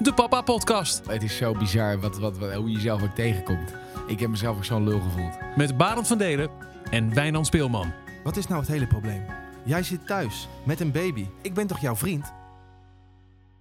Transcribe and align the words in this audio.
de 0.00 0.12
Papa 0.14 0.40
Podcast. 0.42 1.06
Het 1.06 1.22
is 1.22 1.36
zo 1.36 1.52
bizar 1.54 2.00
wat, 2.00 2.18
wat, 2.18 2.38
wat- 2.38 2.52
hoe 2.54 2.68
je 2.68 2.74
jezelf 2.74 3.02
ook 3.02 3.14
tegenkomt. 3.14 3.74
Ik 4.06 4.20
heb 4.20 4.30
mezelf 4.30 4.56
ook 4.56 4.64
zo'n 4.64 4.84
lul 4.84 5.00
gevoeld. 5.00 5.38
Met 5.56 5.76
Barend 5.76 6.06
van 6.06 6.18
Delen 6.18 6.50
en 6.90 7.14
Wijnand 7.14 7.46
Speelman. 7.46 7.92
Wat 8.24 8.36
is 8.36 8.46
nou 8.46 8.60
het 8.60 8.68
hele 8.70 8.86
probleem? 8.86 9.22
Jij 9.64 9.82
zit 9.82 10.06
thuis 10.06 10.48
met 10.64 10.80
een 10.80 10.90
baby. 10.92 11.26
Ik 11.42 11.54
ben 11.54 11.66
toch 11.66 11.80
jouw 11.80 11.96
vriend? 11.96 12.32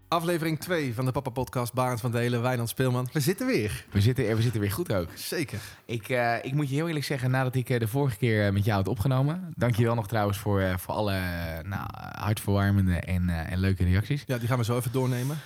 Aflevering 0.07 0.59
2 0.59 0.93
van 0.93 1.05
de 1.05 1.11
Papa 1.11 1.29
Podcast. 1.29 1.73
Barend 1.73 1.99
van 1.99 2.11
Delen, 2.11 2.41
Wijnand 2.41 2.69
Speelman. 2.69 3.07
We 3.13 3.19
zitten 3.19 3.47
weer. 3.47 3.85
We 3.91 4.01
zitten, 4.01 4.35
we 4.35 4.41
zitten 4.41 4.61
weer 4.61 4.71
goed 4.71 4.93
ook. 4.93 5.07
Zeker. 5.15 5.59
Ik, 5.85 6.09
eh, 6.09 6.35
ik 6.41 6.53
moet 6.53 6.69
je 6.69 6.75
heel 6.75 6.87
eerlijk 6.87 7.05
zeggen, 7.05 7.31
nadat 7.31 7.55
ik 7.55 7.69
eh, 7.69 7.79
de 7.79 7.87
vorige 7.87 8.17
keer 8.17 8.45
eh, 8.45 8.51
met 8.53 8.65
jou 8.65 8.77
had 8.77 8.87
opgenomen. 8.87 9.53
Dank 9.55 9.75
je 9.75 9.83
wel 9.83 9.95
nog 9.95 10.07
trouwens 10.07 10.37
voor, 10.37 10.61
eh, 10.61 10.77
voor 10.77 10.93
alle 10.93 11.19
nou, 11.63 11.87
hartverwarmende 12.11 12.95
en, 12.95 13.29
eh, 13.29 13.51
en 13.51 13.59
leuke 13.59 13.83
reacties. 13.83 14.23
Ja, 14.27 14.37
die 14.37 14.47
gaan 14.47 14.57
we 14.57 14.63
zo 14.63 14.77
even 14.77 14.91
doornemen. 14.91 15.37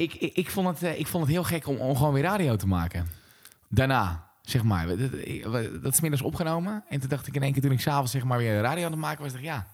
Ik, 0.00 0.14
ik, 0.14 0.34
ik, 0.34 0.50
vond 0.50 0.68
het, 0.68 0.82
eh, 0.82 0.98
ik 0.98 1.06
vond 1.06 1.22
het 1.24 1.32
heel 1.32 1.44
gek 1.44 1.66
om, 1.66 1.76
om 1.76 1.96
gewoon 1.96 2.12
weer 2.12 2.22
radio 2.22 2.56
te 2.56 2.66
maken. 2.66 3.06
Daarna, 3.68 4.24
zeg 4.42 4.62
maar. 4.62 4.86
Dat, 4.86 4.98
dat- 5.82 5.92
is 5.92 6.00
middags 6.00 6.22
opgenomen. 6.22 6.84
En 6.88 7.00
toen 7.00 7.08
dacht 7.08 7.26
ik 7.26 7.34
in 7.34 7.42
één 7.42 7.52
keer 7.52 7.62
toen 7.62 7.72
ik 7.72 7.80
s'avonds 7.80 8.12
zeg 8.12 8.24
maar 8.24 8.38
weer 8.38 8.60
radio 8.60 8.84
aan 8.84 8.90
het 8.90 9.00
maken 9.00 9.22
was, 9.22 9.32
dacht 9.32 9.44
ik, 9.44 9.50
ja, 9.50 9.66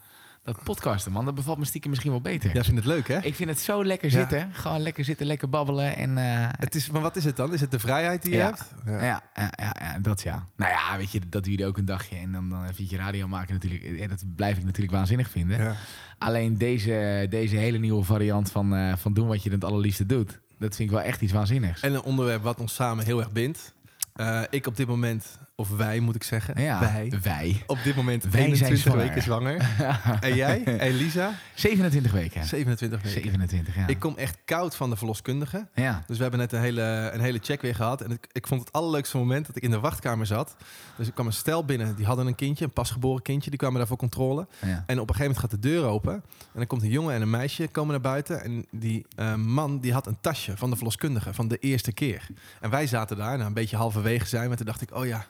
dat 0.46 0.62
podcasten 0.62 1.12
man, 1.12 1.24
dat 1.24 1.34
bevalt 1.34 1.58
me 1.58 1.64
stiekem 1.64 1.90
misschien 1.90 2.10
wel 2.12 2.20
beter. 2.20 2.52
Jij 2.52 2.64
vindt 2.64 2.78
het 2.84 2.88
leuk, 2.88 3.08
hè? 3.08 3.18
Ik 3.18 3.34
vind 3.34 3.48
het 3.50 3.58
zo 3.60 3.84
lekker 3.84 4.10
Ja. 4.10 4.18
zitten. 4.18 4.48
Gewoon 4.52 4.80
lekker 4.80 5.04
zitten, 5.04 5.26
lekker 5.26 5.48
babbelen. 5.48 5.96
En, 5.96 6.18
eh, 6.18 6.48
Het 6.58 6.74
is, 6.74 6.90
maar 6.90 7.00
wat 7.00 7.16
is 7.16 7.24
het 7.24 7.36
dan? 7.36 7.52
Is 7.52 7.60
het 7.60 7.70
de 7.70 7.78
vrijheid 7.78 8.22
die 8.22 8.30
je 8.30 8.36
Ja. 8.36 8.44
hebt? 8.44 8.74
ja. 8.86 9.02
Ja, 9.02 9.22
ja, 9.34 9.74
ja, 9.80 9.98
dat 9.98 10.22
ja. 10.22 10.46
Nou 10.56 10.70
ja, 10.72 10.96
weet 10.96 11.10
je, 11.10 11.20
dat 11.28 11.44
duurde 11.44 11.66
ook 11.66 11.78
een 11.78 11.84
dagje. 11.84 12.16
En 12.16 12.32
dan, 12.32 12.48
dan 12.50 12.74
vind 12.74 12.90
je 12.90 12.96
radio 12.96 13.28
maken 13.28 13.54
natuurlijk. 13.54 14.00
En 14.00 14.08
dat 14.08 14.22
blijf 14.36 14.56
ik 14.58 14.64
natuurlijk 14.64 14.94
waanzinnig 14.94 15.30
vinden. 15.30 15.58
Ja. 15.62 15.74
Alleen 16.18 16.58
deze, 16.58 17.26
deze 17.30 17.56
hele 17.56 17.78
nieuwe 17.78 18.04
variant 18.04 18.50
van, 18.50 18.74
eh, 18.74 18.96
van 18.96 19.12
doen 19.14 19.26
wat 19.28 19.42
je 19.42 19.50
het 19.50 19.64
allerliefste 19.64 20.06
doet. 20.06 20.40
Dat 20.58 20.76
vind 20.76 20.88
ik 20.90 20.94
wel 20.96 21.04
echt 21.04 21.20
iets 21.20 21.32
waanzinnigs. 21.32 21.80
En 21.80 21.94
een 21.94 22.02
onderwerp 22.02 22.42
wat 22.42 22.60
ons 22.60 22.74
samen 22.74 23.04
heel 23.04 23.18
erg 23.18 23.32
bindt. 23.32 23.74
Eh, 24.14 24.42
ik 24.50 24.66
op 24.66 24.76
dit 24.76 24.86
moment, 24.86 25.38
of 25.58 25.68
wij 25.76 26.00
moet 26.00 26.14
ik 26.14 26.22
zeggen. 26.22 26.62
ja, 26.62 26.80
Wij. 26.80 27.12
wij. 27.22 27.62
Op 27.66 27.78
dit 27.84 27.96
moment 27.96 28.22
Wij 28.22 28.32
zijn 28.32 28.44
21 28.44 28.78
zwanger. 28.78 29.04
weken 29.06 29.22
zwanger. 29.22 29.70
en 30.20 30.34
jij? 30.34 30.78
Elisa? 30.78 31.32
27 31.54 32.12
weken. 32.12 32.44
27 32.44 33.02
weken. 33.02 33.20
27, 33.22 33.74
ja. 33.76 33.86
Ik 33.86 33.98
kom 33.98 34.16
echt 34.16 34.38
koud 34.44 34.76
van 34.76 34.90
de 34.90 34.96
verloskundige. 34.96 35.66
ja. 35.74 36.04
Dus 36.06 36.16
we 36.16 36.22
hebben 36.22 36.40
net 36.40 36.52
een 36.52 36.60
hele, 36.60 37.10
een 37.12 37.20
hele 37.20 37.38
check 37.42 37.62
weer 37.62 37.74
gehad. 37.74 38.00
En 38.00 38.10
ik, 38.10 38.26
ik 38.32 38.46
vond 38.46 38.60
het 38.60 38.72
allerleukste 38.72 39.16
moment 39.16 39.46
dat 39.46 39.56
ik 39.56 39.62
in 39.62 39.70
de 39.70 39.80
wachtkamer 39.80 40.26
zat. 40.26 40.56
Dus 40.96 41.06
ik 41.06 41.14
kwam 41.14 41.26
een 41.26 41.32
stel 41.32 41.64
binnen, 41.64 41.96
die 41.96 42.06
hadden 42.06 42.26
een 42.26 42.34
kindje, 42.34 42.64
een 42.64 42.70
pasgeboren 42.72 43.22
kindje. 43.22 43.50
Die 43.50 43.58
kwamen 43.58 43.78
daar 43.78 43.86
voor 43.86 43.96
controle. 43.96 44.46
ja. 44.60 44.84
En 44.86 45.00
op 45.00 45.08
een 45.08 45.14
gegeven 45.14 45.20
moment 45.20 45.38
gaat 45.38 45.50
de 45.50 45.68
deur 45.68 45.84
open. 45.84 46.12
En 46.12 46.22
dan 46.54 46.66
komt 46.66 46.82
een 46.82 46.90
jongen 46.90 47.14
en 47.14 47.22
een 47.22 47.30
meisje 47.30 47.68
komen 47.68 47.90
naar 47.90 48.00
buiten. 48.00 48.42
En 48.42 48.66
die 48.70 49.06
eh, 49.16 49.34
man 49.34 49.80
die 49.80 49.92
had 49.92 50.06
een 50.06 50.18
tasje 50.20 50.56
van 50.56 50.70
de 50.70 50.76
verloskundige 50.76 51.34
van 51.34 51.48
de 51.48 51.56
eerste 51.58 51.92
keer. 51.92 52.26
En 52.60 52.70
wij 52.70 52.86
zaten 52.86 53.16
daar, 53.16 53.34
nou, 53.36 53.46
een 53.48 53.54
beetje 53.54 53.76
halverwege 53.76 54.26
zijn. 54.26 54.48
Maar 54.48 54.56
toen 54.56 54.66
dacht 54.66 54.80
ik, 54.82 54.94
oh 54.94 55.06
ja, 55.06 55.26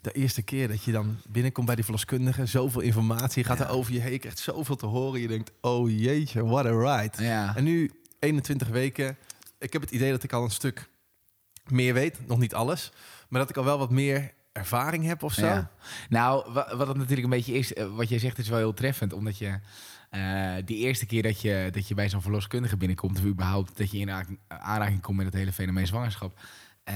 de 0.00 0.12
eerste 0.12 0.42
keer 0.42 0.68
dat 0.68 0.84
je 0.84 0.92
dan 0.92 1.16
binnenkomt 1.28 1.66
bij 1.66 1.74
die 1.74 1.84
verloskundige. 1.84 2.46
Zoveel 2.46 2.80
informatie 2.80 3.44
gaat 3.44 3.58
Ja. 3.58 3.64
er 3.64 3.70
over 3.70 3.92
je 3.92 4.00
heen. 4.00 4.12
Je 4.12 4.18
krijgt 4.18 4.38
zoveel 4.38 4.76
te 4.76 4.86
horen. 4.86 5.20
Je 5.20 5.28
denkt, 5.28 5.50
oh 5.60 5.90
jeetje, 5.90 6.44
what 6.44 6.66
a 6.66 6.70
ride. 7.00 7.22
ja. 7.24 7.56
En 7.56 7.64
nu 7.64 7.90
21 8.18 8.68
weken. 8.68 9.16
Ik 9.58 9.72
heb 9.72 9.82
het 9.82 9.90
idee 9.90 10.10
dat 10.10 10.22
ik 10.22 10.32
al 10.32 10.44
een 10.44 10.50
stuk 10.50 10.88
meer 11.68 11.94
weet. 11.94 12.26
Nog 12.26 12.38
niet 12.38 12.54
alles. 12.54 12.92
Maar 13.28 13.40
dat 13.40 13.50
ik 13.50 13.56
al 13.56 13.64
wel 13.64 13.78
wat 13.78 13.90
meer 13.90 14.32
ervaring 14.52 15.04
heb 15.04 15.22
of 15.22 15.32
zo. 15.32 15.46
Ja. 15.46 15.70
Nou, 16.08 16.52
wa- 16.52 16.76
wat 16.76 16.86
het 16.88 16.96
natuurlijk 16.96 17.24
een 17.24 17.30
beetje 17.36 17.52
is, 17.54 17.72
eh, 17.74 17.94
wat 17.96 18.08
jij 18.08 18.18
zegt 18.18 18.38
is 18.38 18.48
wel 18.48 18.58
heel 18.58 18.74
treffend. 18.74 19.12
Omdat 19.12 19.38
je 19.38 19.58
eh, 20.10 20.52
die 20.64 20.76
eerste 20.76 21.06
keer 21.06 21.22
dat 21.22 21.40
je, 21.40 21.68
dat 21.72 21.88
je 21.88 21.94
bij 21.94 22.08
zo'n 22.08 22.22
verloskundige 22.22 22.76
binnenkomt... 22.76 23.18
of 23.18 23.24
überhaupt 23.24 23.76
dat 23.76 23.90
je 23.90 23.98
in 23.98 24.10
aanraking, 24.10 24.38
aanraking 24.48 25.00
komt 25.00 25.16
met 25.16 25.26
het 25.26 25.34
hele 25.34 25.52
fenomeen 25.52 25.86
zwangerschap... 25.86 26.38
eh, 26.84 26.94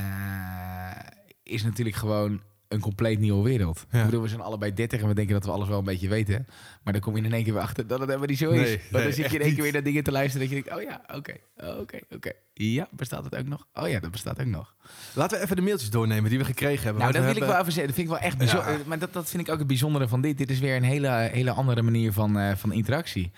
is 1.42 1.62
natuurlijk 1.62 1.96
gewoon 1.96 2.40
een 2.74 2.80
compleet 2.80 3.18
nieuwe 3.18 3.42
wereld. 3.42 3.86
Ja. 3.90 3.98
Ik 3.98 4.04
bedoel, 4.04 4.22
we 4.22 4.28
zijn 4.28 4.40
allebei 4.40 4.74
30 4.74 5.00
en 5.00 5.08
we 5.08 5.14
denken 5.14 5.34
dat 5.34 5.44
we 5.44 5.50
alles 5.50 5.68
wel 5.68 5.78
een 5.78 5.84
beetje 5.84 6.08
weten. 6.08 6.46
Maar 6.82 6.92
dan 6.92 7.02
kom 7.02 7.16
je 7.16 7.22
in 7.22 7.32
één 7.32 7.44
keer 7.44 7.52
weer 7.52 7.62
achter 7.62 7.86
dat 7.86 7.98
het 7.98 8.08
helemaal 8.08 8.28
niet 8.28 8.38
zo 8.38 8.50
is. 8.50 8.68
Nee, 8.68 8.80
dan 8.90 9.12
zit 9.12 9.16
je 9.16 9.22
in 9.22 9.30
één 9.30 9.38
keer 9.38 9.48
niet. 9.48 9.62
weer 9.62 9.72
naar 9.72 9.82
dingen 9.82 10.04
te 10.04 10.12
luisteren... 10.12 10.48
dat 10.48 10.56
je 10.56 10.62
denkt, 10.62 10.78
oh 10.80 10.90
ja, 10.90 11.16
oké, 11.16 11.36
oké, 11.80 11.98
oké. 12.10 12.32
Ja, 12.52 12.88
bestaat 12.90 13.24
het 13.24 13.36
ook 13.36 13.46
nog? 13.46 13.66
Oh 13.74 13.88
ja, 13.88 14.00
dat 14.00 14.10
bestaat 14.10 14.40
ook 14.40 14.46
nog. 14.46 14.74
Laten 15.14 15.38
we 15.38 15.44
even 15.44 15.56
de 15.56 15.62
mailtjes 15.62 15.90
doornemen 15.90 16.30
die 16.30 16.38
we 16.38 16.44
gekregen 16.44 16.84
hebben. 16.84 17.02
Nou, 17.02 17.12
dat 17.12 17.24
wil 17.24 17.36
ik 17.36 17.48
wel 17.48 17.60
even 17.60 17.72
zeggen. 17.72 17.86
Dat 17.86 17.94
vind 17.94 18.08
ik 18.08 18.14
wel 18.14 18.22
echt 18.22 18.38
bijzonder. 18.38 18.72
Ja. 18.72 18.78
Maar 18.86 18.98
dat, 18.98 19.12
dat 19.12 19.30
vind 19.30 19.46
ik 19.46 19.52
ook 19.52 19.58
het 19.58 19.66
bijzondere 19.66 20.08
van 20.08 20.20
dit. 20.20 20.38
Dit 20.38 20.50
is 20.50 20.58
weer 20.58 20.76
een 20.76 20.82
hele, 20.82 21.08
hele 21.08 21.50
andere 21.50 21.82
manier 21.82 22.12
van, 22.12 22.38
eh, 22.38 22.56
van 22.56 22.72
interactie. 22.72 23.32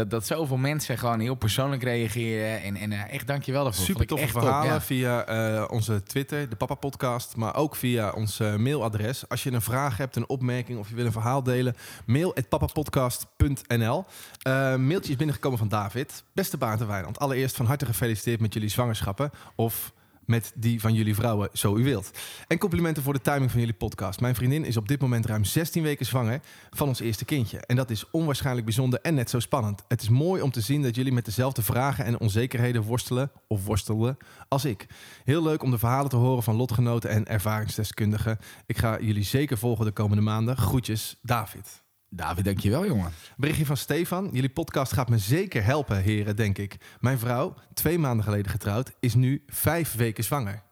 Dat, 0.00 0.10
dat 0.10 0.26
zoveel 0.26 0.56
mensen 0.56 0.98
gewoon 0.98 1.20
heel 1.20 1.34
persoonlijk 1.34 1.82
reageren. 1.82 2.62
En, 2.62 2.76
en 2.76 2.92
eh, 2.92 3.12
echt 3.12 3.26
dankjewel 3.26 3.64
daarvoor. 3.64 3.84
Super 3.84 4.06
toffe 4.06 4.32
top, 4.32 4.42
verhalen 4.42 4.72
ja. 4.72 4.80
via 4.80 5.24
eh, 5.24 5.64
onze 5.70 6.02
Twitter, 6.02 6.48
de 6.48 6.56
Papa 6.56 6.74
Podcast, 6.74 7.36
maar 7.36 7.56
ook 7.56 7.76
via 7.76 8.10
ons 8.10 8.40
eh, 8.40 8.56
mailadres. 8.56 9.28
Als 9.28 9.42
je 9.42 9.52
een 9.52 9.62
vraag 9.62 9.96
hebt, 9.96 10.16
een 10.16 10.28
opmerking 10.28 10.78
of 10.78 10.88
je 10.88 10.94
wil 10.94 11.06
een 11.06 11.12
verhaal 11.12 11.42
delen, 11.42 11.76
mail 12.06 12.34
papapodcast.nl. 12.48 14.04
Eh 14.42 14.76
mailtje 14.76 15.10
is 15.10 15.16
binnengekomen 15.16 15.58
van 15.58 15.68
David. 15.68 16.24
Beste 16.32 16.56
Baart 16.56 16.80
en 16.80 16.86
Wijnand, 16.86 17.18
allereerst 17.18 17.56
van 17.56 17.66
harte 17.66 17.86
gefeliciteerd 17.86 18.40
met 18.40 18.54
jullie 18.54 18.68
zwangerschappen 18.68 19.30
of 19.54 19.92
met 20.30 20.52
die 20.54 20.80
van 20.80 20.94
jullie 20.94 21.14
vrouwen, 21.14 21.48
zo 21.52 21.76
u 21.76 21.84
wilt. 21.84 22.10
En 22.46 22.58
complimenten 22.58 23.02
voor 23.02 23.12
de 23.12 23.20
timing 23.20 23.50
van 23.50 23.60
jullie 23.60 23.74
podcast. 23.74 24.20
Mijn 24.20 24.34
vriendin 24.34 24.64
is 24.64 24.76
op 24.76 24.88
dit 24.88 25.00
moment 25.00 25.26
ruim 25.26 25.44
16 25.44 25.82
weken 25.82 26.06
zwanger 26.06 26.40
van 26.70 26.88
ons 26.88 27.00
eerste 27.00 27.24
kindje. 27.24 27.58
En 27.58 27.76
dat 27.76 27.90
is 27.90 28.10
onwaarschijnlijk 28.10 28.66
bijzonder 28.66 29.00
en 29.00 29.14
net 29.14 29.30
zo 29.30 29.40
spannend. 29.40 29.82
Het 29.88 30.02
is 30.02 30.08
mooi 30.08 30.42
om 30.42 30.50
te 30.50 30.60
zien 30.60 30.82
dat 30.82 30.94
jullie 30.94 31.12
met 31.12 31.24
dezelfde 31.24 31.62
vragen 31.62 32.04
en 32.04 32.20
onzekerheden 32.20 32.82
worstelen 32.82 33.30
of 33.46 33.64
worstelden 33.64 34.16
als 34.48 34.64
ik. 34.64 34.86
Heel 35.24 35.42
leuk 35.42 35.62
om 35.62 35.70
de 35.70 35.78
verhalen 35.78 36.10
te 36.10 36.16
horen 36.16 36.42
van 36.42 36.56
lotgenoten 36.56 37.10
en 37.10 37.26
ervaringsdeskundigen. 37.26 38.38
Ik 38.66 38.78
ga 38.78 39.00
jullie 39.00 39.24
zeker 39.24 39.58
volgen 39.58 39.84
de 39.84 39.92
komende 39.92 40.22
maanden. 40.22 40.56
Groetjes, 40.56 41.16
David. 41.22 41.82
David, 42.12 42.44
dankjewel 42.44 42.86
jongen. 42.86 43.12
Berichtje 43.36 43.66
van 43.66 43.76
Stefan. 43.76 44.28
Jullie 44.32 44.50
podcast 44.50 44.92
gaat 44.92 45.08
me 45.08 45.18
zeker 45.18 45.64
helpen, 45.64 46.02
heren, 46.02 46.36
denk 46.36 46.58
ik. 46.58 46.76
Mijn 47.00 47.18
vrouw, 47.18 47.54
twee 47.74 47.98
maanden 47.98 48.24
geleden 48.24 48.50
getrouwd, 48.50 48.92
is 49.00 49.14
nu 49.14 49.42
vijf 49.46 49.94
weken 49.94 50.24
zwanger. 50.24 50.62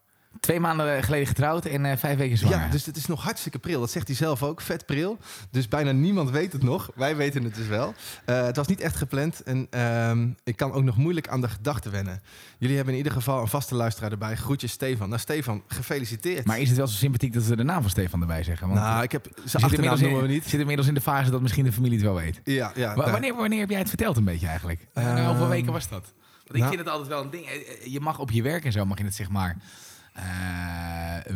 Twee 0.40 0.60
maanden 0.60 1.02
geleden 1.02 1.26
getrouwd 1.26 1.64
en 1.64 1.84
eh, 1.84 1.96
vijf 1.96 2.18
weken 2.18 2.36
zwanger. 2.38 2.58
Ja, 2.58 2.68
dus 2.68 2.86
het 2.86 2.96
is 2.96 3.06
nog 3.06 3.22
hartstikke 3.22 3.58
pril. 3.58 3.80
Dat 3.80 3.90
zegt 3.90 4.06
hij 4.06 4.16
zelf 4.16 4.42
ook. 4.42 4.60
Vet 4.60 4.86
pril. 4.86 5.18
Dus 5.50 5.68
bijna 5.68 5.92
niemand 5.92 6.30
weet 6.30 6.52
het 6.52 6.62
nog. 6.62 6.90
Wij 6.94 7.16
weten 7.16 7.44
het 7.44 7.54
dus 7.54 7.66
wel. 7.66 7.94
Eh, 8.24 8.42
het 8.44 8.56
was 8.56 8.66
niet 8.66 8.80
echt 8.80 8.96
gepland. 8.96 9.42
En 9.42 9.66
ehm, 9.70 10.28
ik 10.44 10.56
kan 10.56 10.72
ook 10.72 10.82
nog 10.82 10.96
moeilijk 10.96 11.28
aan 11.28 11.40
de 11.40 11.48
gedachten 11.48 11.90
wennen. 11.90 12.22
Jullie 12.58 12.76
hebben 12.76 12.92
in 12.94 12.98
ieder 12.98 13.12
geval 13.16 13.40
een 13.40 13.48
vaste 13.48 13.74
luisteraar 13.74 14.10
erbij. 14.12 14.36
Groetjes 14.36 14.72
Stefan. 14.72 15.08
Nou 15.08 15.20
Stefan, 15.20 15.62
gefeliciteerd. 15.66 16.44
Maar 16.46 16.58
is 16.58 16.68
het 16.68 16.76
wel 16.76 16.86
zo 16.86 16.96
sympathiek 16.96 17.32
dat 17.32 17.44
we 17.44 17.56
de 17.56 17.64
naam 17.64 17.80
van 17.80 17.90
Stefan 17.90 18.20
erbij 18.20 18.42
zeggen? 18.42 18.68
Want 18.68 18.80
nou, 18.80 19.02
ik 19.02 19.12
heb 19.12 19.28
zitten 19.44 19.62
achternaam 19.62 20.00
noemen 20.00 20.22
we 20.22 20.28
niet. 20.28 20.44
zit 20.44 20.60
inmiddels 20.60 20.88
in 20.88 20.94
de 20.94 21.00
fase 21.00 21.30
dat 21.30 21.40
misschien 21.40 21.64
de 21.64 21.72
familie 21.72 21.96
het 21.96 22.06
wel 22.06 22.14
weet. 22.14 22.40
Ja, 22.44 22.72
ja. 22.74 22.94
Wanneer, 22.94 23.34
wanneer 23.34 23.60
heb 23.60 23.70
jij 23.70 23.78
het 23.78 23.88
verteld 23.88 24.16
een 24.16 24.24
beetje 24.24 24.46
eigenlijk? 24.46 24.86
Uh, 24.94 25.04
Ehm, 25.18 25.26
hoeveel 25.26 25.48
weken 25.48 25.72
was 25.72 25.88
dat? 25.88 26.02
Want 26.02 26.50
ik 26.50 26.56
nou- 26.56 26.68
vind 26.68 26.78
het 26.80 26.88
altijd 26.88 27.08
wel 27.08 27.22
een 27.22 27.30
ding. 27.30 27.46
Eh, 27.46 27.54
eh, 27.54 27.92
Je 27.92 28.00
mag 28.00 28.18
op 28.18 28.30
je 28.30 28.42
werk 28.42 28.64
en 28.64 28.72
zo, 28.72 28.84
mag 28.84 28.98
je 28.98 29.04
het 29.04 29.14
zeg 29.14 29.28
maar... 29.28 29.56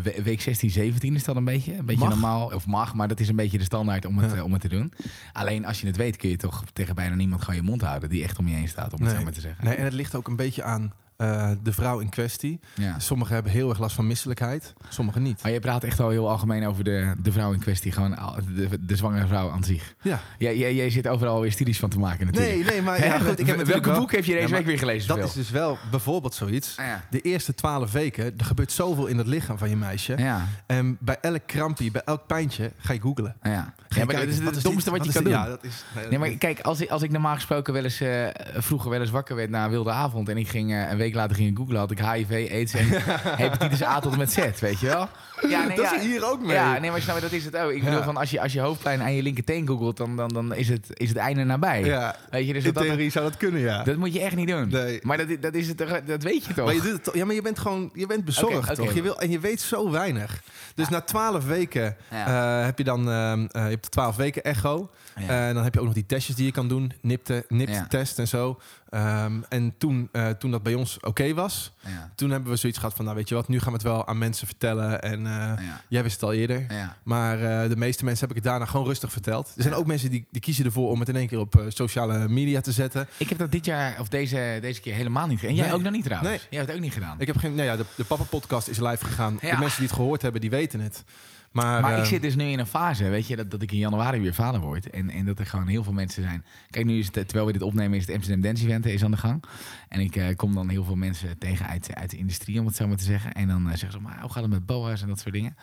we- 0.02 0.20
week 0.22 0.40
16, 0.40 0.70
17 0.70 1.14
is 1.14 1.24
dat 1.24 1.36
een 1.36 1.44
beetje. 1.44 1.76
Een 1.76 1.84
beetje 1.86 2.00
Mag. 2.04 2.10
normaal. 2.12 2.46
Of 2.54 2.66
mag, 2.66 2.94
maar 2.94 3.08
dat 3.08 3.20
is 3.20 3.28
een 3.28 3.36
beetje 3.36 3.58
de 3.58 3.64
standaard 3.64 4.04
om 4.06 4.18
het, 4.18 4.30
Ja. 4.30 4.36
eh, 4.36 4.44
om 4.44 4.52
het 4.52 4.60
te 4.60 4.68
doen. 4.68 4.92
Alleen 5.32 5.64
als 5.66 5.80
je 5.80 5.86
het 5.86 5.96
weet 5.96 6.16
kun 6.16 6.28
je 6.28 6.36
toch 6.36 6.64
tegen 6.72 6.94
bijna 6.94 7.14
niemand 7.14 7.40
gewoon 7.42 7.56
je 7.56 7.62
mond 7.62 7.80
houden... 7.82 8.08
die 8.08 8.22
echt 8.22 8.38
om 8.38 8.48
je 8.48 8.54
heen 8.54 8.68
staat, 8.68 8.92
om 8.92 8.98
het 9.00 9.08
Nee. 9.08 9.16
zo 9.16 9.22
maar 9.24 9.32
te 9.32 9.40
zeggen. 9.40 9.64
Nee, 9.64 9.74
en 9.74 9.84
het 9.84 9.92
ligt 9.92 10.14
ook 10.14 10.28
een 10.28 10.36
beetje 10.36 10.62
aan 10.62 10.92
eh, 11.22 11.50
de 11.62 11.72
vrouw 11.72 11.98
in 11.98 12.08
kwestie. 12.08 12.60
Ja. 12.74 12.98
Sommigen 12.98 13.34
hebben 13.34 13.52
heel 13.52 13.68
erg 13.68 13.78
last 13.78 13.94
van 13.94 14.06
misselijkheid. 14.06 14.72
Sommigen 14.88 15.22
niet. 15.22 15.42
Maar 15.42 15.52
je 15.52 15.60
praat 15.60 15.84
echt 15.84 16.00
al 16.00 16.08
heel 16.10 16.28
algemeen 16.30 16.66
over 16.66 16.84
de, 16.84 17.14
de 17.22 17.32
vrouw 17.32 17.52
in 17.52 17.58
kwestie. 17.60 17.92
Gewoon 17.92 18.16
de, 18.56 18.68
de 18.80 18.96
zwangere 18.96 19.26
vrouw 19.26 19.50
aan 19.50 19.64
zich. 19.64 19.94
Ja. 20.02 20.20
Jij, 20.38 20.56
jij, 20.58 20.74
jij 20.74 20.90
zit 20.90 21.08
overal 21.08 21.40
weer 21.40 21.52
studies 21.52 21.78
van 21.78 21.88
te 21.88 21.98
maken 21.98 22.26
natuurlijk. 22.26 22.54
Nee, 22.54 22.64
nee, 22.64 22.82
maar 22.82 23.04
ja, 23.06 23.18
goed, 23.18 23.38
ik 23.38 23.46
heb 23.46 23.66
Welke 23.66 23.88
wel- 23.90 23.98
boek 23.98 24.12
heb 24.12 24.24
je 24.24 24.32
deze 24.32 24.48
Ja, 24.48 24.54
week 24.54 24.66
weer 24.66 24.78
gelezen? 24.78 25.08
Dat 25.16 25.24
is 25.26 25.32
dus 25.32 25.50
wel 25.50 25.78
bijvoorbeeld 25.90 26.34
zoiets. 26.34 26.76
Ah, 26.78 26.86
ja. 26.86 27.04
De 27.10 27.20
eerste 27.20 27.54
twaalf 27.54 27.92
weken, 27.92 28.24
er 28.38 28.44
gebeurt 28.44 28.72
zoveel 28.72 29.06
in 29.06 29.18
het 29.18 29.26
lichaam 29.26 29.58
van 29.58 29.68
je 29.68 29.76
meisje. 29.76 30.14
Ja, 30.18 30.46
En 30.66 30.96
bij 31.00 31.16
elk 31.20 31.40
krampje, 31.46 31.90
bij 31.90 32.02
elk 32.04 32.26
pijntje, 32.26 32.72
ga 32.78 32.92
je 32.92 33.00
googlen. 33.00 33.36
ja. 33.42 33.74
ja 33.88 34.04
maar 34.04 34.14
dat 34.14 34.26
is 34.26 34.38
het 34.38 34.62
domste 34.62 34.90
wat 34.90 35.04
je 35.04 35.12
kan 35.12 35.24
doen. 35.24 35.32
Ja, 35.32 35.46
dat 35.46 35.64
is... 35.64 35.84
Nee, 36.10 36.18
maar 36.18 36.30
kijk, 36.30 36.60
als 36.60 36.80
ik, 36.80 36.90
als 36.90 37.02
ik 37.02 37.10
normaal 37.10 37.34
gesproken 37.34 37.72
wel 37.72 37.84
eens 37.84 38.00
eh, 38.00 38.26
vroeger 38.56 38.90
wel 38.90 39.00
eens 39.00 39.10
wakker 39.10 39.36
werd 39.36 39.50
na 39.50 39.64
een 39.64 39.70
wilde 39.70 39.90
avond 39.90 40.28
en 40.28 40.36
ik 40.36 40.48
ging 40.48 40.72
eh, 40.72 40.90
een 40.90 40.96
week 40.96 41.11
later 41.14 41.36
ging 41.36 41.50
ik 41.50 41.56
googlen, 41.56 41.78
had 41.78 41.90
ik 41.90 41.98
HIV, 41.98 42.48
AIDS 42.50 42.72
en 42.74 42.86
hepatitis 43.44 43.82
A 43.82 44.00
tot 44.00 44.12
en 44.12 44.18
met 44.18 44.32
Z, 44.32 44.38
weet 44.60 44.80
je 44.80 44.86
wel? 44.86 45.08
Ja, 45.48 45.66
nee, 45.66 45.76
dat 45.76 45.84
ja, 45.84 45.96
is 45.96 46.02
hier 46.02 46.30
ook 46.30 46.40
mee. 46.40 46.54
Ja, 46.54 46.78
nee, 46.78 46.90
maar 46.90 47.00
snap 47.00 47.14
je, 47.14 47.20
dat 47.20 47.32
is 47.32 47.44
het 47.44 47.56
ook. 47.56 47.70
Ik 47.70 47.84
bedoel, 47.84 47.98
Ja. 47.98 48.04
van 48.04 48.16
als 48.16 48.30
je, 48.30 48.40
als 48.40 48.52
je 48.52 48.60
hoofdpijn 48.60 49.02
aan 49.02 49.14
je 49.14 49.22
linkerteen 49.22 49.66
googelt, 49.66 49.96
dan, 49.96 50.16
dan, 50.16 50.28
dan 50.28 50.54
is, 50.54 50.68
het, 50.68 50.86
is 50.92 51.08
het 51.08 51.18
einde 51.18 51.44
nabij. 51.44 51.84
Ja, 51.84 52.16
Weet 52.30 52.46
je, 52.46 52.52
dus 52.52 52.64
in 52.64 52.72
dat, 52.72 52.74
dat, 52.74 52.84
theorie 52.92 53.10
zou 53.10 53.24
dat 53.24 53.36
kunnen, 53.36 53.60
ja. 53.60 53.82
dat 53.82 53.96
moet 53.96 54.12
je 54.14 54.20
echt 54.20 54.36
niet 54.36 54.48
doen. 54.48 54.68
Nee. 54.68 54.98
Maar 55.02 55.16
dat, 55.26 55.42
dat, 55.42 55.54
is 55.54 55.68
het, 55.68 55.76
toch- 55.76 56.00
dat 56.06 56.22
weet 56.22 56.44
je 56.44 56.54
toch? 56.54 56.64
Maar 56.64 56.74
je, 56.74 56.80
doet 56.80 57.06
het, 57.06 57.14
ja, 57.14 57.24
maar 57.24 57.34
je 57.34 57.42
bent 57.42 57.58
gewoon 57.58 57.90
je 57.94 58.06
bent 58.06 58.24
bezorgd, 58.24 58.74
toch? 58.74 58.92
Je 58.92 59.02
wil, 59.02 59.20
en 59.20 59.30
je 59.30 59.38
weet 59.38 59.60
zo 59.60 59.90
weinig. 59.90 60.42
Dus 60.74 60.88
na 60.88 61.00
twaalf 61.00 61.44
weken 61.46 61.96
Ja. 62.10 62.58
eh, 62.60 62.64
heb 62.64 62.78
je 62.78 62.84
dan... 62.84 63.10
ehm, 63.10 63.46
eh, 63.50 63.62
je 63.62 63.68
hebt 63.70 63.84
de 63.84 63.90
twaalf 63.90 64.16
weken 64.16 64.42
echo. 64.42 64.90
Ja. 65.16 65.46
En 65.48 65.54
dan 65.54 65.64
heb 65.64 65.74
je 65.74 65.78
ook 65.80 65.84
nog 65.86 65.94
die 65.94 66.06
testjes 66.06 66.36
die 66.36 66.44
je 66.46 66.52
kan 66.52 66.68
doen. 66.68 66.92
NIPT, 67.00 67.32
NIPT-test 67.48 68.18
en 68.18 68.28
zo. 68.28 68.60
Ehm, 68.88 69.32
en 69.48 69.74
toen, 69.78 70.08
eh, 70.12 70.28
toen 70.28 70.50
dat 70.50 70.62
bij 70.62 70.74
ons 70.74 70.98
oké 71.00 71.34
was, 71.34 71.72
ja. 71.86 72.10
toen 72.14 72.30
hebben 72.30 72.50
we 72.50 72.56
zoiets 72.56 72.78
gehad 72.78 72.94
van... 72.94 73.04
nou 73.04 73.16
weet 73.16 73.28
je 73.28 73.34
wat, 73.34 73.48
nu 73.48 73.58
gaan 73.58 73.66
we 73.68 73.72
het 73.72 73.82
wel 73.82 74.06
aan 74.06 74.18
mensen 74.18 74.46
vertellen. 74.46 75.02
En 75.02 75.26
eh, 75.26 75.52
jij 75.88 76.02
wist 76.02 76.14
het 76.14 76.24
al 76.24 76.32
eerder. 76.32 76.66
Maar 77.02 77.62
eh, 77.62 77.68
de 77.68 77.76
meeste 77.76 78.04
mensen 78.04 78.20
heb 78.28 78.36
ik 78.36 78.42
het 78.42 78.50
daarna 78.52 78.66
gewoon 78.66 78.86
rustig 78.86 79.12
verteld. 79.12 79.52
Er 79.56 79.62
zijn 79.62 79.74
ook 79.74 79.86
mensen 79.86 80.10
die, 80.10 80.26
die 80.30 80.40
kiezen 80.40 80.64
ervoor 80.64 80.90
om 80.90 81.00
het 81.00 81.08
in 81.08 81.16
één 81.16 81.26
keer 81.26 81.38
op 81.38 81.56
eh, 81.56 81.64
sociale 81.68 82.28
media 82.28 82.60
te 82.60 82.72
zetten. 82.72 83.08
Ik 83.16 83.28
heb 83.28 83.38
dat 83.38 83.52
dit 83.52 83.64
jaar, 83.64 84.00
of 84.00 84.08
deze, 84.08 84.58
deze 84.60 84.80
keer 84.80 84.94
helemaal 84.94 85.26
niet 85.26 85.38
gedaan. 85.38 85.50
En 85.50 85.56
jij 85.56 85.66
Nee. 85.66 85.74
ook 85.76 85.82
nog 85.82 85.92
niet 85.92 86.04
trouwens? 86.04 86.30
Nee. 86.30 86.40
Jij 86.50 86.58
hebt 86.58 86.66
het 86.68 86.76
ook 86.76 86.84
niet 86.84 86.92
gedaan. 86.94 87.20
Ik 87.20 87.26
heb 87.26 87.36
geen, 87.36 87.54
nou 87.54 87.68
ja, 87.68 87.76
de, 87.76 87.84
de 87.96 88.04
Papa-podcast 88.04 88.68
is 88.68 88.78
live 88.80 89.04
gegaan. 89.04 89.38
De 89.40 89.56
mensen 89.58 89.78
die 89.78 89.86
het 89.86 89.96
gehoord 89.96 90.22
hebben, 90.22 90.40
die 90.40 90.50
weten 90.50 90.80
het. 90.80 91.04
Maar, 91.52 91.82
Maar 91.82 91.92
ik 91.92 92.02
eh, 92.02 92.04
zit 92.04 92.22
dus 92.22 92.34
nu 92.34 92.44
in 92.44 92.58
een 92.58 92.66
fase, 92.66 93.08
weet 93.08 93.26
je, 93.26 93.36
dat, 93.36 93.50
dat 93.50 93.62
ik 93.62 93.72
in 93.72 93.78
januari 93.78 94.20
weer 94.20 94.34
vader 94.34 94.60
word. 94.60 94.90
En, 94.90 95.10
en 95.10 95.24
dat 95.24 95.38
er 95.38 95.46
gewoon 95.46 95.66
heel 95.66 95.84
veel 95.84 95.92
mensen 95.92 96.22
zijn. 96.22 96.44
Kijk, 96.70 96.86
nu 96.86 96.98
is 96.98 97.06
het, 97.06 97.14
terwijl 97.14 97.46
we 97.46 97.52
dit 97.52 97.62
opnemen, 97.62 97.98
is 97.98 98.06
het 98.06 98.14
Amsterdam 98.14 98.42
Dance 98.42 98.64
Event 98.64 98.86
is 98.86 99.04
aan 99.04 99.10
de 99.10 99.16
gang. 99.16 99.44
En 99.88 100.00
ik 100.00 100.16
eh, 100.16 100.36
kom 100.36 100.54
dan 100.54 100.68
heel 100.68 100.84
veel 100.84 100.96
mensen 100.96 101.38
tegen 101.38 101.66
uit, 101.66 101.94
uit 101.94 102.10
de 102.10 102.16
industrie, 102.16 102.60
om 102.60 102.66
het 102.66 102.76
zo 102.76 102.86
maar 102.86 102.96
te 102.96 103.04
zeggen. 103.04 103.32
En 103.32 103.48
dan 103.48 103.62
eh, 103.62 103.68
zeggen 103.68 103.92
ze, 103.92 104.00
maar 104.00 104.20
hoe 104.20 104.32
gaat 104.32 104.42
het 104.42 104.52
met 104.52 104.66
boa's 104.66 105.02
en 105.02 105.08
dat 105.08 105.20
soort 105.20 105.34
dingen. 105.34 105.56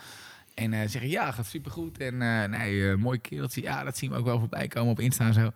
En 0.59 0.73
eh, 0.73 0.79
zeggen, 0.87 1.09
ja, 1.09 1.31
gaat 1.31 1.45
supergoed. 1.45 1.97
En 1.97 2.21
eh 2.21 2.49
nee, 2.49 2.89
eh, 2.89 2.97
mooi 2.97 3.19
kereltje. 3.19 3.61
Ja, 3.61 3.83
dat 3.83 3.97
zien 3.97 4.11
we 4.11 4.17
ook 4.17 4.25
wel 4.25 4.39
voorbij 4.39 4.67
komen 4.67 4.91
op 4.91 4.99
Insta 4.99 5.25
en 5.25 5.33
zo. 5.33 5.51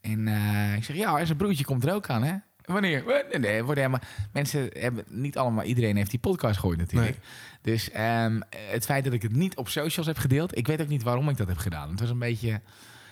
En 0.00 0.28
eh, 0.28 0.76
ik 0.76 0.84
zeg, 0.84 0.96
ja, 0.96 1.18
en 1.18 1.26
zijn 1.26 1.38
broertje 1.38 1.64
komt 1.64 1.84
er 1.84 1.94
ook 1.94 2.08
aan, 2.08 2.22
hè? 2.22 2.34
Wanneer? 2.64 3.24
Nee, 3.38 3.64
worden 3.64 3.84
helemaal, 3.84 4.08
mensen 4.32 4.68
hebben 4.72 5.04
niet 5.08 5.38
allemaal, 5.38 5.64
iedereen 5.64 5.96
heeft 5.96 6.10
die 6.10 6.18
podcast 6.18 6.58
gehoord 6.58 6.78
natuurlijk. 6.78 7.18
Dus 7.62 7.90
ehm, 7.90 8.40
het 8.50 8.84
feit 8.84 9.04
dat 9.04 9.12
ik 9.12 9.22
het 9.22 9.36
niet 9.36 9.56
op 9.56 9.68
socials 9.68 10.06
heb 10.06 10.18
gedeeld, 10.18 10.56
ik 10.56 10.66
weet 10.66 10.80
ook 10.80 10.88
niet 10.88 11.02
waarom 11.02 11.28
ik 11.28 11.36
dat 11.36 11.48
heb 11.48 11.56
gedaan. 11.56 11.90
Het 11.90 12.00
was 12.00 12.10
een 12.10 12.18
beetje, 12.18 12.60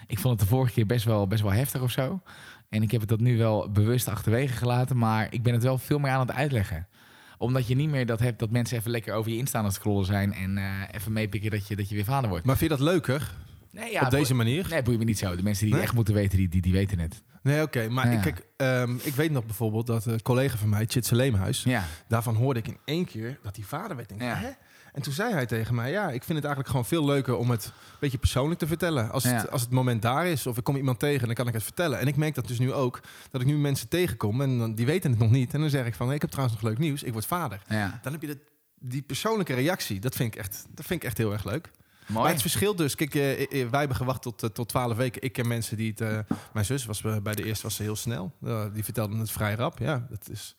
ik 0.06 0.18
vond 0.18 0.40
het 0.40 0.48
de 0.48 0.54
vorige 0.54 0.72
keer 0.72 0.86
best 0.86 1.04
wel, 1.04 1.26
best 1.26 1.42
wel 1.42 1.52
heftig 1.52 1.82
of 1.82 1.90
zo. 1.90 2.20
En 2.68 2.82
ik 2.82 2.90
heb 2.90 3.00
het 3.00 3.10
dat 3.10 3.20
nu 3.20 3.38
wel 3.38 3.70
bewust 3.70 4.08
achterwege 4.08 4.54
gelaten, 4.54 4.98
maar 4.98 5.26
ik 5.30 5.42
ben 5.42 5.52
het 5.52 5.62
wel 5.62 5.78
veel 5.78 5.98
meer 5.98 6.10
aan 6.10 6.26
het 6.26 6.36
uitleggen 6.36 6.86
omdat 7.42 7.66
je 7.66 7.74
niet 7.74 7.90
meer 7.90 8.06
dat 8.06 8.20
hebt 8.20 8.38
dat 8.38 8.50
mensen 8.50 8.78
even 8.78 8.90
lekker 8.90 9.14
over 9.14 9.30
je 9.30 9.36
Insta 9.36 9.58
aan 9.58 9.64
het 9.64 9.74
scrollen 9.74 10.04
zijn 10.04 10.34
en 10.34 10.58
eh, 10.58 10.64
even 10.90 11.12
meepikken 11.12 11.50
dat 11.50 11.68
je, 11.68 11.76
dat 11.76 11.88
je 11.88 11.94
weer 11.94 12.04
vader 12.04 12.28
wordt. 12.28 12.44
maar 12.44 12.56
vind 12.56 12.70
je 12.70 12.76
dat 12.76 12.86
leuker? 12.86 13.34
Nee, 13.72 14.00
op 14.00 14.10
deze 14.10 14.34
manier? 14.34 14.66
Nee, 14.70 14.82
boeit 14.82 14.98
me 14.98 15.04
niet 15.04 15.18
zo. 15.18 15.36
De 15.36 15.42
mensen 15.42 15.64
die 15.64 15.68
het 15.68 15.72
Nee? 15.74 15.82
echt 15.82 15.94
moeten 15.94 16.14
weten, 16.14 16.38
die, 16.38 16.48
die, 16.48 16.60
die 16.62 16.72
weten 16.72 16.98
het. 16.98 17.22
Nee, 17.42 17.62
oké. 17.62 17.88
Maar 17.88 18.06
Ja. 18.06 18.12
ik, 18.12 18.20
kijk, 18.20 18.46
ehm, 18.56 18.94
ik 19.02 19.14
weet 19.14 19.30
nog 19.30 19.44
bijvoorbeeld 19.46 19.86
dat 19.86 20.04
een 20.06 20.22
collega 20.22 20.56
van 20.56 20.68
mij, 20.68 20.84
Chitse 20.88 21.14
Leemhuis... 21.14 21.62
Ja. 21.62 21.84
daarvan 22.08 22.34
hoorde 22.34 22.60
ik 22.60 22.68
in 22.68 22.78
één 22.84 23.04
keer 23.04 23.38
dat 23.42 23.56
hij 23.56 23.64
vader 23.64 23.96
werd. 23.96 24.08
Denk, 24.08 24.20
Ja. 24.20 24.34
hè? 24.34 24.50
En 24.92 25.02
toen 25.02 25.12
zei 25.12 25.32
hij 25.32 25.46
tegen 25.46 25.74
mij, 25.74 25.90
ja, 25.90 26.02
ik 26.04 26.24
vind 26.24 26.26
het 26.38 26.44
eigenlijk 26.46 26.68
gewoon 26.68 26.84
veel 26.84 27.04
leuker 27.04 27.36
om 27.36 27.50
het 27.50 27.64
een 27.64 27.72
beetje 28.00 28.18
persoonlijk 28.18 28.60
te 28.60 28.66
vertellen. 28.66 29.10
Als, 29.10 29.24
het, 29.24 29.32
Ja. 29.42 29.48
als 29.50 29.60
het 29.60 29.70
moment 29.70 30.02
daar 30.02 30.26
is, 30.26 30.46
of 30.46 30.56
ik 30.58 30.64
kom 30.64 30.76
iemand 30.76 30.98
tegen, 30.98 31.26
dan 31.26 31.34
kan 31.34 31.46
ik 31.48 31.54
het 31.54 31.62
vertellen. 31.62 31.98
En 31.98 32.06
ik 32.06 32.16
merk 32.16 32.34
dat 32.34 32.46
dus 32.46 32.58
nu 32.58 32.72
ook, 32.72 33.00
dat 33.30 33.40
ik 33.40 33.46
nu 33.46 33.56
mensen 33.58 33.88
tegenkom 33.88 34.40
en 34.40 34.58
dan, 34.58 34.74
die 34.74 34.86
weten 34.86 35.10
het 35.10 35.18
nog 35.20 35.30
niet. 35.30 35.54
En 35.54 35.60
dan 35.60 35.70
zeg 35.70 35.86
ik 35.86 35.94
van, 35.94 36.06
hey, 36.06 36.14
ik 36.14 36.20
heb 36.20 36.30
trouwens 36.30 36.60
nog 36.60 36.70
leuk 36.70 36.78
nieuws, 36.78 37.02
ik 37.02 37.12
word 37.12 37.26
vader. 37.26 37.62
ja. 37.68 37.98
Dan 38.02 38.12
heb 38.12 38.22
je 38.22 38.38
die 38.78 39.02
persoonlijke 39.02 39.54
reactie, 39.54 40.00
dat 40.00 40.14
vind, 40.14 40.34
ik 40.34 40.40
echt, 40.40 40.66
dat 40.74 40.86
vind 40.86 41.00
ik 41.02 41.06
echt 41.08 41.18
heel 41.18 41.32
erg 41.32 41.44
leuk. 41.44 41.70
Mooi. 42.06 42.22
Maar 42.24 42.32
het 42.32 42.40
verschilt 42.40 42.78
dus. 42.78 42.94
Kijk, 42.94 43.14
eh, 43.14 43.42
eh, 43.42 43.70
wij 43.70 43.78
hebben 43.78 43.96
gewacht 43.96 44.22
tot, 44.22 44.42
eh, 44.42 44.48
tot 44.50 44.68
12 44.68 44.96
weken. 44.96 45.22
Ik 45.22 45.32
ken 45.32 45.48
mensen 45.48 45.76
die 45.76 45.90
het. 45.90 46.00
eh, 46.00 46.18
mijn 46.52 46.64
zus 46.66 46.84
was 46.84 47.04
eh, 47.04 47.16
bij 47.22 47.34
de 47.34 47.44
eerste 47.44 47.62
was 47.62 47.74
ze 47.74 47.82
heel 47.82 47.96
snel. 47.96 48.32
Eh, 48.44 48.64
die 48.72 48.84
vertelde 48.84 49.16
het 49.18 49.30
vrij 49.30 49.54
rap. 49.54 49.78
Ja, 49.78 50.06
dat 50.10 50.28
is, 50.30 50.56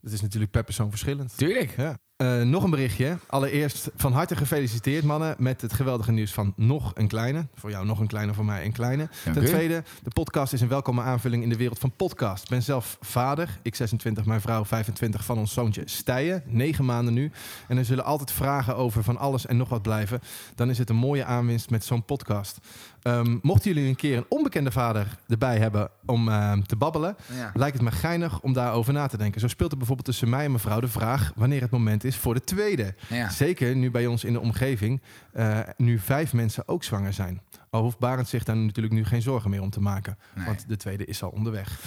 dat 0.00 0.12
is 0.12 0.20
natuurlijk 0.20 0.50
per 0.52 0.64
persoon 0.64 0.90
verschillend. 0.90 1.36
Tuurlijk. 1.36 1.76
Ja. 1.76 1.98
Eh, 2.22 2.42
nog 2.42 2.64
een 2.64 2.70
berichtje. 2.70 3.18
Allereerst 3.26 3.90
van 3.96 4.12
harte 4.12 4.36
gefeliciteerd 4.36 5.04
mannen 5.04 5.34
met 5.38 5.60
het 5.60 5.72
geweldige 5.72 6.12
nieuws 6.12 6.32
van 6.32 6.52
nog 6.56 6.92
een 6.94 7.08
kleine. 7.08 7.46
Voor 7.54 7.70
jou 7.70 7.86
nog 7.86 8.00
een 8.00 8.06
kleine, 8.06 8.34
voor 8.34 8.44
mij 8.44 8.64
een 8.64 8.72
kleine. 8.72 9.08
Ten 9.24 9.44
tweede, 9.44 9.82
de 10.02 10.10
podcast 10.10 10.52
is 10.52 10.60
een 10.60 10.68
welkome 10.68 11.02
aanvulling 11.02 11.42
in 11.42 11.48
de 11.48 11.56
wereld 11.56 11.78
van 11.78 11.92
podcast. 11.96 12.42
Ik 12.42 12.48
ben 12.48 12.62
zelf 12.62 12.98
vader, 13.00 13.58
ik 13.62 13.74
26, 13.74 14.24
mijn 14.24 14.40
vrouw 14.40 14.64
25 14.64 15.24
van 15.24 15.38
ons 15.38 15.52
zoontje 15.52 15.82
Stijen, 15.84 16.42
9 16.46 16.84
maanden 16.84 17.14
nu. 17.14 17.30
En 17.68 17.78
er 17.78 17.84
zullen 17.84 18.04
altijd 18.04 18.32
vragen 18.32 18.76
over 18.76 19.04
van 19.04 19.16
alles 19.16 19.46
en 19.46 19.56
nog 19.56 19.68
wat 19.68 19.82
blijven. 19.82 20.20
Dan 20.54 20.70
is 20.70 20.78
het 20.78 20.90
een 20.90 20.96
mooie 20.96 21.24
aanwinst 21.24 21.70
met 21.70 21.84
zo'n 21.84 22.04
podcast. 22.04 22.58
Ehm, 23.02 23.38
mochten 23.42 23.72
jullie 23.74 23.88
een 23.88 23.96
keer 23.96 24.16
een 24.16 24.24
onbekende 24.28 24.70
vader 24.70 25.06
erbij 25.28 25.58
hebben 25.58 25.88
om 26.06 26.28
ehm, 26.28 26.62
te 26.62 26.76
babbelen, 26.76 27.16
Ja. 27.36 27.50
lijkt 27.54 27.74
het 27.76 27.84
me 27.84 27.90
geinig 27.90 28.40
om 28.40 28.52
daarover 28.52 28.92
na 28.92 29.06
te 29.06 29.16
denken. 29.16 29.40
Zo 29.40 29.48
speelt 29.48 29.70
er 29.72 29.76
bijvoorbeeld 29.76 30.06
tussen 30.08 30.28
mij 30.28 30.44
en 30.44 30.52
mevrouw 30.52 30.80
de 30.80 30.88
vraag 30.88 31.32
wanneer 31.36 31.60
het 31.60 31.70
moment 31.70 32.04
is 32.04 32.16
voor 32.16 32.34
de 32.34 32.44
tweede. 32.44 32.94
Ja. 33.08 33.30
Zeker 33.30 33.76
nu 33.76 33.90
bij 33.90 34.06
ons 34.06 34.24
in 34.24 34.32
de 34.32 34.40
omgeving 34.40 35.02
eh, 35.32 35.58
nu 35.76 35.98
vijf 35.98 36.32
mensen 36.32 36.68
ook 36.68 36.84
zwanger 36.84 37.12
zijn. 37.12 37.40
Al 37.70 37.82
hoeft 37.82 37.98
Barend 37.98 38.28
zich 38.28 38.44
daar 38.44 38.56
natuurlijk 38.56 38.94
nu 38.94 39.04
geen 39.04 39.22
zorgen 39.22 39.50
meer 39.50 39.62
om 39.62 39.70
te 39.70 39.80
maken. 39.80 40.18
Nee. 40.34 40.46
Want 40.46 40.64
de 40.68 40.76
tweede 40.76 41.04
is 41.04 41.22
al 41.22 41.30
onderweg. 41.30 41.78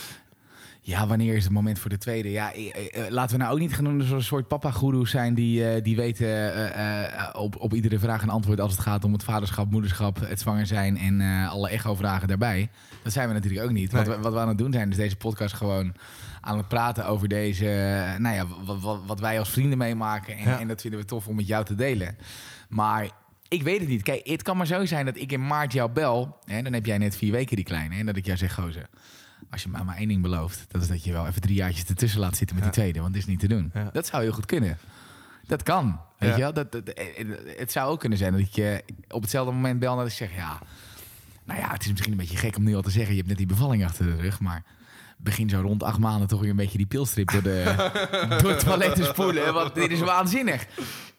Ja, 0.87 1.07
wanneer 1.07 1.35
is 1.35 1.43
het 1.43 1.53
moment 1.53 1.79
voor 1.79 1.89
de 1.89 1.97
tweede? 1.97 2.31
Ja, 2.31 2.53
eh, 2.53 2.67
eh, 3.05 3.11
laten 3.11 3.37
we 3.37 3.41
nou 3.43 3.53
ook 3.53 3.59
niet 3.59 3.73
gaan 3.73 3.83
doen 3.83 4.01
zo'n 4.01 4.21
soort 4.21 4.47
papa-goeroes 4.47 5.11
zijn 5.11 5.33
die, 5.33 5.69
eh, 5.69 5.83
die 5.83 5.95
weten 5.95 6.27
eh, 6.27 7.03
eh, 7.03 7.29
op, 7.35 7.55
op 7.59 7.73
iedere 7.73 7.99
vraag 7.99 8.21
een 8.21 8.29
antwoord 8.29 8.59
als 8.59 8.71
het 8.71 8.81
gaat 8.81 9.03
om 9.03 9.13
het 9.13 9.23
vaderschap, 9.23 9.71
moederschap, 9.71 10.19
het 10.19 10.39
zwanger 10.39 10.65
zijn 10.65 10.97
en 10.97 11.21
eh, 11.21 11.49
alle 11.51 11.69
echo-vragen 11.69 12.27
daarbij. 12.27 12.69
Dat 13.03 13.13
zijn 13.13 13.27
we 13.27 13.33
natuurlijk 13.33 13.63
ook 13.63 13.71
niet. 13.71 13.91
Wat, 13.91 14.07
we, 14.07 14.17
wat 14.19 14.33
we 14.33 14.39
aan 14.39 14.47
het 14.47 14.57
doen 14.57 14.71
zijn, 14.71 14.89
is 14.89 14.95
deze 14.95 15.15
podcast 15.15 15.53
gewoon 15.55 15.93
aan 16.41 16.57
het 16.57 16.67
praten 16.67 17.05
over 17.07 17.27
deze, 17.27 17.65
eh, 17.69 18.19
nou 18.19 18.35
ja, 18.35 18.45
wat, 18.65 18.79
wat, 18.81 18.99
wat 19.05 19.19
wij 19.19 19.39
als 19.39 19.49
vrienden 19.49 19.77
meemaken. 19.77 20.37
En, 20.37 20.43
Ja. 20.49 20.59
en 20.59 20.67
dat 20.67 20.81
vinden 20.81 20.99
we 20.99 21.05
tof 21.05 21.27
om 21.27 21.35
met 21.35 21.47
jou 21.47 21.65
te 21.65 21.75
delen. 21.75 22.17
Maar 22.69 23.09
ik 23.47 23.63
weet 23.63 23.79
het 23.79 23.89
niet. 23.89 24.03
Kijk, 24.03 24.27
het 24.27 24.41
kan 24.41 24.57
maar 24.57 24.67
zo 24.67 24.85
zijn 24.85 25.05
dat 25.05 25.17
ik 25.17 25.31
in 25.31 25.47
maart 25.47 25.73
jou 25.73 25.91
bel. 25.91 26.37
Hè, 26.45 26.61
dan 26.61 26.73
heb 26.73 26.85
jij 26.85 26.97
net 26.97 27.17
vier 27.17 27.31
weken 27.31 27.55
die 27.55 27.65
kleine. 27.65 27.95
En 27.95 28.05
dat 28.05 28.15
ik 28.17 28.25
jou 28.25 28.37
zeg, 28.37 28.53
gozer. 28.53 28.87
Als 29.49 29.63
je 29.63 29.69
mij 29.69 29.83
maar 29.83 29.97
één 29.97 30.07
ding 30.07 30.21
belooft, 30.21 30.65
dat 30.67 30.81
is 30.81 30.87
dat 30.87 31.03
je 31.03 31.11
wel 31.11 31.27
even 31.27 31.41
drie 31.41 31.55
jaartjes 31.55 31.85
ertussen 31.85 32.19
laat 32.19 32.37
zitten 32.37 32.55
met 32.55 32.65
die 32.65 32.73
tweede. 32.73 32.99
Want 32.99 33.13
dat 33.13 33.21
is 33.21 33.27
niet 33.27 33.39
te 33.39 33.47
doen. 33.47 33.71
Dat 33.91 34.05
zou 34.05 34.23
heel 34.23 34.31
goed 34.31 34.45
kunnen. 34.45 34.77
Dat 35.47 35.63
kan. 35.63 35.99
Weet 36.17 36.35
je 36.35 36.41
wel? 36.41 36.53
Dat, 36.53 36.71
dat, 36.71 36.87
eh, 36.87 37.25
het 37.57 37.71
zou 37.71 37.91
ook 37.91 37.99
kunnen 37.99 38.17
zijn 38.17 38.37
dat 38.37 38.55
je 38.55 38.83
op 39.09 39.21
hetzelfde 39.21 39.51
moment 39.51 39.79
bel 39.79 39.91
en 39.91 39.97
dat 39.97 40.07
ik 40.07 40.13
zeg, 40.13 40.35
ja, 40.35 40.59
nou 41.43 41.59
ja, 41.59 41.71
het 41.71 41.83
is 41.83 41.89
misschien 41.89 42.11
een 42.11 42.17
beetje 42.17 42.37
gek 42.37 42.57
om 42.57 42.63
nu 42.63 42.75
al 42.75 42.81
te 42.81 42.89
zeggen, 42.89 43.11
je 43.11 43.17
hebt 43.17 43.27
net 43.27 43.37
die 43.37 43.47
bevalling 43.47 43.85
achter 43.85 44.05
de 44.05 44.21
rug, 44.21 44.39
maar 44.39 44.63
begin 45.17 45.49
zo 45.49 45.61
rond 45.61 45.83
acht 45.83 45.99
maanden 45.99 46.27
toch 46.27 46.39
weer 46.39 46.49
een 46.49 46.55
beetje 46.55 46.77
die 46.77 46.87
pilstrip 46.87 47.31
door, 47.31 47.43
de, 47.43 47.63
door 48.41 48.51
het 48.51 48.59
toilet 48.59 48.95
te 48.95 49.03
spoelen. 49.03 49.53
Want 49.53 49.75
dit 49.75 49.91
is 49.91 49.99
waanzinnig. 49.99 50.65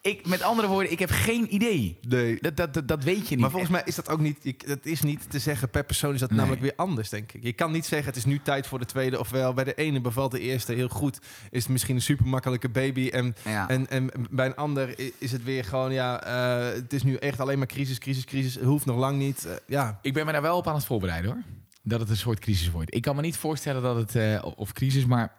Ik, 0.01 0.27
met 0.27 0.41
andere 0.41 0.67
woorden, 0.67 0.91
ik 0.91 0.99
heb 0.99 1.09
geen 1.09 1.53
idee. 1.53 1.97
Nee. 2.07 2.37
Dat, 2.41 2.57
dat, 2.57 2.73
dat, 2.73 2.87
dat 2.87 3.03
weet 3.03 3.23
je 3.27 3.29
niet. 3.29 3.39
Maar 3.39 3.49
volgens 3.49 3.71
mij 3.71 3.81
is 3.85 3.95
dat 3.95 4.09
ook 4.09 4.19
niet, 4.19 4.37
je- 4.41 4.55
dat 4.65 4.85
is 4.85 5.01
niet 5.01 5.29
te 5.31 5.39
zeggen 5.39 5.69
per 5.69 5.83
persoon 5.83 6.13
is 6.13 6.19
dat 6.19 6.29
Nee. 6.29 6.37
namelijk 6.39 6.61
weer 6.61 6.73
anders, 6.75 7.09
denk 7.09 7.31
ik. 7.31 7.43
Je 7.43 7.53
kan 7.53 7.71
niet 7.71 7.85
zeggen 7.85 8.07
het 8.07 8.15
is 8.17 8.25
nu 8.25 8.39
tijd 8.43 8.67
voor 8.67 8.79
de 8.79 8.85
tweede, 8.85 9.19
ofwel 9.19 9.53
bij 9.53 9.63
de 9.63 9.73
ene 9.73 10.01
bevalt 10.01 10.31
de 10.31 10.39
eerste 10.39 10.73
heel 10.73 10.87
goed, 10.89 11.19
is 11.51 11.61
het 11.63 11.71
misschien 11.71 11.95
een 11.95 12.01
super 12.01 12.25
makkelijke 12.27 12.69
baby 12.69 13.09
en, 13.09 13.35
Ja. 13.43 13.69
en, 13.69 13.89
en 13.89 14.09
bij 14.29 14.45
een 14.45 14.55
ander 14.55 14.95
is 15.17 15.31
het 15.31 15.43
weer 15.43 15.63
gewoon, 15.63 15.93
ja, 15.93 16.23
eh, 16.23 16.73
het 16.75 16.93
is 16.93 17.03
nu 17.03 17.15
echt 17.15 17.39
alleen 17.39 17.57
maar 17.57 17.67
crisis, 17.67 17.97
crisis, 17.97 18.25
crisis, 18.25 18.55
het 18.55 18.63
hoeft 18.63 18.85
nog 18.85 18.97
lang 18.97 19.17
niet. 19.17 19.45
Eh, 19.45 19.53
ja, 19.67 19.99
Ik 20.01 20.13
ben 20.13 20.25
me 20.25 20.31
daar 20.31 20.41
wel 20.41 20.57
op 20.57 20.67
aan 20.67 20.75
het 20.75 20.85
voorbereiden 20.85 21.31
hoor. 21.31 21.41
Dat 21.83 21.99
het 21.99 22.09
een 22.09 22.17
soort 22.17 22.39
crisis 22.39 22.71
wordt. 22.71 22.95
Ik 22.95 23.01
kan 23.01 23.15
me 23.15 23.21
niet 23.21 23.37
voorstellen 23.37 23.81
dat 23.81 23.95
het, 23.95 24.15
eh, 24.15 24.45
of 24.55 24.71
crisis, 24.73 25.05
maar 25.05 25.33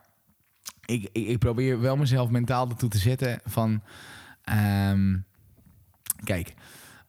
ik, 0.85 1.09
ik, 1.13 1.27
ik 1.29 1.39
probeer 1.39 1.81
wel 1.81 1.97
mezelf 1.97 2.29
mentaal 2.31 2.69
ertoe 2.69 2.89
te 2.89 2.99
zetten 2.99 3.41
van, 3.45 3.83
ehm, 4.49 5.17
kijk, 6.25 6.55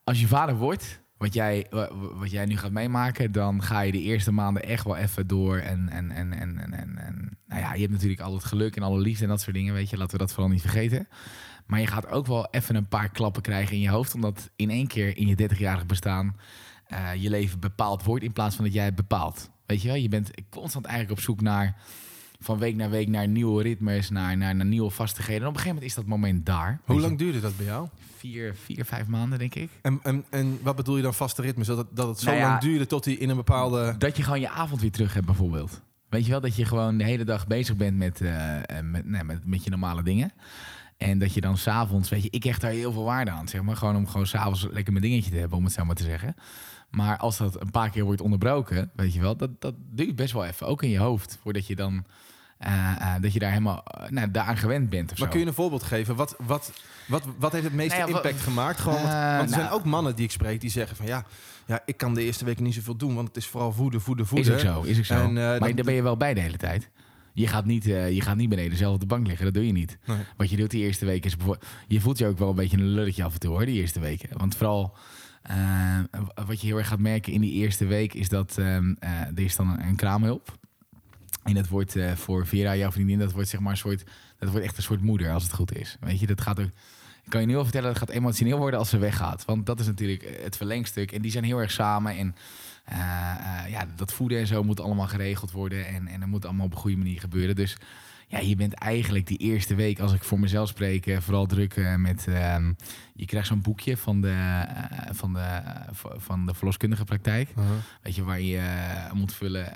als 0.03 0.19
je 0.19 0.27
vader 0.27 0.55
wordt, 0.55 1.01
wat 1.17 1.33
jij, 1.33 1.67
wa- 1.69 1.89
wat 1.95 2.31
jij 2.31 2.45
nu 2.45 2.57
gaat 2.57 2.71
meemaken, 2.71 3.31
dan 3.31 3.63
ga 3.63 3.81
je 3.81 3.91
de 3.91 4.01
eerste 4.01 4.31
maanden 4.31 4.63
echt 4.63 4.83
wel 4.83 4.95
even 4.95 5.27
door. 5.27 5.57
En, 5.57 5.89
en, 5.89 6.11
en, 6.11 6.33
en, 6.33 6.57
en, 6.57 6.73
en, 6.73 6.97
en 6.97 7.37
nou 7.47 7.61
ja, 7.61 7.73
je 7.73 7.79
hebt 7.79 7.91
natuurlijk 7.93 8.21
al 8.21 8.33
het 8.33 8.43
geluk 8.43 8.75
en 8.75 8.83
alle 8.83 8.99
liefde 8.99 9.23
en 9.23 9.29
dat 9.29 9.41
soort 9.41 9.55
dingen, 9.55 9.73
weet 9.73 9.89
je, 9.89 9.97
laten 9.97 10.11
we 10.11 10.17
dat 10.17 10.33
vooral 10.33 10.51
niet 10.51 10.61
vergeten. 10.61 11.07
Maar 11.65 11.79
je 11.79 11.87
gaat 11.87 12.07
ook 12.07 12.27
wel 12.27 12.47
even 12.51 12.75
een 12.75 12.87
paar 12.87 13.09
klappen 13.09 13.41
krijgen 13.41 13.75
in 13.75 13.81
je 13.81 13.89
hoofd, 13.89 14.15
omdat 14.15 14.49
in 14.55 14.69
één 14.69 14.87
keer 14.87 15.17
in 15.17 15.27
je 15.27 15.49
30-jarig 15.49 15.85
bestaan 15.85 16.35
eh, 16.85 17.15
je 17.15 17.29
leven 17.29 17.59
bepaald 17.59 18.03
wordt 18.03 18.23
in 18.23 18.33
plaats 18.33 18.55
van 18.55 18.65
dat 18.65 18.73
jij 18.73 18.85
het 18.85 18.95
bepaalt. 18.95 19.49
Weet 19.65 19.81
je 19.81 19.87
wel, 19.87 19.97
je 19.97 20.09
bent 20.09 20.31
constant 20.49 20.85
eigenlijk 20.85 21.19
op 21.19 21.25
zoek 21.25 21.41
naar 21.41 21.75
van 22.39 22.57
week 22.57 22.75
naar 22.75 22.89
week 22.89 23.07
naar 23.07 23.27
nieuwe 23.27 23.63
ritmes, 23.63 24.09
naar, 24.09 24.37
naar, 24.37 24.55
naar 24.55 24.65
nieuwe 24.65 24.89
vastigheden. 24.89 25.41
En 25.41 25.47
op 25.47 25.53
een 25.53 25.59
gegeven 25.59 25.75
moment 25.75 25.91
is 25.91 25.95
dat 25.95 26.05
moment 26.05 26.45
daar. 26.45 26.81
hoe 26.85 26.99
lang 26.99 27.11
je, 27.11 27.17
duurde 27.17 27.39
dat 27.39 27.57
bij 27.57 27.65
jou? 27.65 27.87
Vier, 28.17 28.55
vier, 28.55 28.85
vijf 28.85 29.07
maanden, 29.07 29.39
denk 29.39 29.55
ik. 29.55 29.69
En, 29.81 29.99
en, 30.03 30.23
en 30.29 30.59
wat 30.61 30.75
bedoel 30.75 30.95
je 30.95 31.01
dan 31.01 31.13
vaste 31.13 31.41
ritmes? 31.41 31.67
Dat 31.67 31.77
het, 31.77 31.87
dat 31.91 32.07
het 32.07 32.19
zo 32.19 32.25
Nou 32.25 32.37
ja, 32.37 32.49
lang 32.49 32.61
duurde 32.61 32.85
tot 32.85 33.05
hij 33.05 33.13
in 33.13 33.29
een 33.29 33.35
bepaalde... 33.35 33.95
Dat 33.97 34.17
je 34.17 34.23
gewoon 34.23 34.39
je 34.39 34.49
avond 34.49 34.81
weer 34.81 34.91
terug 34.91 35.13
hebt, 35.13 35.25
bijvoorbeeld. 35.25 35.81
Weet 36.09 36.25
je 36.25 36.31
wel, 36.31 36.41
dat 36.41 36.55
je 36.55 36.65
gewoon 36.65 36.97
de 36.97 37.03
hele 37.03 37.23
dag 37.23 37.47
bezig 37.47 37.75
bent 37.75 37.97
met, 37.97 38.21
eh, 38.21 38.57
eh, 38.57 38.83
met, 38.83 39.05
nee, 39.05 39.23
met, 39.23 39.45
met 39.45 39.63
je 39.63 39.69
normale 39.69 40.03
dingen. 40.03 40.31
En 40.97 41.19
dat 41.19 41.33
je 41.33 41.41
dan 41.41 41.57
s'avonds, 41.57 42.09
weet 42.09 42.23
je, 42.23 42.29
ik 42.29 42.43
hecht 42.43 42.61
daar 42.61 42.71
heel 42.71 42.91
veel 42.91 43.03
waarde 43.03 43.31
aan, 43.31 43.47
zeg 43.47 43.61
maar. 43.61 43.75
Gewoon 43.75 43.95
om 43.95 44.07
gewoon 44.07 44.27
s'avonds 44.27 44.67
lekker 44.71 44.93
mijn 44.93 45.05
dingetje 45.05 45.31
te 45.31 45.37
hebben, 45.37 45.57
om 45.57 45.63
het 45.63 45.73
zo 45.73 45.85
maar 45.85 45.95
te 45.95 46.03
zeggen. 46.03 46.35
Maar 46.89 47.17
als 47.17 47.37
dat 47.37 47.61
een 47.61 47.71
paar 47.71 47.89
keer 47.89 48.03
wordt 48.03 48.21
onderbroken, 48.21 48.91
weet 48.95 49.13
je 49.13 49.19
wel, 49.19 49.37
dat, 49.37 49.61
dat 49.61 49.75
duurt 49.77 50.15
best 50.15 50.33
wel 50.33 50.45
even. 50.45 50.67
Ook 50.67 50.83
in 50.83 50.89
je 50.89 50.99
hoofd, 50.99 51.37
voordat 51.41 51.67
je 51.67 51.75
dan 51.75 52.05
dat 53.21 53.33
je 53.33 53.39
daar 53.39 53.49
helemaal 53.49 53.83
uh, 54.01 54.09
nou, 54.09 54.31
daaraan 54.31 54.57
gewend 54.57 54.89
bent. 54.89 55.11
Of 55.11 55.17
maar 55.17 55.27
zo. 55.27 55.31
kun 55.33 55.39
je 55.41 55.47
een 55.47 55.53
voorbeeld 55.53 55.83
geven? 55.83 56.15
Wat, 56.15 56.35
wat, 56.37 56.71
wat, 57.07 57.23
wat 57.37 57.51
heeft 57.51 57.63
het 57.63 57.73
meeste 57.73 57.97
Nou 57.97 58.09
ja, 58.09 58.15
impact 58.15 58.39
gemaakt? 58.41 58.79
Gewoon, 58.79 59.01
want, 59.01 59.13
Eh, 59.13 59.35
want 59.37 59.41
er 59.49 59.55
zijn 59.55 59.61
nou- 59.65 59.75
ook 59.79 59.85
mannen 59.85 60.15
die 60.15 60.25
ik 60.25 60.31
spreek 60.31 60.61
die 60.61 60.69
zeggen 60.69 60.95
van 60.95 61.05
ja, 61.05 61.25
ja, 61.65 61.81
ik 61.85 61.97
kan 61.97 62.13
de 62.13 62.23
eerste 62.23 62.45
week 62.45 62.59
niet 62.59 62.73
zoveel 62.73 62.95
doen, 62.95 63.15
want 63.15 63.27
het 63.27 63.37
is 63.37 63.47
vooral 63.47 63.71
voeden, 63.71 64.01
voeden, 64.01 64.23
Is 64.25 64.29
voeden. 64.31 64.53
ook 64.53 64.59
zo, 64.59 64.81
is 64.81 64.97
ook 64.97 65.05
zo. 65.05 65.13
En, 65.13 65.27
eh, 65.27 65.33
maar 65.35 65.59
dat- 65.59 65.75
daar 65.75 65.85
ben 65.85 65.93
je 65.93 66.01
wel 66.01 66.17
bij 66.17 66.33
de 66.33 66.41
hele 66.41 66.57
tijd. 66.57 66.89
Je 67.33 67.47
gaat, 67.47 67.65
niet, 67.65 67.87
eh, 67.87 68.11
je 68.11 68.21
gaat 68.21 68.35
niet 68.35 68.49
beneden 68.49 68.77
zelf 68.77 68.93
op 68.93 68.99
de 68.99 69.05
bank 69.05 69.27
liggen, 69.27 69.45
dat 69.45 69.53
doe 69.53 69.65
je 69.65 69.71
niet. 69.71 69.97
Nee. 70.05 70.17
Wat 70.37 70.49
je 70.49 70.57
doet 70.57 70.71
die 70.71 70.83
eerer 70.83 71.05
week 71.05 71.25
is 71.25 71.35
bijvoorbeeld... 71.35 71.69
Je 71.87 72.01
voelt 72.01 72.17
je 72.17 72.25
ook 72.27 72.37
wel 72.37 72.49
een 72.49 72.55
beetje 72.55 72.77
een 72.77 72.87
lulletje 72.87 73.23
af 73.23 73.33
en 73.33 73.39
toe 73.39 73.49
hoor, 73.49 73.65
die 73.65 73.79
eerste 73.81 73.99
weken. 73.99 74.37
Want 74.37 74.55
vooral 74.55 74.97
eh, 75.41 75.99
wat 76.45 76.61
je 76.61 76.67
heel 76.67 76.77
erg 76.77 76.87
gaat 76.87 76.99
merken 76.99 77.33
in 77.33 77.41
die 77.41 77.51
eerste 77.53 77.85
week... 77.85 78.13
is 78.13 78.29
dat 78.29 78.57
ehm, 78.57 78.93
eh, 78.99 79.11
er 79.11 79.39
is 79.39 79.55
dan 79.55 79.69
een, 79.69 79.87
een 79.87 79.95
kraamhulp. 79.95 80.57
En 81.43 81.53
dat 81.53 81.67
wordt 81.67 81.95
eh, 81.95 82.11
voor 82.11 82.47
Vera, 82.47 82.75
jouw 82.75 82.91
vriendin, 82.91 83.19
dat 83.19 83.31
wordt 83.31 83.49
zeg 83.49 83.59
maar 83.59 83.71
een 83.71 83.77
soort... 83.77 84.03
Dat 84.37 84.49
wordt 84.49 84.65
echt 84.65 84.77
een 84.77 84.83
soort 84.83 85.01
moeder 85.01 85.31
als 85.31 85.43
het 85.43 85.53
goed 85.53 85.75
is. 85.75 85.97
Weet 85.99 86.19
je, 86.19 86.27
dat 86.27 86.41
gaat 86.41 86.59
ook... 86.59 86.69
Ik 87.23 87.35
kan 87.35 87.41
je 87.41 87.47
nu 87.47 87.57
al 87.57 87.63
vertellen, 87.63 87.87
dat 87.87 87.97
gaat 87.97 88.09
emotioneel 88.09 88.57
worden 88.57 88.79
als 88.79 88.89
ze 88.89 88.97
weggaat. 88.97 89.45
Want 89.45 89.65
dat 89.65 89.79
is 89.79 89.85
natuurlijk 89.85 90.39
het 90.43 90.57
verlengstuk. 90.57 91.11
En 91.11 91.21
die 91.21 91.31
zijn 91.31 91.43
heel 91.43 91.57
erg 91.57 91.71
samen. 91.71 92.17
En 92.17 92.35
eh, 92.85 92.99
eh, 93.31 93.71
ja, 93.71 93.85
dat 93.95 94.13
voeden 94.13 94.39
en 94.39 94.47
zo 94.47 94.63
moet 94.63 94.79
allemaal 94.79 95.07
geregeld 95.07 95.51
worden. 95.51 95.87
En, 95.87 96.07
en 96.07 96.19
dat 96.19 96.29
moet 96.29 96.45
allemaal 96.45 96.65
op 96.65 96.71
een 96.71 96.77
goede 96.77 96.97
manier 96.97 97.19
gebeuren. 97.19 97.55
Dus 97.55 97.77
ja, 98.29 98.39
je 98.39 98.55
bent 98.55 98.73
eigenlijk 98.73 99.27
die 99.27 99.37
eerste 99.37 99.75
week, 99.75 99.99
als 99.99 100.13
ik 100.13 100.23
voor 100.23 100.39
mezelf 100.39 100.67
spreek, 100.67 101.07
eh, 101.07 101.17
vooral 101.19 101.45
druk 101.45 101.75
eh, 101.75 101.95
met... 101.95 102.27
ehm, 102.27 102.73
je 103.13 103.25
krijgt 103.25 103.47
zo'n 103.47 103.61
boekje 103.61 103.97
van 103.97 104.21
de, 104.21 104.29
eh, 104.29 105.09
van, 105.11 105.33
de, 105.33 105.61
van 106.17 106.45
de 106.45 106.53
verloskundige 106.53 107.03
praktijk. 107.03 107.49
Uh-huh. 107.49 107.65
Weet 108.01 108.15
je, 108.15 108.23
waar 108.23 108.41
je 108.41 108.61
moet 109.13 109.33
vullen 109.33 109.71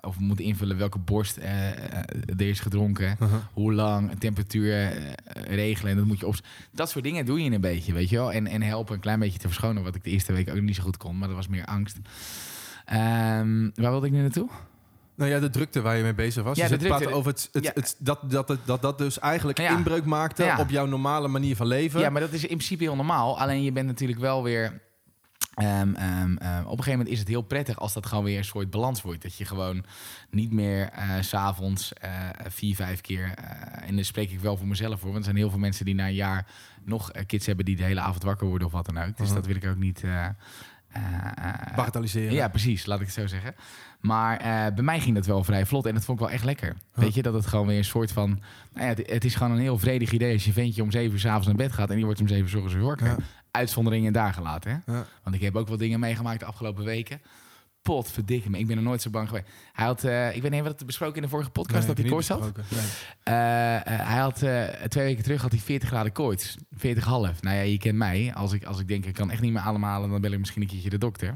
of 0.00 0.18
moet 0.18 0.40
invullen 0.40 0.76
welke 0.76 0.98
borst 0.98 1.36
er 1.36 2.40
is 2.40 2.60
gedronken. 2.60 3.16
Uh-huh. 3.20 3.38
Hoe 3.52 3.72
lang, 3.72 4.18
temperatuur 4.18 4.92
regelen. 5.48 5.90
En 5.90 5.96
dat 5.96 6.06
moet 6.06 6.20
je 6.20 6.26
op. 6.26 6.36
Dat 6.70 6.90
soort 6.90 7.04
dingen 7.04 7.24
doe 7.24 7.42
je 7.42 7.50
een 7.50 7.60
beetje, 7.60 7.92
weet 7.92 8.08
je 8.08 8.16
wel. 8.16 8.32
En, 8.32 8.46
en 8.46 8.62
helpen 8.62 8.94
een 8.94 9.00
klein 9.00 9.18
beetje 9.18 9.38
te 9.38 9.46
verschonen, 9.46 9.82
wat 9.82 9.94
ik 9.94 10.04
de 10.04 10.10
eerste 10.10 10.32
week 10.32 10.50
ook 10.50 10.60
niet 10.60 10.76
zo 10.76 10.82
goed 10.82 10.96
kon. 10.96 11.18
Maar 11.18 11.28
dat 11.28 11.36
was 11.36 11.48
meer 11.48 11.64
angst. 11.64 11.98
Ehm, 12.84 13.70
waar 13.74 13.90
wilde 13.90 14.06
ik 14.06 14.12
nu 14.12 14.20
naartoe? 14.20 14.48
Nou 15.14 15.30
ja, 15.30 15.38
de 15.40 15.50
drukte 15.50 15.80
waar 15.80 15.96
je 15.96 16.02
mee 16.02 16.14
bezig 16.14 16.42
was. 16.42 16.56
Ja, 16.56 16.66
zit 16.68 16.78
te 16.80 16.86
drukte. 16.86 17.08
over 17.12 17.30
het, 17.32 17.48
het, 17.52 17.64
Ja. 17.64 17.70
het, 17.74 17.96
dat, 17.98 18.30
dat, 18.30 18.56
dat, 18.64 18.82
dat 18.82 18.98
dus 18.98 19.18
eigenlijk 19.18 19.58
Ja. 19.58 19.76
inbreuk 19.76 20.04
maakte 20.04 20.54
op 20.58 20.70
jouw 20.70 20.86
normale 20.86 21.28
manier 21.28 21.56
van 21.56 21.66
leven. 21.66 22.00
Ja, 22.00 22.10
maar 22.10 22.20
dat 22.20 22.32
is 22.32 22.40
in 22.42 22.46
principe 22.56 22.82
heel 22.82 22.96
normaal. 22.96 23.38
Alleen 23.40 23.62
je 23.62 23.72
bent 23.72 23.86
natuurlijk 23.86 24.20
wel 24.20 24.42
weer. 24.42 24.80
ehm, 25.54 25.94
ehm, 25.94 26.36
ehm, 26.36 26.60
op 26.60 26.70
een 26.70 26.84
gegeven 26.84 26.90
moment 26.90 27.08
is 27.08 27.18
het 27.18 27.28
heel 27.28 27.42
prettig 27.42 27.78
als 27.78 27.92
dat 27.92 28.06
gewoon 28.06 28.24
weer 28.24 28.38
een 28.38 28.44
soort 28.44 28.70
balans 28.70 29.02
wordt. 29.02 29.22
Dat 29.22 29.36
je 29.36 29.44
gewoon 29.44 29.84
niet 30.30 30.52
meer 30.52 30.88
eh, 30.88 31.10
s 31.20 31.28
s'avonds 31.28 31.92
eh 31.92 32.28
vier, 32.48 32.74
vijf 32.74 33.00
keer. 33.00 33.34
eh, 33.34 33.88
en 33.88 33.94
daar 33.96 34.04
spreek 34.04 34.30
ik 34.30 34.40
wel 34.40 34.56
voor 34.56 34.66
mezelf 34.66 34.94
voor. 35.00 35.08
Want 35.12 35.18
er 35.18 35.24
zijn 35.24 35.36
heel 35.36 35.50
veel 35.50 35.58
mensen 35.58 35.84
die 35.84 35.94
na 35.94 36.06
een 36.06 36.14
jaar 36.14 36.46
nog 36.84 37.12
eh, 37.12 37.26
kids 37.26 37.46
hebben 37.46 37.64
die 37.64 37.76
de 37.76 37.82
hele 37.84 38.00
avond 38.00 38.22
wakker 38.22 38.46
worden 38.46 38.66
of 38.66 38.72
wat 38.72 38.86
dan 38.86 38.98
ook. 38.98 39.16
Dus 39.16 39.26
Mhm. 39.26 39.34
dat 39.36 39.46
wil 39.46 39.56
ik 39.56 39.66
ook 39.66 39.76
niet. 39.76 40.02
eh, 40.04 40.24
eh, 40.24 40.32
eh, 40.92 41.76
Bagatelliseren. 41.76 42.32
ja, 42.32 42.48
precies, 42.48 42.86
laat 42.86 43.00
ik 43.00 43.06
het 43.06 43.14
zo 43.14 43.26
zeggen. 43.26 43.54
Maar 44.02 44.36
eh, 44.36 44.74
bij 44.74 44.84
mij 44.84 45.00
ging 45.00 45.14
dat 45.14 45.26
wel 45.26 45.44
vrij 45.44 45.66
vlot 45.66 45.86
en 45.86 45.94
dat 45.94 46.04
vond 46.04 46.20
ik 46.20 46.24
wel 46.24 46.34
echt 46.34 46.44
lekker. 46.44 46.76
Weet 46.94 47.14
je, 47.14 47.22
dat 47.22 47.34
het 47.34 47.46
gewoon 47.46 47.66
weer 47.66 47.78
een 47.78 47.84
soort 47.84 48.12
van... 48.12 48.28
Nou 48.72 48.86
ja, 48.86 48.94
het, 48.94 49.10
het 49.10 49.24
is 49.24 49.34
gewoon 49.34 49.52
een 49.52 49.58
heel 49.58 49.78
vredig 49.78 50.10
idee 50.12 50.32
als 50.32 50.44
je 50.44 50.52
ventje 50.52 50.82
om 50.82 50.90
zeven 50.90 51.12
uur 51.12 51.18
s'avonds 51.20 51.46
naar 51.46 51.56
bed 51.56 51.72
gaat... 51.72 51.88
en 51.90 51.96
die 51.96 52.04
wordt 52.04 52.20
om 52.20 52.28
zeven 52.28 52.42
uur 52.42 52.50
's 52.50 52.54
ochtends 52.54 52.74
weer 52.74 52.84
wakker. 52.84 53.06
Ja. 53.06 53.16
Uitzonderingen 53.50 54.12
daar 54.12 54.32
gelaten, 54.34 54.70
hè? 54.70 54.92
Ja. 54.92 55.06
Want 55.22 55.36
ik 55.36 55.42
heb 55.42 55.56
ook 55.56 55.68
wel 55.68 55.76
dingen 55.76 56.00
meegemaakt 56.00 56.40
de 56.40 56.46
afgelopen 56.46 56.84
weken. 56.84 57.20
Pot, 57.82 58.10
verdikke 58.10 58.50
me. 58.50 58.58
Ik 58.58 58.66
ben 58.66 58.76
er 58.76 58.82
nooit 58.82 59.02
zo 59.02 59.10
bang 59.10 59.28
geweest. 59.28 59.46
Hij 59.72 59.86
had, 59.86 60.04
eh, 60.04 60.36
ik 60.36 60.42
weet 60.42 60.50
niet, 60.50 60.62
wat 60.62 60.78
het 60.78 60.86
besproken 60.86 61.16
in 61.16 61.22
de 61.22 61.28
vorige 61.28 61.50
podcast 61.50 61.78
Nee, 61.78 61.94
dat 61.94 61.98
hij 61.98 62.08
koorts 62.08 62.28
had? 62.28 62.40
Nee. 62.40 62.80
Eh, 63.22 63.34
hij 63.84 64.18
had 64.18 64.36
twee 64.88 65.04
weken 65.04 65.22
terug 65.22 65.42
had 65.42 65.50
hij 65.50 65.60
40 65.60 65.88
graden 65.88 66.12
koorts. 66.12 66.56
40,5. 66.70 67.42
Nou 67.42 67.56
ja, 67.56 67.62
je 67.62 67.78
kent 67.78 67.96
mij. 67.96 68.34
Als 68.34 68.52
ik, 68.52 68.64
als 68.64 68.80
ik 68.80 68.88
denk 68.88 69.04
ik 69.04 69.14
kan 69.14 69.30
echt 69.30 69.40
niet 69.40 69.52
meer 69.52 69.62
ademhalen, 69.62 70.10
dan 70.10 70.20
bel 70.20 70.32
ik 70.32 70.38
misschien 70.38 70.62
een 70.62 70.68
keertje 70.68 70.90
de 70.90 70.98
dokter. 70.98 71.34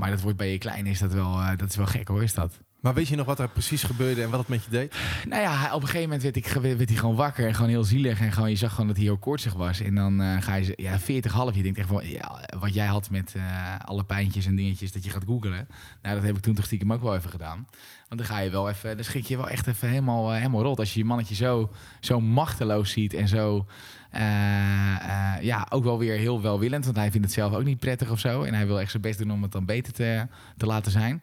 Maar 0.00 0.10
dat 0.10 0.20
wordt 0.20 0.36
bij 0.36 0.52
je 0.52 0.58
klein 0.58 0.86
is 0.86 0.98
dat 0.98 1.12
wel, 1.12 1.40
eh, 1.40 1.56
dat 1.56 1.68
is 1.68 1.76
wel 1.76 1.86
gek 1.86 2.08
hoor, 2.08 2.22
is 2.22 2.34
dat. 2.34 2.58
Maar 2.80 2.94
weet 2.94 3.08
je 3.08 3.16
nog 3.16 3.26
wat 3.26 3.38
er 3.38 3.48
precies 3.48 3.82
gebeurde 3.82 4.22
en 4.22 4.30
wat 4.30 4.38
het 4.40 4.48
met 4.48 4.64
je 4.64 4.70
deed? 4.70 4.94
Nou 5.28 5.42
ja, 5.42 5.64
op 5.74 5.80
een 5.80 5.86
gegeven 5.88 6.02
moment 6.02 6.22
werd, 6.22 6.36
ik, 6.36 6.46
werd 6.46 6.88
hij 6.88 6.98
gewoon 6.98 7.14
wakker 7.14 7.46
en 7.46 7.54
gewoon 7.54 7.70
heel 7.70 7.84
zielig. 7.84 8.20
En 8.20 8.32
gewoon, 8.32 8.50
je 8.50 8.56
zag 8.56 8.70
gewoon 8.70 8.86
dat 8.86 8.96
hij 8.96 9.04
heel 9.04 9.16
koortsig 9.18 9.52
was. 9.52 9.80
En 9.80 9.94
dan 9.94 10.20
eh, 10.22 10.42
ga 10.42 10.54
je, 10.54 10.64
ze- 10.64 10.72
ja, 10.76 10.98
40,5. 11.00 11.56
Je 11.56 11.62
denkt 11.62 11.78
echt 11.78 11.88
van, 11.88 12.08
ja, 12.08 12.40
wat 12.58 12.74
jij 12.74 12.86
had 12.86 13.10
met 13.10 13.34
eh, 13.36 13.42
alle 13.84 14.04
pijntjes 14.04 14.46
en 14.46 14.56
dingetjes, 14.56 14.92
dat 14.92 15.04
je 15.04 15.10
gaat 15.10 15.24
googelen. 15.26 15.68
Nou, 16.02 16.14
dat 16.14 16.24
heb 16.24 16.36
ik 16.36 16.42
toen 16.42 16.54
toch 16.54 16.64
stiekem 16.64 16.92
ook 16.92 17.02
wel 17.02 17.16
even 17.16 17.30
gedaan. 17.30 17.66
Want 18.08 18.20
dan 18.20 18.24
ga 18.30 18.38
je 18.38 18.50
wel 18.50 18.68
even, 18.68 18.96
dan 18.96 19.04
schrik 19.04 19.24
je 19.26 19.36
wel 19.36 19.48
echt 19.48 19.66
even 19.66 19.88
helemaal, 19.88 20.32
helemaal 20.32 20.62
rot. 20.62 20.78
Als 20.78 20.92
je 20.92 20.98
je 20.98 21.04
mannetje 21.04 21.34
zo, 21.34 21.70
zo 22.00 22.20
machteloos 22.20 22.90
ziet 22.90 23.14
en 23.14 23.28
zo, 23.28 23.66
eh, 24.10 24.22
eh, 24.24 25.42
ja, 25.42 25.66
ook 25.70 25.84
wel 25.84 25.98
weer 25.98 26.16
heel 26.16 26.42
welwillend. 26.42 26.84
Want 26.84 26.96
hij 26.96 27.10
vindt 27.10 27.26
het 27.26 27.34
zelf 27.34 27.54
ook 27.54 27.64
niet 27.64 27.78
prettig 27.78 28.10
of 28.10 28.18
zo. 28.18 28.42
En 28.42 28.54
hij 28.54 28.66
wil 28.66 28.80
echt 28.80 28.90
zijn 28.90 29.02
best 29.02 29.18
doen 29.18 29.30
om 29.30 29.42
het 29.42 29.52
dan 29.52 29.64
beter 29.64 29.92
te, 29.92 30.26
te 30.56 30.66
laten 30.66 30.92
zijn. 30.92 31.20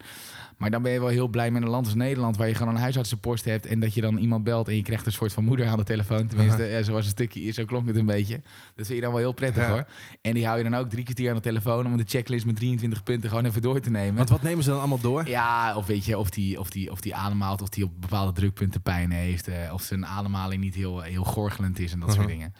Maar 0.57 0.69
dan 0.71 0.81
ben 0.81 0.91
je 0.91 0.99
wel 0.99 1.07
heel 1.09 1.27
blij 1.27 1.51
met 1.51 1.61
een 1.61 1.69
land 1.69 1.85
als 1.85 1.95
Nederland, 1.95 2.37
waar 2.37 2.47
je 2.47 2.53
gewoon 2.55 2.75
een 2.75 2.81
huisartsenpost 2.81 3.45
hebt 3.45 3.65
en 3.65 3.79
dat 3.79 3.93
je 3.93 4.01
dan 4.01 4.17
iemand 4.17 4.43
belt 4.43 4.67
en 4.67 4.75
je 4.75 4.81
krijgt 4.81 5.05
een 5.05 5.11
soort 5.11 5.33
van 5.33 5.43
moeder 5.43 5.67
aan 5.67 5.77
de 5.77 5.83
telefoon. 5.83 6.27
Tenminste, 6.27 6.63
eh, 6.67 6.83
zo 6.83 6.91
was 6.91 7.03
een 7.03 7.09
stukje, 7.11 7.51
zo 7.51 7.65
klonk 7.65 7.87
het 7.87 7.95
een 7.95 8.05
beetje. 8.05 8.41
Dat 8.75 8.85
vind 8.85 8.87
je 8.87 9.01
dan 9.01 9.09
wel 9.11 9.19
heel 9.19 9.31
prettig 9.31 9.63
Ja. 9.63 9.69
hoor. 9.69 9.85
En 10.21 10.33
die 10.33 10.45
hou 10.45 10.57
je 10.57 10.63
dan 10.63 10.75
ook 10.75 10.89
drie 10.89 11.03
kwartier 11.03 11.29
aan 11.29 11.35
de 11.35 11.41
telefoon 11.41 11.85
om 11.85 11.97
de 11.97 12.03
checklist 12.07 12.45
met 12.45 12.55
23 12.55 13.03
punten 13.03 13.29
gewoon 13.29 13.45
even 13.45 13.61
door 13.61 13.79
te 13.79 13.89
nemen. 13.89 14.15
Want 14.15 14.29
wat 14.29 14.41
nemen 14.41 14.63
ze 14.63 14.69
dan 14.69 14.79
allemaal 14.79 14.99
door? 15.01 15.27
Ja, 15.27 15.75
of 15.75 15.85
weet 15.85 16.05
je, 16.05 16.17
of 16.17 16.29
die, 16.29 16.59
of 16.59 16.69
die, 16.69 16.91
of 16.91 17.01
die 17.01 17.15
ademhaalt, 17.15 17.61
of 17.61 17.69
die 17.69 17.83
op 17.83 17.91
bepaalde 18.01 18.31
drukpunten 18.31 18.81
pijn 18.81 19.11
heeft, 19.11 19.47
eh, 19.47 19.73
of 19.73 19.81
zijn 19.81 20.05
ademhaling 20.05 20.61
niet 20.61 20.75
heel, 20.75 21.01
heel 21.01 21.23
gorgelend 21.23 21.79
is 21.79 21.91
en 21.93 21.99
dat 21.99 22.09
soort 22.13 22.27
Mhm. 22.27 22.35
dingen. 22.35 22.53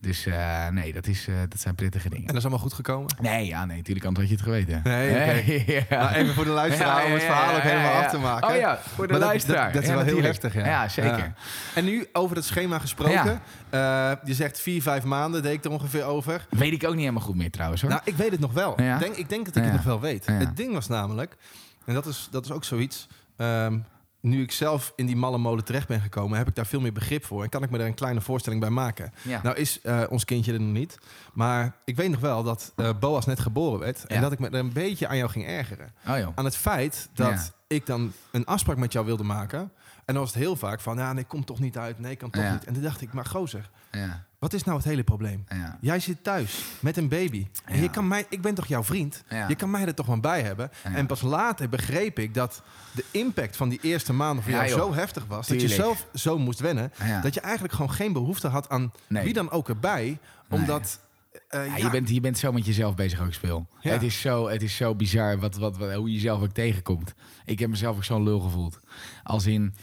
Dus 0.00 0.26
eh, 0.26 0.68
nee, 0.68 0.92
dat, 0.92 1.06
is, 1.06 1.28
eh, 1.28 1.34
dat 1.48 1.60
zijn 1.60 1.74
prettige 1.74 2.08
dingen. 2.08 2.22
En 2.22 2.26
dat 2.26 2.36
is 2.36 2.42
allemaal 2.42 2.62
goed 2.62 2.72
gekomen? 2.72 3.10
Nee, 3.20 3.46
ja, 3.46 3.64
nee, 3.64 3.76
natuurlijk 3.76 4.06
anders 4.06 4.28
had 4.28 4.38
je 4.38 4.44
het 4.44 4.54
geweten. 4.54 4.80
Nee, 4.84 5.64
ja. 5.88 5.96
Nou, 5.96 6.14
even 6.14 6.34
voor 6.34 6.44
de 6.44 6.50
luisteraar 6.50 7.04
om 7.04 7.12
het 7.12 7.22
verhaal 7.22 7.54
ook 7.56 7.62
helemaal 7.62 8.02
af 8.02 8.10
te 8.10 8.18
maken. 8.18 8.48
Oh 8.48 8.56
ja, 8.56 8.78
voor 8.94 9.06
de 9.06 9.12
Maar 9.12 9.22
luisteraar. 9.22 9.64
Dat, 9.64 9.72
dat 9.72 9.82
is 9.82 9.88
wel 9.88 10.04
heel 10.04 10.22
heftig, 10.22 10.54
ja. 10.54 10.66
Ja, 10.66 10.88
zeker. 10.88 11.32
En 11.74 11.84
nu 11.84 12.06
over 12.12 12.36
het 12.36 12.44
schema 12.44 12.78
gesproken. 12.78 13.40
Eh, 13.70 14.12
je 14.24 14.34
zegt 14.34 14.60
vier, 14.60 14.82
vijf 14.82 15.04
maanden, 15.04 15.42
deed 15.42 15.52
ik 15.52 15.64
er 15.64 15.70
ongeveer 15.70 16.04
over. 16.04 16.46
Weet 16.50 16.72
ik 16.72 16.84
ook 16.84 16.90
niet 16.90 17.00
helemaal 17.00 17.22
goed 17.22 17.36
meer 17.36 17.50
trouwens 17.50 17.80
hoor. 17.80 17.90
Nou, 17.90 18.02
ik 18.04 18.16
weet 18.16 18.30
het 18.30 18.40
nog 18.40 18.52
wel. 18.52 18.76
Denk, 18.76 19.16
ik 19.16 19.28
denk 19.28 19.44
dat 19.44 19.56
ik 19.56 19.62
het 19.62 19.72
nog 19.72 19.82
wel 19.82 20.00
weet. 20.00 20.26
Het 20.26 20.56
ding 20.56 20.72
was 20.72 20.88
namelijk, 20.88 21.36
en 21.84 21.94
dat 21.94 22.06
is, 22.06 22.28
dat 22.30 22.44
is 22.44 22.50
ook 22.50 22.64
zoiets... 22.64 23.08
ehm, 23.36 23.78
nu 24.20 24.42
ik 24.42 24.52
zelf 24.52 24.92
in 24.96 25.06
die 25.06 25.16
malle 25.16 25.38
molen 25.38 25.64
terecht 25.64 25.88
ben 25.88 26.00
gekomen... 26.00 26.38
heb 26.38 26.48
ik 26.48 26.54
daar 26.54 26.66
veel 26.66 26.80
meer 26.80 26.92
begrip 26.92 27.24
voor. 27.24 27.42
En 27.42 27.48
kan 27.48 27.62
ik 27.62 27.70
me 27.70 27.78
daar 27.78 27.86
een 27.86 27.94
kleine 27.94 28.20
voorstelling 28.20 28.60
bij 28.60 28.70
maken. 28.70 29.12
ja. 29.22 29.42
Nou 29.42 29.56
is 29.56 29.80
eh, 29.80 30.02
ons 30.08 30.24
kindje 30.24 30.52
er 30.52 30.60
nog 30.60 30.72
niet. 30.72 30.98
Maar 31.32 31.72
ik 31.84 31.96
weet 31.96 32.10
nog 32.10 32.20
wel 32.20 32.42
dat 32.42 32.72
eh, 32.76 32.90
Boas 33.00 33.26
net 33.26 33.40
geboren 33.40 33.78
werd. 33.78 34.04
En 34.06 34.20
dat 34.20 34.32
ik 34.32 34.38
me 34.38 34.46
er 34.48 34.54
een 34.54 34.72
beetje 34.72 35.08
aan 35.08 35.16
jou 35.16 35.30
ging 35.30 35.46
ergeren. 35.46 35.92
oh. 36.06 36.26
Aan 36.34 36.44
het 36.44 36.56
feit 36.56 37.08
dat 37.14 37.28
Ja. 37.28 37.76
ik 37.76 37.86
dan 37.86 38.12
een 38.32 38.44
afspraak 38.46 38.76
met 38.76 38.92
jou 38.92 39.06
wilde 39.06 39.24
maken. 39.24 39.58
En 40.04 40.14
dan 40.14 40.22
was 40.22 40.32
het 40.34 40.42
heel 40.42 40.56
vaak 40.56 40.80
van, 40.80 40.96
ja, 40.96 41.12
nee, 41.12 41.24
komt 41.24 41.46
toch 41.46 41.58
niet 41.58 41.78
uit. 41.78 41.98
Nee, 41.98 42.16
kan 42.16 42.30
toch 42.30 42.50
niet. 42.52 42.64
En 42.64 42.72
toen 42.74 42.82
dacht 42.82 43.00
ik, 43.00 43.12
maar 43.12 43.24
gozer, 43.24 43.70
Ja, 43.90 44.24
wat 44.38 44.52
is 44.52 44.64
nou 44.64 44.76
het 44.76 44.86
hele 44.86 45.02
probleem? 45.04 45.44
ja, 45.48 45.78
Jij 45.80 46.00
zit 46.00 46.24
thuis 46.24 46.64
met 46.80 46.96
een 46.96 47.08
baby. 47.08 47.46
En 47.64 47.76
Ja. 47.76 47.82
je 47.82 47.90
kan 47.90 48.08
mij, 48.08 48.26
ik 48.28 48.42
ben 48.42 48.54
toch 48.54 48.66
jouw 48.66 48.84
vriend? 48.84 49.24
ja. 49.28 49.48
Je 49.48 49.54
kan 49.54 49.70
mij 49.70 49.86
er 49.86 49.94
toch 49.94 50.06
wel 50.06 50.20
bij 50.20 50.42
hebben? 50.42 50.70
En 50.82 51.06
pas 51.06 51.20
later 51.20 51.68
begreep 51.68 52.18
ik 52.18 52.34
dat 52.34 52.62
de 52.94 53.04
impact 53.10 53.56
van 53.56 53.68
die 53.68 53.78
eerste 53.82 54.12
maanden 54.12 54.44
voor 54.44 54.52
jou 54.52 54.68
joh. 54.68 54.78
zo 54.78 54.94
heftig 54.94 55.24
was. 55.26 55.46
Dat 55.48 55.60
je 55.60 55.68
zelf 55.68 56.06
zo 56.14 56.38
moest 56.38 56.60
wennen. 56.60 56.92
Dat 57.22 57.34
je 57.34 57.40
eigenlijk 57.40 57.74
gewoon 57.74 57.90
geen 57.92 58.12
behoefte 58.12 58.48
had 58.48 58.68
aan 58.68 58.92
Nee. 59.08 59.24
wie 59.24 59.32
dan 59.32 59.50
ook 59.50 59.68
erbij. 59.68 60.18
Omdat... 60.50 61.00
eh, 61.48 61.66
Ja, 61.66 61.76
ja, 61.76 61.76
Je, 61.84 61.90
bent, 61.90 62.08
je 62.08 62.20
bent 62.20 62.38
zo 62.38 62.52
met 62.52 62.66
jezelf 62.66 62.94
bezig 62.94 63.20
ook, 63.20 63.32
speel. 63.32 63.66
Het, 63.80 64.02
is 64.02 64.20
zo, 64.20 64.48
het 64.48 64.62
is 64.62 64.76
zo 64.76 64.94
bizar 64.94 65.38
wat, 65.38 65.56
wat, 65.56 65.76
wat- 65.76 65.92
hoe 65.94 66.08
je 66.08 66.14
jezelf 66.14 66.42
ook 66.42 66.52
tegenkomt. 66.52 67.14
Ik 67.44 67.58
heb 67.58 67.70
mezelf 67.70 67.96
ook 67.96 68.04
zo'n 68.04 68.22
lul 68.22 68.40
gevoeld. 68.40 68.80
Als 69.22 69.46
in, 69.46 69.74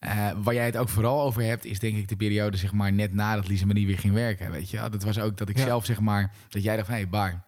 eh, 0.00 0.30
waar 0.42 0.54
jij 0.54 0.64
het 0.64 0.76
ook 0.76 0.88
vooral 0.88 1.20
over 1.22 1.42
hebt, 1.42 1.64
is 1.64 1.78
denk 1.78 1.96
ik 1.96 2.08
de 2.08 2.16
periode 2.16 2.56
zeg 2.56 2.72
maar 2.72 2.92
net 2.92 3.12
nadat 3.14 3.48
Lise 3.48 3.66
Marie 3.66 3.86
weer 3.86 3.98
ging 3.98 4.14
werken. 4.14 4.50
Weet 4.50 4.70
je? 4.70 4.88
Dat 4.90 5.02
was 5.02 5.18
ook 5.18 5.36
dat 5.36 5.48
ik 5.48 5.58
Ja. 5.58 5.64
zelf 5.64 5.84
zeg 5.84 6.00
maar, 6.00 6.32
dat 6.48 6.62
jij 6.62 6.76
dacht, 6.76 6.88
hé 6.88 6.94
hey, 6.94 7.08
Bar, 7.08 7.40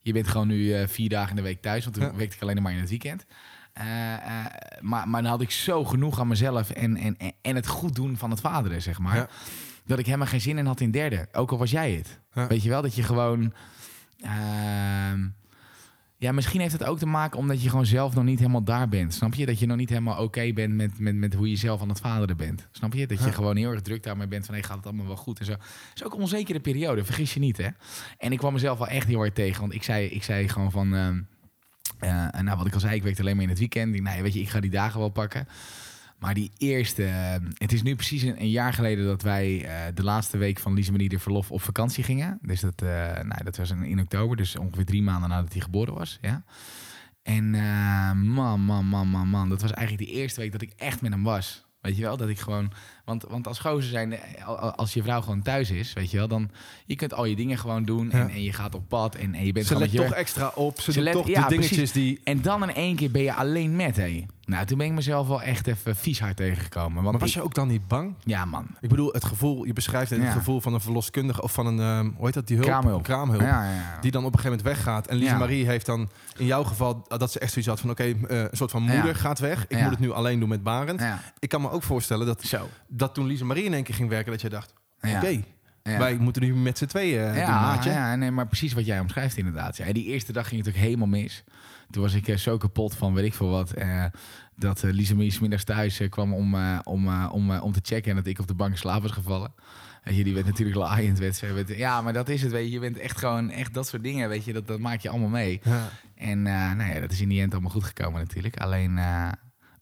je 0.00 0.12
bent 0.12 0.28
gewoon 0.28 0.46
nu 0.46 0.72
eh, 0.74 0.86
vier 0.88 1.08
dagen 1.08 1.30
in 1.30 1.36
de 1.36 1.42
week 1.42 1.62
thuis, 1.62 1.84
want 1.84 1.96
toen 1.96 2.04
Ja. 2.04 2.14
werkte 2.14 2.36
ik 2.36 2.42
alleen 2.42 2.62
maar 2.62 2.72
in 2.72 2.78
het 2.78 2.88
weekend. 2.90 3.26
Eh, 3.72 3.84
maar, 4.80 5.08
maar 5.08 5.22
dan 5.22 5.30
had 5.30 5.40
ik 5.40 5.50
zo 5.50 5.84
genoeg 5.84 6.20
aan 6.20 6.28
mezelf 6.28 6.70
en, 6.70 6.96
en, 6.96 7.16
en, 7.42 7.54
het 7.56 7.66
goed 7.66 7.94
doen 7.94 8.16
van 8.16 8.30
het 8.30 8.40
vaderen, 8.40 8.82
zeg 8.82 8.98
maar. 8.98 9.16
Ja. 9.16 9.28
Dat 9.86 9.98
ik 9.98 10.04
helemaal 10.06 10.26
geen 10.26 10.40
zin 10.40 10.58
in 10.58 10.66
had 10.66 10.80
in 10.80 10.90
derde. 10.90 11.28
Ook 11.32 11.50
al 11.50 11.58
was 11.58 11.70
jij 11.70 11.92
het. 11.92 12.20
Weet 12.48 12.62
je 12.62 12.68
wel, 12.68 12.82
dat 12.82 12.94
je 12.94 13.02
gewoon... 13.02 13.52
ja, 16.18 16.32
misschien 16.32 16.60
heeft 16.60 16.72
het 16.72 16.84
ook 16.84 16.98
te 16.98 17.06
maken 17.06 17.38
omdat 17.38 17.62
je 17.62 17.68
gewoon 17.68 17.86
zelf 17.86 18.14
nog 18.14 18.24
niet 18.24 18.38
helemaal 18.38 18.64
daar 18.64 18.88
bent. 18.88 19.14
Snap 19.14 19.34
je? 19.34 19.46
Dat 19.46 19.58
je 19.58 19.66
nog 19.66 19.76
niet 19.76 19.88
helemaal 19.88 20.22
oké 20.22 20.52
bent 20.52 20.74
met, 20.74 20.98
met, 20.98 21.14
met 21.14 21.34
hoe 21.34 21.50
je 21.50 21.56
zelf 21.56 21.80
aan 21.80 21.88
het 21.88 22.00
vaderen 22.00 22.36
bent. 22.36 22.68
Snap 22.70 22.92
je? 22.92 23.06
Dat 23.06 23.24
je 23.24 23.32
gewoon 23.32 23.56
heel 23.56 23.70
erg 23.70 23.80
druk 23.80 24.02
daarmee 24.02 24.26
bent 24.26 24.44
van... 24.44 24.54
Hey, 24.54 24.62
gaat 24.62 24.76
het 24.76 24.86
allemaal 24.86 25.06
wel 25.06 25.16
goed 25.16 25.38
en 25.38 25.44
zo. 25.44 25.52
Het 25.52 25.60
is 25.94 26.04
ook 26.04 26.14
een 26.14 26.20
onzekere 26.20 26.60
periode, 26.60 27.04
vergis 27.04 27.34
je 27.34 27.40
niet, 27.40 27.56
hè? 27.56 27.68
En 28.18 28.32
ik 28.32 28.38
kwam 28.38 28.52
mezelf 28.52 28.78
wel 28.78 28.88
echt 28.88 29.06
heel 29.06 29.18
hard 29.18 29.34
tegen. 29.34 29.60
Want 29.60 29.74
ik 29.74 29.82
zei, 29.82 30.06
ik 30.06 30.22
zei 30.22 30.48
gewoon 30.48 30.70
van... 30.70 30.94
ehm, 30.94 31.20
eh, 31.98 32.40
nou, 32.40 32.56
wat 32.56 32.66
ik 32.66 32.74
al 32.74 32.80
zei, 32.80 32.94
ik 32.94 33.02
werkte 33.02 33.20
alleen 33.20 33.34
maar 33.34 33.44
in 33.44 33.50
het 33.50 33.58
weekend. 33.58 33.94
Ik, 33.94 34.02
nou, 34.02 34.22
weet 34.22 34.34
je, 34.34 34.40
ik 34.40 34.48
ga 34.48 34.60
die 34.60 34.70
dagen 34.70 35.00
wel 35.00 35.08
pakken. 35.08 35.48
Maar 36.18 36.34
die 36.34 36.50
eerste, 36.58 37.04
eh, 37.04 37.34
het 37.54 37.72
is 37.72 37.82
nu 37.82 37.94
precies 37.94 38.22
een, 38.22 38.50
jaar 38.50 38.72
geleden 38.72 39.04
dat 39.04 39.22
wij 39.22 39.64
eh, 39.64 39.94
de 39.94 40.02
laatste 40.02 40.38
week 40.38 40.58
van 40.58 40.74
Lise 40.74 40.90
Marie 40.90 41.08
de 41.08 41.18
verlof 41.18 41.50
op 41.50 41.62
vakantie 41.62 42.04
gingen. 42.04 42.38
Dus 42.42 42.60
dat, 42.60 42.82
eh, 42.82 42.88
nou, 43.22 43.44
dat 43.44 43.56
was 43.56 43.70
in, 43.70 44.00
oktober, 44.00 44.36
dus 44.36 44.56
ongeveer 44.56 44.84
drie 44.84 45.02
maanden 45.02 45.28
nadat 45.28 45.52
hij 45.52 45.62
geboren 45.62 45.94
was. 45.94 46.18
Ja. 46.20 46.44
En 47.22 47.54
eh, 47.54 48.12
man, 48.12 48.60
man, 48.60 48.84
man, 48.84 49.06
man, 49.08 49.28
man, 49.28 49.48
dat 49.48 49.62
was 49.62 49.72
eigenlijk 49.72 50.10
de 50.10 50.16
eerste 50.16 50.40
week 50.40 50.52
dat 50.52 50.62
ik 50.62 50.72
echt 50.76 51.02
met 51.02 51.12
hem 51.12 51.22
was. 51.22 51.66
Weet 51.80 51.96
je 51.96 52.02
wel, 52.02 52.16
dat 52.16 52.28
ik 52.28 52.38
gewoon... 52.38 52.72
Want, 53.06 53.24
want 53.28 53.46
als 53.46 53.58
gozer 53.58 53.90
zijn, 53.90 54.12
eh, 54.12 54.46
al- 54.46 54.58
al- 54.58 54.74
als 54.74 54.94
je 54.94 55.02
vrouw 55.02 55.20
gewoon 55.20 55.42
thuis 55.42 55.70
is, 55.70 55.92
weet 55.92 56.10
je 56.10 56.16
wel, 56.16 56.28
dan... 56.28 56.50
Je 56.86 56.96
kunt 56.96 57.14
al 57.14 57.24
je 57.24 57.36
dingen 57.36 57.58
gewoon 57.58 57.84
doen 57.84 58.10
en, 58.10 58.18
Ja. 58.18 58.28
en 58.28 58.42
je 58.42 58.52
gaat 58.52 58.74
op 58.74 58.88
pad 58.88 59.14
en, 59.14 59.34
en 59.34 59.46
je 59.46 59.52
bent 59.52 59.66
Ze 59.66 59.72
gewoon 59.72 59.88
let 59.92 60.00
toch 60.06 60.12
extra 60.16 60.50
op. 60.54 60.80
Ze, 60.80 60.82
Ze 60.82 60.92
doen 60.92 61.02
let- 61.04 61.12
toch 61.12 61.28
ja, 61.28 61.42
de 61.42 61.48
dingetjes 61.48 61.76
precies. 61.76 61.92
die... 61.92 62.20
En 62.24 62.42
dan 62.42 62.62
in 62.62 62.74
één 62.74 62.96
keer 62.96 63.10
ben 63.10 63.22
je 63.22 63.34
alleen 63.34 63.76
met, 63.76 63.96
hé. 63.96 64.26
Nou, 64.44 64.66
toen 64.66 64.78
ben 64.78 64.86
ik 64.86 64.92
mezelf 64.92 65.28
wel 65.28 65.42
echt 65.42 65.66
even 65.66 65.96
vies 65.96 66.20
hard 66.20 66.36
tegengekomen. 66.36 66.94
Want 66.94 67.10
Maar 67.10 67.18
was 67.20 67.28
ik- 67.28 67.34
je 67.34 67.42
ook 67.42 67.54
dan 67.54 67.68
niet 67.68 67.88
bang? 67.88 68.14
Ja, 68.24 68.44
man. 68.44 68.66
Ik 68.80 68.88
bedoel, 68.88 69.12
het 69.12 69.24
gevoel, 69.24 69.64
je 69.64 69.72
beschrijft 69.72 70.10
het, 70.10 70.18
Ja. 70.18 70.24
het 70.24 70.34
gevoel 70.34 70.60
van 70.60 70.74
een 70.74 70.80
verloskundige 70.80 71.42
of 71.42 71.52
van 71.52 71.66
een, 71.66 71.80
ehm, 71.80 72.10
hoe 72.16 72.24
heet 72.24 72.34
dat, 72.34 72.46
die 72.46 72.56
hulp? 72.56 72.68
Kraamhulp. 72.68 73.02
Kraamhulp. 73.02 73.40
Ja. 73.40 73.98
Die 74.00 74.10
dan 74.10 74.24
op 74.24 74.32
een 74.34 74.38
gegeven 74.38 74.58
moment 74.58 74.76
weggaat. 74.76 75.06
En 75.06 75.16
Lise. 75.16 75.34
Marie 75.36 75.66
heeft 75.66 75.86
dan 75.86 76.10
in 76.36 76.46
jouw 76.46 76.64
geval 76.64 77.04
dat 77.08 77.32
ze 77.32 77.38
echt 77.38 77.50
zoiets 77.52 77.70
had 77.70 77.80
van: 77.80 77.90
oké, 77.90 78.02
eh, 78.02 78.14
een 78.40 78.48
soort 78.52 78.70
van 78.70 78.82
moeder 78.82 79.14
gaat 79.16 79.38
weg. 79.38 79.66
Ik 79.68 79.80
moet 79.80 79.90
het 79.90 79.98
nu 79.98 80.12
alleen 80.12 80.40
doen 80.40 80.48
met 80.48 80.62
Barend. 80.62 81.02
Ik 81.38 81.48
kan 81.48 81.60
me 81.60 81.70
ook 81.70 81.82
voorstellen 81.82 82.26
dat, 82.26 82.42
zo. 82.42 82.68
Dat 82.96 83.14
toen 83.14 83.26
Lise 83.26 83.44
Marie 83.44 83.64
in 83.64 83.72
één 83.74 83.82
keer 83.82 83.94
ging 83.94 84.08
werken, 84.08 84.32
dat 84.32 84.40
je 84.40 84.48
dacht: 84.48 84.72
oké, 85.00 85.42
Ja. 85.82 85.98
wij 85.98 86.16
moeten 86.16 86.42
nu 86.42 86.54
met 86.54 86.78
z'n 86.78 86.86
tweeën 86.86 87.20
eh, 87.20 87.28
doen, 87.28 87.36
ja, 87.36 87.60
maatje. 87.60 87.90
ja, 87.90 88.14
nee, 88.16 88.30
maar 88.30 88.46
precies 88.46 88.72
wat 88.72 88.86
jij 88.86 89.00
omschrijft 89.00 89.36
inderdaad. 89.36 89.76
Ja, 89.76 89.84
En 89.84 89.92
die 89.94 90.04
eerste 90.04 90.32
dag 90.32 90.48
ging 90.48 90.64
het 90.64 90.74
ook 90.74 90.80
helemaal 90.80 91.06
mis. 91.06 91.44
Toen 91.90 92.02
was 92.02 92.14
ik 92.14 92.28
eh, 92.28 92.36
zo 92.36 92.56
kapot 92.56 92.94
van 92.96 93.14
weet 93.14 93.24
ik 93.24 93.34
veel 93.34 93.48
wat. 93.50 93.70
eh, 93.72 94.04
dat 94.56 94.82
uh, 94.82 94.92
Lisa 94.92 95.14
Marie 95.14 95.30
's 95.30 95.38
middags 95.38 95.64
thuis 95.64 96.00
kwam 96.08 96.34
om, 96.34 96.54
om, 96.84 97.24
om, 97.26 97.50
om 97.50 97.72
te 97.72 97.80
checken 97.82 98.10
en 98.10 98.16
dat 98.16 98.26
ik 98.26 98.38
op 98.38 98.46
de 98.46 98.54
bank 98.54 98.76
slaap 98.76 99.02
was 99.02 99.10
gevallen. 99.10 99.54
Je, 100.04 100.24
die 100.24 100.34
werd 100.34 100.46
natuurlijk 100.46 100.76
laaiend. 100.76 101.18
Werd 101.18 101.36
ze, 101.36 101.52
werd- 101.52 101.76
ja, 101.76 102.02
maar 102.02 102.12
dat 102.12 102.28
is 102.28 102.42
het. 102.42 102.50
Weet 102.52 102.66
je, 102.66 102.70
je 102.72 102.80
bent 102.80 102.98
echt 102.98 103.18
gewoon 103.18 103.50
echt 103.50 103.74
dat 103.74 103.86
soort 103.86 104.02
dingen. 104.02 104.28
Weet 104.28 104.44
je, 104.44 104.52
dat, 104.52 104.66
dat 104.66 104.78
maak 104.78 105.00
je 105.00 105.08
allemaal 105.08 105.28
mee. 105.28 105.60
Ja. 105.64 105.88
En 106.14 106.42
nou 106.42 106.84
ja, 106.94 107.00
dat 107.00 107.12
is 107.12 107.20
in 107.20 107.28
die 107.28 107.40
end 107.40 107.52
allemaal 107.52 107.70
goed 107.70 107.84
gekomen 107.84 108.20
natuurlijk. 108.20 108.56
Alleen 108.56 108.98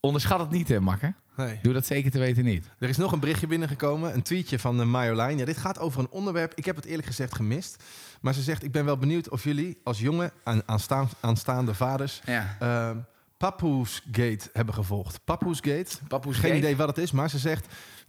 onderschat 0.01 0.41
het 0.41 0.51
niet, 0.51 0.69
hè, 0.69 0.81
makker. 0.81 1.15
Nee. 1.37 1.59
Doe 1.63 1.73
dat 1.73 1.87
zeker 1.87 2.11
te 2.11 2.19
weten 2.19 2.45
niet. 2.45 2.67
Er 2.79 2.89
is 2.89 2.97
nog 2.97 3.13
een 3.13 3.21
berichtje 3.21 3.47
binnengekomen, 3.47 4.15
een 4.15 4.23
tweetje 4.23 4.59
van 4.59 4.81
uh, 4.81 4.87
Marjolein. 4.87 5.39
Ja, 5.39 5.45
dit 5.45 5.57
gaat 5.57 5.79
over 5.79 6.01
een 6.01 6.11
onderwerp, 6.11 6.53
ik 6.55 6.65
heb 6.65 6.77
het 6.77 6.85
eerlijk 6.85 7.07
gezegd 7.07 7.35
gemist. 7.35 7.83
Maar 8.21 8.35
ze 8.35 8.43
zegt, 8.43 8.63
ik 8.65 8.73
ben 8.73 8.85
wel 8.85 8.97
benieuwd 8.99 9.29
of 9.29 9.45
jullie 9.45 9.79
als 9.85 10.01
jonge 10.01 10.33
aan, 10.45 10.63
aanstaan, 10.67 11.09
aanstaande 11.21 11.75
vaders... 11.75 12.21
Ja. 12.25 12.57
Uh, 12.63 12.91
Papoesgate 13.37 14.51
hebben 14.53 14.75
gevolgd. 14.75 15.21
Papoesgate, 15.25 15.99
Papoesgate? 16.09 16.49
geen 16.49 16.57
idee 16.57 16.77
wat 16.77 16.89
het 16.89 16.99
is, 16.99 17.11
maar 17.11 17.31
ze 17.31 17.39
zegt... 17.39 17.67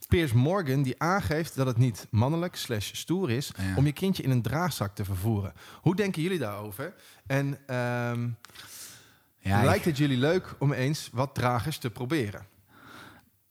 Piers 0.07 0.33
Morgan 0.33 0.83
die 0.83 0.95
aangeeft 0.97 1.55
dat 1.55 1.67
het 1.67 1.77
niet 1.77 2.07
mannelijk 2.09 2.55
slash 2.55 2.89
stoer 2.93 3.31
is... 3.31 3.51
Ja. 3.57 3.75
om 3.75 3.85
je 3.85 3.91
kindje 3.91 4.23
in 4.23 4.29
een 4.29 4.41
draagzak 4.41 4.95
te 4.95 5.05
vervoeren. 5.05 5.53
Hoe 5.81 5.95
denken 5.95 6.21
jullie 6.21 6.37
daarover? 6.39 6.93
En 7.27 7.57
ehm, 7.67 8.27
Ja, 9.39 9.59
ik- 9.59 9.65
lijkt 9.65 9.85
het 9.85 9.97
jullie 9.97 10.17
leuk 10.17 10.55
om 10.59 10.71
eens 10.73 11.09
wat 11.13 11.35
dragers 11.35 11.77
te 11.77 11.89
proberen? 11.89 12.45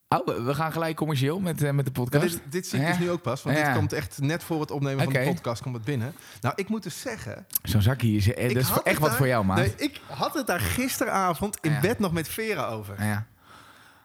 Oh, 0.09 0.27
we- 0.45 0.55
gaan 0.55 0.73
gelijk 0.73 0.97
commercieel 0.97 1.41
met, 1.41 1.63
eh, 1.63 1.71
met 1.71 1.85
de 1.85 1.91
Ja, 1.95 2.01
podcast. 2.03 2.31
dit, 2.33 2.53
dit 2.53 2.67
zie 2.67 2.79
ik 2.79 2.85
Ja. 2.85 2.91
dus 2.91 3.01
nu 3.01 3.11
ook 3.11 3.23
pas, 3.23 3.43
want 3.43 3.57
Ja. 3.57 3.65
dit 3.67 3.77
komt 3.77 3.93
echt 3.93 4.21
net 4.21 4.43
voor 4.43 4.61
het 4.61 4.71
opnemen 4.71 5.05
van 5.05 5.13
de 5.13 5.23
podcast 5.25 5.63
komt 5.63 5.75
het 5.75 5.85
binnen. 5.85 6.15
Nou, 6.41 6.55
ik 6.57 6.69
moet 6.69 6.83
dus 6.83 7.01
zeggen... 7.01 7.47
Zo'n 7.63 7.83
zakje 7.83 8.09
is, 8.09 8.35
eh, 8.35 8.49
dat 8.55 8.63
is 8.63 8.71
echt 8.85 8.99
wat 8.99 9.17
voor 9.17 9.27
jou, 9.27 9.45
man. 9.45 9.57
Nee, 9.57 9.75
ik 9.77 10.01
had 10.07 10.35
het 10.35 10.47
daar 10.47 10.61
gisteravond 10.61 11.59
in 11.61 11.79
bed 11.81 11.99
nog 11.99 12.13
met 12.13 12.29
Vera 12.29 12.67
over. 12.67 13.05
Ja. 13.05 13.27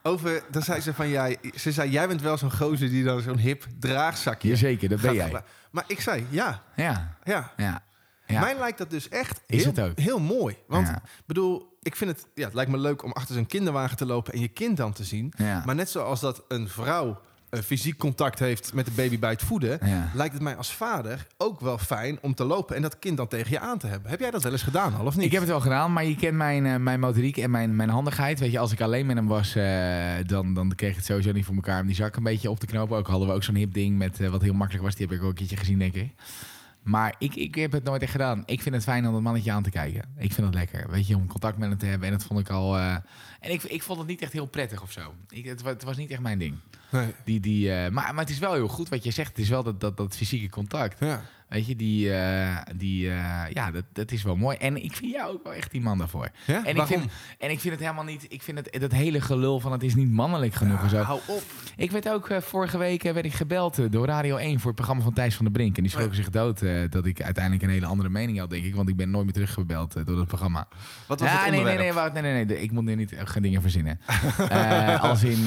Over, 0.04 0.44
dan 0.52 0.62
zei 0.62 0.82
ze 0.82 0.94
van, 0.94 1.10
jij, 1.10 1.38
ze 1.56 1.72
zei, 1.72 1.90
jij 1.90 2.08
bent 2.08 2.22
wel 2.22 2.38
zo'n 2.38 2.52
gozer 2.54 2.90
die 2.90 3.04
dan 3.04 3.22
zo'n 3.22 3.38
hip 3.38 3.66
draagzakje 3.80 4.48
Jazeker, 4.50 4.90
dat 4.90 5.02
ben 5.02 5.14
jij. 5.14 5.24
gebruiken. 5.24 5.52
Maar 5.72 5.84
ik 5.88 6.02
zei, 6.02 6.26
ja, 6.30 6.64
Ja, 6.76 7.16
ja. 7.24 7.52
ja. 7.56 7.82
Mij 8.40 8.58
lijkt 8.58 8.78
dat 8.78 8.90
dus 8.90 9.10
echt 9.10 9.42
heel, 9.48 9.74
heel 9.96 10.20
mooi. 10.20 10.58
Want, 10.68 10.92
bedoel, 11.26 11.69
ik 11.82 11.96
vind 11.96 12.12
het, 12.12 12.26
ja, 12.34 12.46
het 12.46 12.54
lijkt 12.54 12.72
me 12.72 12.78
leuk 12.78 13.04
om 13.04 13.12
achter 13.12 13.36
zo'n 13.36 13.46
kinderwagen 13.46 13.98
te 13.98 14.06
lopen 14.06 14.34
en 14.34 14.40
je 14.40 14.48
kind 14.48 14.78
dan 14.78 14.94
te 14.94 15.04
zien. 15.04 15.34
Ja. 15.38 15.64
Maar 15.66 15.76
net 15.76 15.90
zoals 15.90 16.20
dat 16.20 16.44
een 16.48 16.68
vrouw 16.70 17.22
eh, 17.50 17.60
fysiek 17.62 17.98
contact 17.98 18.40
heeft 18.40 18.74
met 18.74 18.86
de 18.86 18.92
baby 18.92 19.20
bij 19.20 19.30
het 19.30 19.42
voeden, 19.44 19.80
Ja. 19.88 20.12
lijkt 20.14 20.34
het 20.34 20.44
mij 20.44 20.56
als 20.56 20.74
vader 20.74 21.28
ook 21.38 21.60
wel 21.60 21.78
fijn 21.78 22.18
om 22.22 22.34
te 22.36 22.44
lopen 22.44 22.76
en 22.76 22.82
dat 22.82 23.00
kind 23.00 23.18
dan 23.18 23.28
tegen 23.28 23.52
je 23.52 23.60
aan 23.60 23.78
te 23.78 23.88
hebben. 23.88 24.10
Heb 24.10 24.20
jij 24.20 24.32
dat 24.32 24.44
wel 24.44 24.52
eens 24.52 24.64
gedaan 24.64 24.96
al 24.96 25.06
of 25.06 25.16
niet? 25.16 25.26
Ik 25.26 25.32
heb 25.32 25.42
het 25.42 25.50
wel 25.50 25.60
gedaan, 25.60 25.94
maar 25.94 26.06
je 26.06 26.16
kent 26.16 26.36
mijn, 26.38 26.66
eh, 26.66 26.76
mijn 26.76 27.00
motoriek 27.00 27.38
en 27.38 27.52
mijn, 27.52 27.76
mijn 27.76 27.90
handigheid. 27.90 28.40
Weet 28.40 28.52
je, 28.52 28.60
als 28.60 28.72
ik 28.72 28.82
alleen 28.82 29.06
met 29.06 29.16
hem 29.16 29.28
was, 29.28 29.56
eh, 29.56 30.14
dan, 30.26 30.54
dan 30.54 30.76
kreeg 30.76 30.90
ik 30.90 30.96
het 30.96 31.06
sowieso 31.06 31.32
niet 31.32 31.46
voor 31.46 31.56
elkaar 31.56 31.82
om 31.82 31.88
die 31.88 31.96
zak 31.96 32.16
een 32.16 32.24
beetje 32.24 32.50
op 32.50 32.60
te 32.60 32.66
knopen. 32.66 32.98
Ook 32.98 33.08
hadden 33.08 33.28
we 33.28 33.34
ook 33.34 33.44
zo'n 33.44 33.56
hip 33.56 33.74
ding 33.74 33.98
met, 33.98 34.30
wat 34.30 34.42
heel 34.42 34.54
makkelijk 34.54 34.86
was. 34.86 34.96
Die 34.96 35.08
heb 35.08 35.16
ik 35.16 35.22
ook 35.24 35.30
een 35.30 35.36
keertje 35.36 35.58
gezien, 35.58 35.80
denk 35.80 35.94
ik. 35.94 36.12
Maar 36.90 37.16
ik, 37.18 37.36
ik 37.36 37.56
heb 37.56 37.72
het 37.72 37.84
nooit 37.84 38.02
echt 38.02 38.12
gedaan. 38.12 38.44
Ik 38.46 38.62
vind 38.62 38.76
het 38.76 38.84
fijn 38.84 39.08
om 39.08 39.14
dat 39.14 39.22
mannetje 39.22 39.52
aan 39.52 39.64
te 39.64 39.70
kijken. 39.70 40.02
Ik 40.18 40.34
vind 40.34 40.48
het 40.48 40.56
lekker. 40.56 40.90
Weet 40.90 41.08
je, 41.08 41.16
om 41.16 41.28
contact 41.28 41.58
met 41.58 41.70
hem 41.70 41.78
te 41.78 41.86
hebben. 41.86 42.08
En 42.08 42.14
dat 42.14 42.24
vond 42.24 42.40
ik 42.40 42.50
al... 42.50 42.78
eh, 42.78 42.92
en 43.40 43.52
ik, 43.52 43.64
ik 43.64 43.84
vond 43.84 44.00
het 44.00 44.08
niet 44.08 44.22
echt 44.22 44.34
heel 44.34 44.46
prettig 44.46 44.82
of 44.82 44.92
zo. 44.92 45.14
Ik, 45.30 45.46
het, 45.46 45.62
wa- 45.62 45.70
het 45.70 45.84
was 45.84 45.98
niet 45.98 46.12
echt 46.12 46.22
mijn 46.22 46.40
ding. 46.40 46.56
Nee. 46.92 47.14
Die, 47.26 47.40
die, 47.40 47.74
eh, 47.74 47.92
maar, 47.92 48.14
maar 48.14 48.24
het 48.24 48.30
is 48.30 48.40
wel 48.40 48.54
heel 48.54 48.68
goed 48.68 48.90
wat 48.90 49.04
je 49.04 49.12
zegt. 49.12 49.30
Het 49.30 49.38
is 49.40 49.50
wel 49.50 49.64
dat, 49.64 49.80
dat, 49.82 49.98
dat 49.98 50.16
fysieke 50.16 50.50
contact. 50.50 51.00
Ja. 51.00 51.22
Weet 51.50 51.68
je, 51.68 51.76
die, 51.76 52.14
eh, 52.14 52.58
die 52.76 53.10
eh, 53.10 53.42
ja, 53.54 53.72
dat, 53.72 53.84
dat 53.94 54.12
is 54.12 54.24
wel 54.24 54.36
mooi. 54.36 54.58
En 54.58 54.84
ik 54.84 54.96
vind 54.96 55.12
jou 55.12 55.34
ook 55.34 55.44
wel 55.44 55.54
echt 55.54 55.72
die 55.72 55.82
man 55.82 55.98
daarvoor. 55.98 56.30
Ja? 56.46 56.66
En 56.66 56.76
ik, 56.76 56.86
vind, 56.86 57.06
en 57.38 57.50
ik 57.50 57.60
vind 57.60 57.74
het 57.74 57.84
helemaal 57.84 58.04
niet, 58.04 58.26
ik 58.28 58.42
vind 58.42 58.58
het, 58.58 58.82
dat 58.82 58.92
hele 58.92 59.22
gelul 59.22 59.60
van 59.60 59.72
het 59.72 59.84
is 59.84 59.96
niet 59.96 60.12
mannelijk 60.12 60.54
genoeg 60.54 60.82
en 60.82 60.90
zo. 60.90 60.98
Hou 60.98 61.20
op. 61.28 61.44
Ik 61.76 61.92
werd 61.92 62.10
ook 62.10 62.30
eh, 62.30 62.42
vorige 62.42 62.78
week 62.78 63.04
werd 63.04 63.26
ik 63.26 63.34
gebeld 63.34 63.92
door 63.92 64.06
Radio 64.06 64.36
1 64.36 64.58
voor 64.58 64.66
het 64.66 64.76
programma 64.76 65.04
van 65.04 65.14
Thijs 65.14 65.36
van 65.36 65.46
der 65.46 65.54
Brink. 65.54 65.78
En 65.78 65.84
die 65.84 65.92
schrokken 65.92 66.16
zich 66.16 66.30
dood 66.30 66.64
dat 66.90 67.06
ik 67.06 67.22
uiteindelijk 67.22 67.64
een 67.64 67.70
hele 67.70 67.86
andere 67.86 68.10
mening 68.10 68.40
had, 68.40 68.50
denk 68.50 68.66
ik. 68.66 68.76
Want 68.76 68.90
ik 68.90 68.96
ben 68.96 69.10
nooit 69.10 69.24
meer 69.24 69.34
teruggebeld 69.34 69.94
door 69.94 70.16
dat 70.16 70.28
programma. 70.28 70.68
Wat 71.08 71.20
was 71.20 71.30
ja, 71.30 71.36
het 71.36 71.42
nee, 71.42 71.50
nee, 71.52 71.60
onderwerp? 71.60 71.86
nee, 71.86 71.94
Wout, 71.94 72.14
nee, 72.14 72.22
nee, 72.22 72.46
nee. 72.46 72.62
Ik 72.62 72.72
moet 72.72 72.84
nu 72.84 72.96
niet 72.96 73.14
geen 73.24 73.42
dingen 73.42 73.62
verzinnen. 73.62 74.00
Als 75.00 75.24
in, 75.24 75.44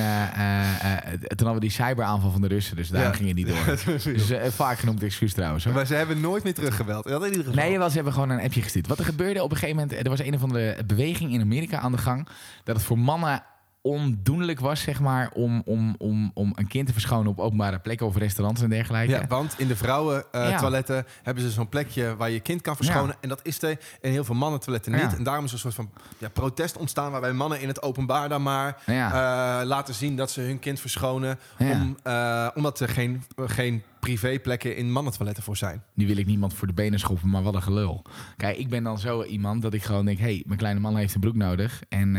toen 1.37 1.47
hadden 1.47 1.55
we 1.55 1.61
die 1.61 1.71
cyberaanval 1.71 2.31
van 2.31 2.41
de 2.41 2.49
Russen, 2.49 2.77
dus 2.77 2.89
daar 2.89 3.03
Ja. 3.03 3.13
ging 3.13 3.29
het 3.29 3.37
niet 3.37 3.47
door. 3.47 3.61
Dus 4.13 4.33
vaak 4.55 4.79
genoemd 4.79 5.03
excuus 5.03 5.33
trouwens. 5.33 5.65
Hoor. 5.65 5.73
Ze 5.93 5.99
hebben 5.99 6.21
nooit 6.21 6.45
meer 6.45 6.55
teruggebeld. 6.55 7.09
Ja, 7.09 7.17
in 7.17 7.25
ieder 7.25 7.45
geval. 7.45 7.55
Nee, 7.55 7.89
ze 7.89 7.95
hebben 7.95 8.13
gewoon 8.13 8.31
een 8.31 8.41
appje 8.41 8.63
gestuurd. 8.63 8.87
Wat 8.87 8.99
er 8.99 9.05
gebeurde 9.05 9.43
op 9.43 9.51
een 9.51 9.57
gegeven 9.57 9.81
moment, 9.81 10.05
er 10.05 10.11
was 10.11 10.21
een 10.21 10.35
of 10.35 10.43
andere 10.43 10.85
beweging 10.87 11.33
in 11.33 11.41
Amerika 11.41 11.79
aan 11.79 11.93
de 11.93 11.99
gang, 11.99 12.29
dat 12.65 12.77
het 12.77 12.85
voor 12.85 12.99
mannen 12.99 13.43
ondoenlijk 13.83 14.61
was, 14.61 14.81
zeg 14.81 15.01
maar, 15.01 15.31
om, 15.35 15.63
om, 15.65 15.95
om, 15.99 16.31
om 16.35 16.53
een 16.55 16.67
kind 16.67 16.87
te 16.87 16.93
verschonen 16.93 17.31
op 17.31 17.39
openbare 17.39 17.79
plekken 17.79 18.07
of 18.07 18.17
restaurants 18.17 18.63
en 18.63 18.69
dergelijke. 18.71 19.13
Ja, 19.13 19.27
want 19.27 19.55
in 19.59 19.69
de 19.69 19.77
vrouwen 19.77 20.25
eh, 20.33 20.49
Ja. 20.49 20.59
toiletten 20.59 21.07
hebben 21.23 21.43
ze 21.43 21.51
zo'n 21.51 21.69
plekje 21.69 22.17
waar 22.17 22.31
je 22.31 22.41
kind 22.41 22.61
kan 22.61 22.77
verschonen. 22.77 23.17
En 23.21 23.29
dat 23.29 23.41
is 23.43 23.63
er 23.63 23.79
in 24.01 24.11
heel 24.11 24.25
veel 24.25 24.35
mannen 24.35 24.61
toiletten 24.61 24.93
niet. 24.93 25.17
En 25.17 25.23
daarom 25.23 25.45
is 25.45 25.51
er 25.51 25.57
een 25.57 25.73
soort 25.73 25.75
van 25.75 25.91
ja, 26.19 26.29
protest 26.29 26.77
ontstaan 26.77 27.11
waarbij 27.11 27.33
mannen 27.33 27.61
in 27.61 27.69
het 27.69 27.83
openbaar 27.83 28.29
dan 28.29 28.43
maar 28.43 28.83
eh, 28.87 29.67
laten 29.67 29.95
zien 29.95 30.17
dat 30.17 30.31
ze 30.31 30.41
hun 30.41 30.59
kind 30.59 30.81
verschonen. 30.81 31.39
Om, 31.59 31.97
eh, 32.03 32.49
omdat 32.55 32.81
er 32.81 32.89
geen, 32.89 33.23
geen 33.37 33.83
privéplekken 34.01 34.77
in 34.77 34.93
mannentoiletten 34.93 35.43
voor 35.45 35.57
zijn. 35.57 35.83
Nu 35.95 36.07
wil 36.07 36.17
ik 36.17 36.27
niemand 36.27 36.55
voor 36.55 36.67
de 36.67 36.73
benen 36.73 36.99
schoppen, 36.99 37.29
maar 37.31 37.43
wat 37.43 37.55
een 37.55 37.63
gelul. 37.63 38.03
Kijk, 38.37 38.57
ik 38.57 38.69
ben 38.69 38.83
dan 38.83 38.99
zo 38.99 39.23
iemand 39.25 39.63
dat 39.63 39.75
ik 39.75 39.83
gewoon 39.83 40.05
denk, 40.05 40.19
hé, 40.19 40.25
hey, 40.25 40.43
mijn 40.47 40.59
kleine 40.59 40.81
man 40.81 40.97
heeft 40.97 41.15
een 41.15 41.21
broek 41.21 41.35
nodig. 41.35 41.83
En 41.89 42.17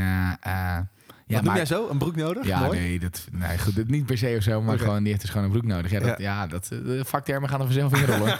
ja, 1.27 1.41
Wat 1.43 1.55
jij 1.55 1.65
zo? 1.65 1.89
Een 1.89 1.97
broek 1.97 2.15
nodig? 2.15 2.45
Ja, 2.45 2.59
Mooi. 2.59 2.79
nee, 2.79 2.99
dat, 2.99 3.27
nee 3.31 3.57
goed, 3.57 3.75
dat 3.75 3.87
niet 3.87 4.05
per 4.05 4.17
se 4.17 4.33
of 4.37 4.43
zo, 4.43 4.61
maar 4.61 4.79
gewoon, 4.79 4.99
die 4.99 5.07
heeft 5.07 5.21
dus 5.21 5.29
gewoon 5.29 5.45
een 5.45 5.51
broek 5.51 5.65
nodig. 5.65 5.91
Ja, 5.91 5.99
dat, 5.99 6.19
ja. 6.19 6.47
dat, 6.47 6.69
eh, 6.71 6.77
de 6.85 7.05
vaktermen 7.05 7.49
gaan 7.49 7.59
er 7.59 7.65
vanzelf 7.65 7.93
in 8.01 8.05
rollen. 8.05 8.39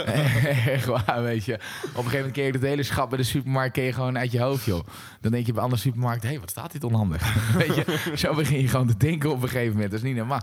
Echt 0.76 0.84
waar, 0.86 1.22
weet 1.22 1.44
je. 1.44 1.52
Op 1.54 1.60
een 1.82 1.94
gegeven 1.94 2.16
moment 2.16 2.32
keer 2.32 2.46
je 2.46 2.52
het 2.52 2.62
hele 2.62 2.82
schap 2.82 3.08
bij 3.08 3.18
de 3.18 3.24
supermarkt 3.24 3.76
je 3.76 3.92
gewoon 3.92 4.18
uit 4.18 4.32
je 4.32 4.40
hoofd, 4.40 4.64
joh. 4.64 4.86
Dan 5.20 5.30
denk 5.32 5.46
je 5.46 5.52
bij 5.52 5.62
andere 5.62 5.80
supermarkten, 5.82 6.22
hé, 6.28 6.30
hey, 6.30 6.40
wat 6.40 6.50
staat 6.50 6.72
dit 6.72 6.84
onhandig? 6.84 7.34
weet 7.66 7.74
je, 7.74 8.12
zo 8.16 8.34
begin 8.34 8.60
je 8.60 8.68
gewoon 8.68 8.86
te 8.86 8.96
denken 8.96 9.30
op 9.30 9.42
een 9.42 9.48
gegeven 9.48 9.72
moment. 9.72 9.90
Dat 9.90 10.00
is 10.00 10.06
niet 10.06 10.16
normaal. 10.16 10.40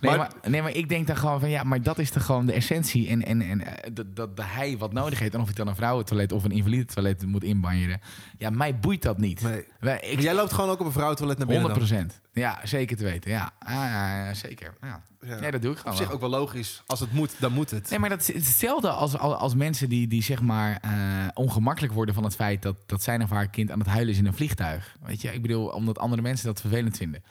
Nee, 0.00 0.16
Maar- 0.16 0.18
maar, 0.18 0.50
nee, 0.50 0.62
maar 0.62 0.74
ik 0.74 0.88
denk 0.88 1.06
dan 1.06 1.16
gewoon 1.16 1.40
van, 1.40 1.50
ja, 1.50 1.62
maar 1.62 1.82
dat 1.82 1.98
is 1.98 2.10
toch 2.10 2.24
gewoon 2.24 2.46
de 2.46 2.52
essentie. 2.52 3.08
En, 3.08 3.24
en, 3.24 3.42
en 3.42 3.66
eh, 3.66 3.90
dat, 4.14 4.28
hij 4.42 4.76
wat 4.78 4.92
nodig 4.92 5.18
heeft. 5.18 5.34
En 5.34 5.40
of 5.40 5.48
ik 5.50 5.56
dan 5.56 5.68
een 5.68 5.74
vrouwentoilet 5.76 6.32
of 6.32 6.44
een 6.44 6.50
invalide 6.50 6.84
toilet 6.84 7.26
moet 7.26 7.44
inbanjeren. 7.44 8.00
Ja, 8.38 8.50
mij 8.50 8.78
boeit 8.78 9.02
dat 9.02 9.18
niet. 9.18 9.42
Nee. 9.42 9.64
Wij- 9.80 10.00
ik, 10.00 10.14
Maar 10.14 10.22
jij 10.24 10.34
loopt 10.34 10.52
gewoon 10.52 10.70
ook 10.70 10.80
op 10.80 10.86
een 10.86 10.92
vrouwentoilet 11.20 11.38
naar 11.38 11.46
binnen 11.46 11.88
100 11.90 12.22
dan? 12.32 12.42
Ja, 12.42 12.60
zeker 12.66 12.96
te 12.96 13.04
weten. 13.04 13.30
Ja, 13.30 13.52
ah, 13.58 14.34
zeker. 14.34 14.74
Ja. 14.80 15.02
Ja. 15.20 15.40
Nee, 15.40 15.50
dat 15.50 15.62
doe 15.62 15.70
ik 15.70 15.76
Op 15.76 15.82
gewoon. 15.82 15.96
zich 15.96 16.06
wel. 16.06 16.14
ook 16.14 16.20
wel 16.20 16.30
logisch. 16.30 16.82
Als 16.86 17.00
het 17.00 17.12
moet, 17.12 17.34
dan 17.38 17.52
moet 17.52 17.70
het. 17.70 17.90
Nee, 17.90 17.98
maar 17.98 18.08
dat 18.08 18.20
is 18.20 18.46
hetzelfde 18.46 18.90
als, 18.90 19.18
als, 19.18 19.34
als 19.34 19.54
mensen 19.54 19.88
die, 19.88 20.06
die 20.06 20.22
zeg 20.22 20.40
maar 20.40 20.78
eh, 20.80 20.90
ongemakkelijk 21.34 21.92
worden 21.92 22.14
van 22.14 22.24
het 22.24 22.34
feit 22.34 22.62
dat, 22.62 22.76
dat 22.86 23.02
zijn 23.02 23.22
of 23.22 23.30
haar 23.30 23.48
kind 23.48 23.70
aan 23.70 23.78
het 23.78 23.88
huilen 23.88 24.12
is 24.12 24.18
in 24.18 24.26
een 24.26 24.34
vliegtuig. 24.34 24.96
Weet 25.02 25.20
je, 25.22 25.32
ik 25.32 25.42
bedoel, 25.42 25.66
omdat 25.66 25.98
andere 25.98 26.22
mensen 26.22 26.46
dat 26.46 26.60
vervelend 26.60 26.96
vinden. 26.96 27.22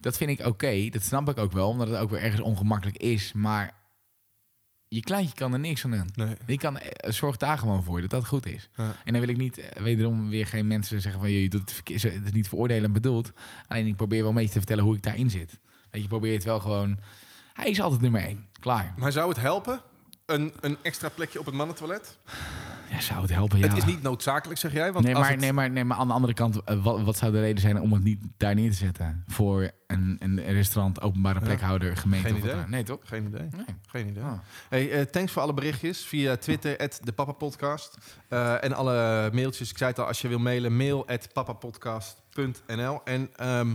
Dat 0.00 0.16
vind 0.16 0.30
ik 0.30 0.46
oké, 0.46 0.88
dat 0.88 1.02
snap 1.02 1.28
ik 1.28 1.38
ook 1.38 1.52
wel, 1.52 1.68
omdat 1.68 1.88
het 1.88 1.98
ook 1.98 2.10
weer 2.10 2.22
ergens 2.22 2.40
ongemakkelijk 2.40 2.96
is. 2.96 3.32
Maar 3.32 3.72
je 4.88 5.00
kleintje 5.00 5.34
kan 5.34 5.52
er 5.52 5.58
niks 5.58 5.84
aan 5.84 5.90
doen. 5.90 6.10
Nee. 6.14 6.36
Die 6.46 6.58
kan, 6.58 6.78
eh, 6.78 7.10
zorg 7.10 7.36
daar 7.36 7.58
gewoon 7.58 7.82
voor 7.84 8.00
dat 8.00 8.10
dat 8.10 8.26
goed 8.26 8.46
is. 8.46 8.68
Ja. 8.76 8.94
En 9.04 9.12
dan 9.12 9.20
wil 9.20 9.30
ik 9.30 9.36
niet 9.36 9.58
eh, 9.58 9.82
wederom 9.82 10.28
weer 10.28 10.46
geen 10.46 10.66
mensen 10.66 11.00
zeggen 11.00 11.20
van... 11.20 11.30
je 11.30 11.48
doet 11.48 11.82
het 11.84 12.04
is 12.24 12.32
niet 12.32 12.48
veroordelen 12.48 12.92
bedoeld. 12.92 13.32
Alleen 13.68 13.86
ik 13.86 13.96
probeer 13.96 14.20
wel 14.20 14.28
een 14.28 14.34
beetje 14.34 14.52
te 14.52 14.58
vertellen 14.58 14.84
hoe 14.84 14.96
ik 14.96 15.02
daarin 15.02 15.30
zit. 15.30 15.50
Weet 15.50 15.88
je, 15.90 16.02
je 16.02 16.08
probeert 16.08 16.34
het 16.34 16.44
wel 16.44 16.60
gewoon... 16.60 16.98
Hij 17.52 17.70
is 17.70 17.80
altijd 17.80 18.00
nummer 18.00 18.20
één. 18.20 18.46
Klaar. 18.60 18.94
Maar 18.96 19.12
zou 19.12 19.28
het 19.28 19.40
helpen? 19.40 19.82
Een, 20.28 20.52
een 20.60 20.76
extra 20.82 21.08
plekje 21.08 21.38
op 21.38 21.46
het 21.46 21.54
mannentoilet? 21.54 22.18
Ja, 22.90 23.00
zou 23.00 23.20
het 23.20 23.30
helpen, 23.30 23.58
ja. 23.58 23.66
Het 23.68 23.76
is 23.76 23.84
niet 23.84 24.02
noodzakelijk, 24.02 24.60
zeg 24.60 24.72
jij. 24.72 24.92
Want 24.92 25.04
nee, 25.04 25.14
als 25.14 25.22
maar, 25.22 25.32
het- 25.32 25.40
nee, 25.40 25.52
maar, 25.52 25.70
nee, 25.70 25.84
maar 25.84 25.96
aan 25.96 26.06
de 26.06 26.12
andere 26.12 26.34
kant, 26.34 26.64
eh, 26.64 26.82
wat, 26.82 27.02
wat 27.02 27.16
zou 27.16 27.32
de 27.32 27.40
reden 27.40 27.60
zijn 27.60 27.80
om 27.80 27.92
het 27.92 28.02
niet 28.04 28.22
daar 28.36 28.54
neer 28.54 28.70
te 28.70 28.76
zetten? 28.76 29.24
Voor 29.26 29.70
een, 29.86 30.16
een 30.20 30.40
restaurant, 30.44 31.00
openbare 31.00 31.40
plekhouder, 31.40 31.96
gemeente 31.96 32.26
Geen 32.28 32.36
of 32.36 32.42
wat 32.42 32.50
idee. 32.52 32.64
Nee, 32.66 32.82
toch? 32.82 32.98
Geen 33.04 33.26
idee. 33.26 33.48
Nee. 33.56 33.64
Geen 33.88 34.08
idee. 34.08 34.22
Ah. 34.22 34.32
Hey, 34.68 34.90
eh, 34.90 35.00
thanks 35.02 35.32
voor 35.32 35.42
alle 35.42 35.54
berichtjes 35.54 36.04
via 36.04 36.36
Twitter, 36.36 36.90
de 37.02 37.12
Papa 37.12 37.32
Podcast. 37.32 37.96
Eh, 38.28 38.64
en 38.64 38.72
alle 38.72 39.30
mailtjes. 39.32 39.70
Ik 39.70 39.78
zei 39.78 39.90
het 39.90 39.98
al, 39.98 40.06
als 40.06 40.20
je 40.20 40.28
wil 40.28 40.38
mailen, 40.38 40.76
mail 40.76 41.06
at 41.08 41.32
papapodcast.nl. 41.32 43.00
En 43.04 43.28
ehm, 43.36 43.74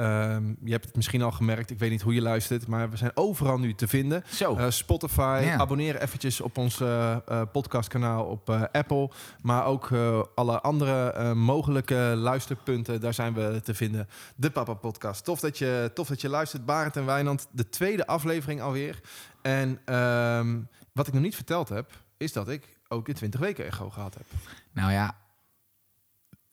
ehm, 0.00 0.54
je 0.64 0.70
hebt 0.72 0.84
het 0.84 0.96
misschien 0.96 1.22
al 1.22 1.30
gemerkt, 1.30 1.70
ik 1.70 1.78
weet 1.78 1.90
niet 1.90 2.02
hoe 2.02 2.14
je 2.14 2.22
luistert, 2.22 2.66
maar 2.66 2.90
we 2.90 2.96
zijn 2.96 3.10
overal 3.14 3.58
nu 3.58 3.74
te 3.74 3.88
vinden. 3.88 4.22
Zo. 4.30 4.56
Eh, 4.56 4.70
Spotify, 4.70 5.40
Ja. 5.44 5.56
abonneer 5.58 6.00
eventjes 6.02 6.40
op 6.40 6.58
ons 6.58 6.80
eh, 6.80 7.12
eh, 7.12 7.42
podcastkanaal 7.52 8.24
op 8.24 8.50
Apple. 8.72 9.10
Maar 9.42 9.64
ook 9.64 9.90
alle 10.34 10.60
andere 10.60 11.34
mogelijke 11.34 11.94
luisterpunten, 12.16 13.00
daar 13.00 13.14
zijn 13.14 13.34
we 13.34 13.60
te 13.64 13.74
vinden. 13.74 14.08
De 14.36 14.50
Papa 14.50 14.74
Podcast. 14.74 15.24
Tof 15.24 15.40
dat 15.40 15.58
je, 15.58 15.90
tof 15.94 16.08
dat 16.08 16.20
je 16.20 16.28
luistert, 16.28 16.64
Barend 16.64 16.96
en 16.96 17.06
Wijnand. 17.06 17.46
De 17.52 17.68
tweede 17.68 18.06
aflevering 18.06 18.60
alweer. 18.60 19.00
En 19.42 19.78
ehm, 19.84 20.58
wat 20.92 21.06
ik 21.06 21.12
nog 21.12 21.22
niet 21.22 21.34
verteld 21.34 21.68
heb, 21.68 21.90
is 22.16 22.32
dat 22.32 22.48
ik 22.48 22.78
ook 22.88 23.08
in 23.08 23.14
20 23.14 23.40
weken 23.40 23.64
echo 23.66 23.90
gehad 23.90 24.14
heb. 24.14 24.26
Nou 24.72 24.92
ja, 24.92 25.14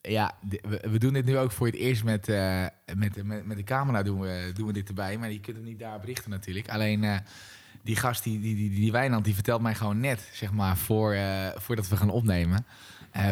ja 0.08 0.34
we, 0.48 0.88
we 0.90 0.98
doen 0.98 1.12
dit 1.12 1.24
nu 1.24 1.38
ook 1.38 1.52
voor 1.52 1.66
het 1.66 1.76
eerst 1.76 2.04
met, 2.04 2.28
eh, 2.28 2.64
met, 2.94 3.24
met, 3.24 3.46
met 3.46 3.56
de 3.56 3.64
camera 3.64 4.02
doen 4.02 4.20
we, 4.20 4.50
doen 4.54 4.66
we 4.66 4.72
dit 4.72 4.88
erbij. 4.88 5.18
Maar 5.18 5.32
je 5.32 5.40
kunt 5.40 5.56
het 5.56 5.66
niet 5.66 5.78
daar 5.78 6.00
berichten 6.00 6.30
natuurlijk. 6.30 6.68
Alleen 6.68 7.04
eh, 7.04 7.16
die 7.82 7.96
gast, 7.96 8.22
die, 8.22 8.40
die, 8.40 8.56
die, 8.56 8.70
die 8.70 8.92
Wijnand, 8.92 9.24
die 9.24 9.34
vertelt 9.34 9.60
mij 9.60 9.74
gewoon 9.74 10.00
net, 10.00 10.30
zeg 10.32 10.52
maar, 10.52 10.76
voor, 10.76 11.12
eh, 11.12 11.46
voordat 11.54 11.88
we 11.88 11.96
gaan 11.96 12.10
opnemen... 12.10 12.66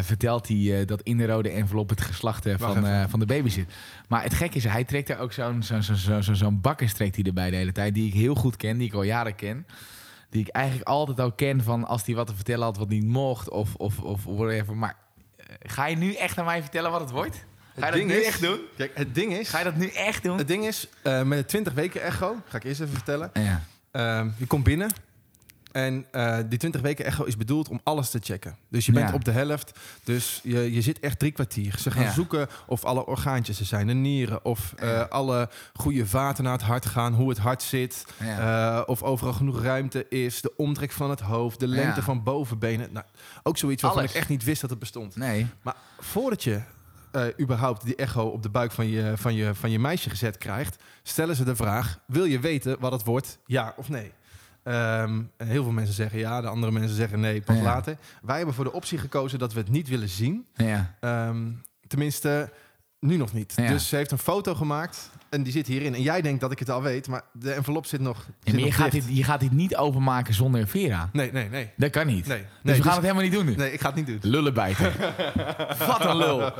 vertelt 0.01 0.47
hij 0.47 0.85
dat 0.85 1.01
in 1.01 1.17
de 1.17 1.25
rode 1.25 1.49
envelop 1.49 1.89
het 1.89 2.01
geslacht 2.01 2.45
van, 2.57 3.09
van 3.09 3.19
de 3.19 3.25
baby 3.25 3.49
zit. 3.49 3.73
Maar 4.07 4.23
het 4.23 4.33
gekke 4.33 4.57
is, 4.57 4.63
hij 4.63 4.83
trekt 4.83 5.09
er 5.09 5.19
ook 5.19 5.33
zo'n 5.33 5.63
zo'n 5.63 5.83
zo'n 5.83 6.35
zo'n 6.35 6.61
bakkers 6.61 6.93
trekt 6.93 7.15
hij 7.15 7.25
erbij 7.25 7.49
de 7.49 7.55
hele 7.55 7.71
tijd... 7.71 7.93
die 7.93 8.07
ik 8.07 8.13
heel 8.13 8.35
goed 8.35 8.55
ken, 8.55 8.77
die 8.77 8.87
ik 8.87 8.93
al 8.93 9.03
jaren 9.03 9.35
ken... 9.35 9.65
Die 10.29 10.41
ik 10.41 10.47
eigenlijk 10.47 10.87
altijd 10.87 11.19
al 11.19 11.31
ken 11.31 11.63
van 11.63 11.87
als 11.87 12.05
hij 12.05 12.15
wat 12.15 12.27
te 12.27 12.35
vertellen 12.35 12.63
had 12.63 12.77
wat 12.77 12.89
niet 12.89 13.05
mocht 13.05 13.49
of, 13.49 13.75
of, 13.75 13.99
of 13.99 14.23
whatever. 14.23 14.77
Maar 14.77 14.95
ga 15.59 15.85
je 15.85 15.95
nu 15.95 16.13
echt 16.13 16.37
aan 16.37 16.45
mij 16.45 16.61
vertellen 16.61 16.91
wat 16.91 16.99
het 16.99 17.11
wordt? 17.11 17.45
Ga 17.79 17.85
je 17.85 17.91
dat 17.91 18.05
nu 18.05 18.23
echt 18.23 18.41
doen? 18.41 18.59
Kijk, 18.77 18.91
het 18.95 19.15
ding 19.15 19.33
is... 19.33 19.49
Ga 19.49 19.57
je 19.57 19.63
dat 19.63 19.75
nu 19.75 19.89
echt 19.89 20.23
doen? 20.23 20.37
Het 20.37 20.47
ding 20.47 20.65
is, 20.65 20.87
eh, 21.01 21.21
met 21.21 21.37
de 21.37 21.45
20 21.45 21.73
weken 21.73 22.01
echo, 22.01 22.35
ga 22.47 22.57
ik 22.57 22.63
eerst 22.63 22.81
even 22.81 22.93
vertellen. 22.93 23.31
Ja. 23.33 23.63
Ehm, 23.91 24.29
je 24.37 24.47
komt 24.47 24.63
binnen 24.63 24.89
en 25.77 26.05
eh, 26.11 26.37
die 26.49 26.57
20 26.59 26.81
weken 26.81 27.05
echo 27.05 27.23
is 27.23 27.37
bedoeld 27.37 27.69
om 27.69 27.79
alles 27.83 28.09
te 28.09 28.19
checken. 28.21 28.55
Dus 28.69 28.85
je 28.85 28.91
bent 28.91 29.09
Ja. 29.09 29.15
op 29.15 29.25
de 29.25 29.31
helft, 29.31 29.79
dus 30.03 30.39
je, 30.43 30.73
je 30.73 30.81
zit 30.81 30.99
echt 30.99 31.19
drie 31.19 31.31
kwartier. 31.31 31.77
Ze 31.79 31.91
gaan 31.91 32.03
Ja. 32.03 32.11
zoeken 32.11 32.47
of 32.67 32.83
alle 32.85 33.05
orgaantjes 33.05 33.59
er 33.59 33.65
zijn, 33.65 33.87
de 33.87 33.93
nieren, 33.93 34.45
of 34.45 34.73
eh, 34.77 35.03
alle 35.09 35.49
goede 35.73 36.05
vaten 36.07 36.43
naar 36.43 36.53
het 36.53 36.61
hart 36.61 36.85
gaan, 36.85 37.13
hoe 37.13 37.29
het 37.29 37.37
hart 37.37 37.63
zit, 37.63 38.05
Ja. 38.19 38.77
eh, 38.79 38.83
of 38.85 39.03
overal 39.03 39.33
genoeg 39.33 39.61
ruimte 39.61 40.05
is, 40.09 40.41
de 40.41 40.53
omtrek 40.55 40.91
van 40.91 41.09
het 41.09 41.19
hoofd, 41.19 41.59
de 41.59 41.67
lengte 41.67 42.01
van 42.01 42.23
bovenbenen. 42.23 42.89
Nou, 42.93 43.05
ook 43.43 43.57
zoiets 43.57 43.81
waarvan 43.81 43.99
Alles. 43.99 44.11
ik 44.13 44.17
echt 44.17 44.29
niet 44.29 44.43
wist 44.43 44.61
dat 44.61 44.69
het 44.69 44.79
bestond. 44.79 45.15
nee. 45.15 45.47
Maar 45.61 45.75
voordat 45.99 46.43
je 46.43 46.61
überhaupt 47.39 47.85
die 47.85 47.95
echo 47.95 48.23
op 48.23 48.43
de 48.43 48.49
buik 48.49 48.71
van 48.71 48.87
je, 48.87 49.13
van, 49.15 49.33
je, 49.33 49.55
van 49.55 49.71
je 49.71 49.79
meisje 49.79 50.09
gezet 50.09 50.37
krijgt, 50.37 50.83
stellen 51.03 51.35
ze 51.35 51.43
de 51.43 51.55
vraag: 51.55 51.99
wil 52.05 52.25
je 52.25 52.39
weten 52.39 52.79
wat 52.79 52.91
het 52.91 53.03
wordt, 53.03 53.37
ja 53.45 53.73
of 53.77 53.89
nee? 53.89 54.11
Ehm, 54.67 55.21
en 55.37 55.47
heel 55.47 55.63
veel 55.63 55.71
mensen 55.71 55.93
zeggen 55.95 56.19
ja, 56.19 56.41
de 56.41 56.47
andere 56.47 56.71
mensen 56.71 56.95
zeggen 56.95 57.19
nee, 57.19 57.41
pas 57.41 57.55
Ja. 57.55 57.61
later. 57.63 57.97
Wij 58.21 58.37
hebben 58.37 58.55
voor 58.55 58.63
de 58.63 58.73
optie 58.73 58.97
gekozen 58.97 59.39
dat 59.39 59.53
we 59.53 59.59
het 59.59 59.69
niet 59.69 59.87
willen 59.87 60.09
zien. 60.09 60.45
Ja. 60.55 60.95
Ehm, 60.99 61.37
tenminste, 61.87 62.49
nu 62.99 63.17
nog 63.17 63.33
niet. 63.33 63.53
Ja. 63.55 63.67
Dus 63.67 63.87
ze 63.89 63.95
heeft 63.95 64.11
een 64.11 64.17
foto 64.17 64.55
gemaakt 64.55 65.09
en 65.29 65.43
die 65.43 65.51
zit 65.51 65.67
hierin. 65.67 65.95
En 65.95 66.01
jij 66.01 66.21
denkt 66.21 66.41
dat 66.41 66.51
ik 66.51 66.59
het 66.59 66.69
al 66.69 66.81
weet, 66.81 67.07
maar 67.07 67.21
de 67.33 67.51
envelop 67.51 67.85
zit 67.85 67.99
nog. 67.99 68.17
Ja, 68.17 68.23
zit 68.43 68.51
maar 68.53 68.59
je 68.59 68.65
nog 68.65 68.75
gaat, 68.75 68.91
dicht. 68.91 69.07
dit, 69.07 69.17
je 69.17 69.23
gaat 69.23 69.39
dit 69.39 69.51
niet 69.51 69.75
openmaken 69.75 70.33
zonder 70.33 70.67
Vera. 70.67 71.09
Nee, 71.13 71.31
nee, 71.31 71.49
nee. 71.49 71.69
Dat 71.77 71.89
kan 71.89 72.07
niet. 72.07 72.27
Nee, 72.27 72.37
dus 72.37 72.47
nee, 72.47 72.47
we 72.63 72.71
gaan 72.71 72.81
dus- 72.83 72.91
het 72.93 73.01
helemaal 73.01 73.23
niet 73.23 73.31
doen 73.31 73.45
nu. 73.45 73.55
nee, 73.55 73.73
ik 73.73 73.79
ga 73.81 73.87
het 73.87 73.95
niet 73.95 74.07
doen. 74.07 74.19
Lullen 74.21 74.53
bijten. 74.53 74.91
Wat 75.87 76.05
een 76.05 76.17
lul. 76.17 76.51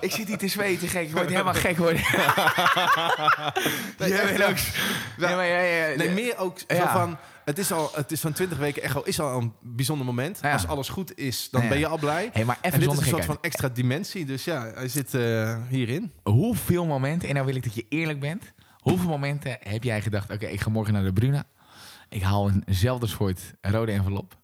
Ik 0.00 0.10
zit 0.12 0.28
hier 0.28 0.38
te 0.38 0.48
zweten, 0.48 0.88
gek. 0.88 1.06
Ik 1.06 1.12
word 1.12 1.28
helemaal 1.28 1.54
gek 1.54 1.76
worden. 1.76 2.02
Nee, 3.98 4.08
ja. 4.08 4.48
ook... 4.48 4.56
Nee, 5.16 5.34
maar 5.34 5.46
ja, 5.46 5.60
ja, 5.60 5.96
Nee, 5.96 6.10
meer 6.10 6.38
ook 6.38 6.58
zo 6.58 6.74
Ja. 6.74 6.92
van... 6.92 7.18
Het 7.48 7.58
is, 7.58 7.72
al, 7.72 7.90
het 7.94 8.12
is 8.12 8.20
van 8.20 8.32
20 8.32 8.58
weken 8.58 8.82
echo 8.82 9.02
is 9.02 9.20
al 9.20 9.40
een 9.40 9.52
bijzonder 9.62 10.06
moment. 10.06 10.38
Ja. 10.42 10.52
Als 10.52 10.66
alles 10.66 10.88
goed 10.88 11.18
is, 11.18 11.50
dan 11.50 11.62
Ja. 11.62 11.68
ben 11.68 11.78
je 11.78 11.86
al 11.86 11.98
blij. 11.98 12.30
Hey, 12.32 12.44
maar 12.44 12.58
en 12.60 12.68
even 12.68 12.80
dit 12.80 12.92
is 12.92 12.98
een 12.98 13.04
soort 13.04 13.24
van 13.24 13.38
extra 13.40 13.68
dimensie. 13.68 14.24
Dus 14.24 14.44
ja, 14.44 14.70
hij 14.74 14.88
zit 14.88 15.14
eh, 15.14 15.56
hierin. 15.68 16.12
Hoeveel 16.22 16.86
momenten, 16.86 17.28
en 17.28 17.34
nou 17.34 17.46
wil 17.46 17.54
ik 17.56 17.62
dat 17.64 17.74
je 17.74 17.86
eerlijk 17.88 18.20
bent. 18.20 18.52
Hoeveel 18.78 19.08
momenten 19.08 19.56
heb 19.60 19.82
jij 19.84 20.02
gedacht, 20.02 20.30
oké, 20.30 20.46
ik 20.46 20.60
ga 20.60 20.70
morgen 20.70 20.92
naar 20.92 21.02
de 21.04 21.12
Bruna. 21.12 21.44
Ik 22.08 22.22
haal 22.22 22.50
eenzelfde 22.66 23.06
soort 23.06 23.40
rode 23.60 23.92
envelop. 23.92 24.38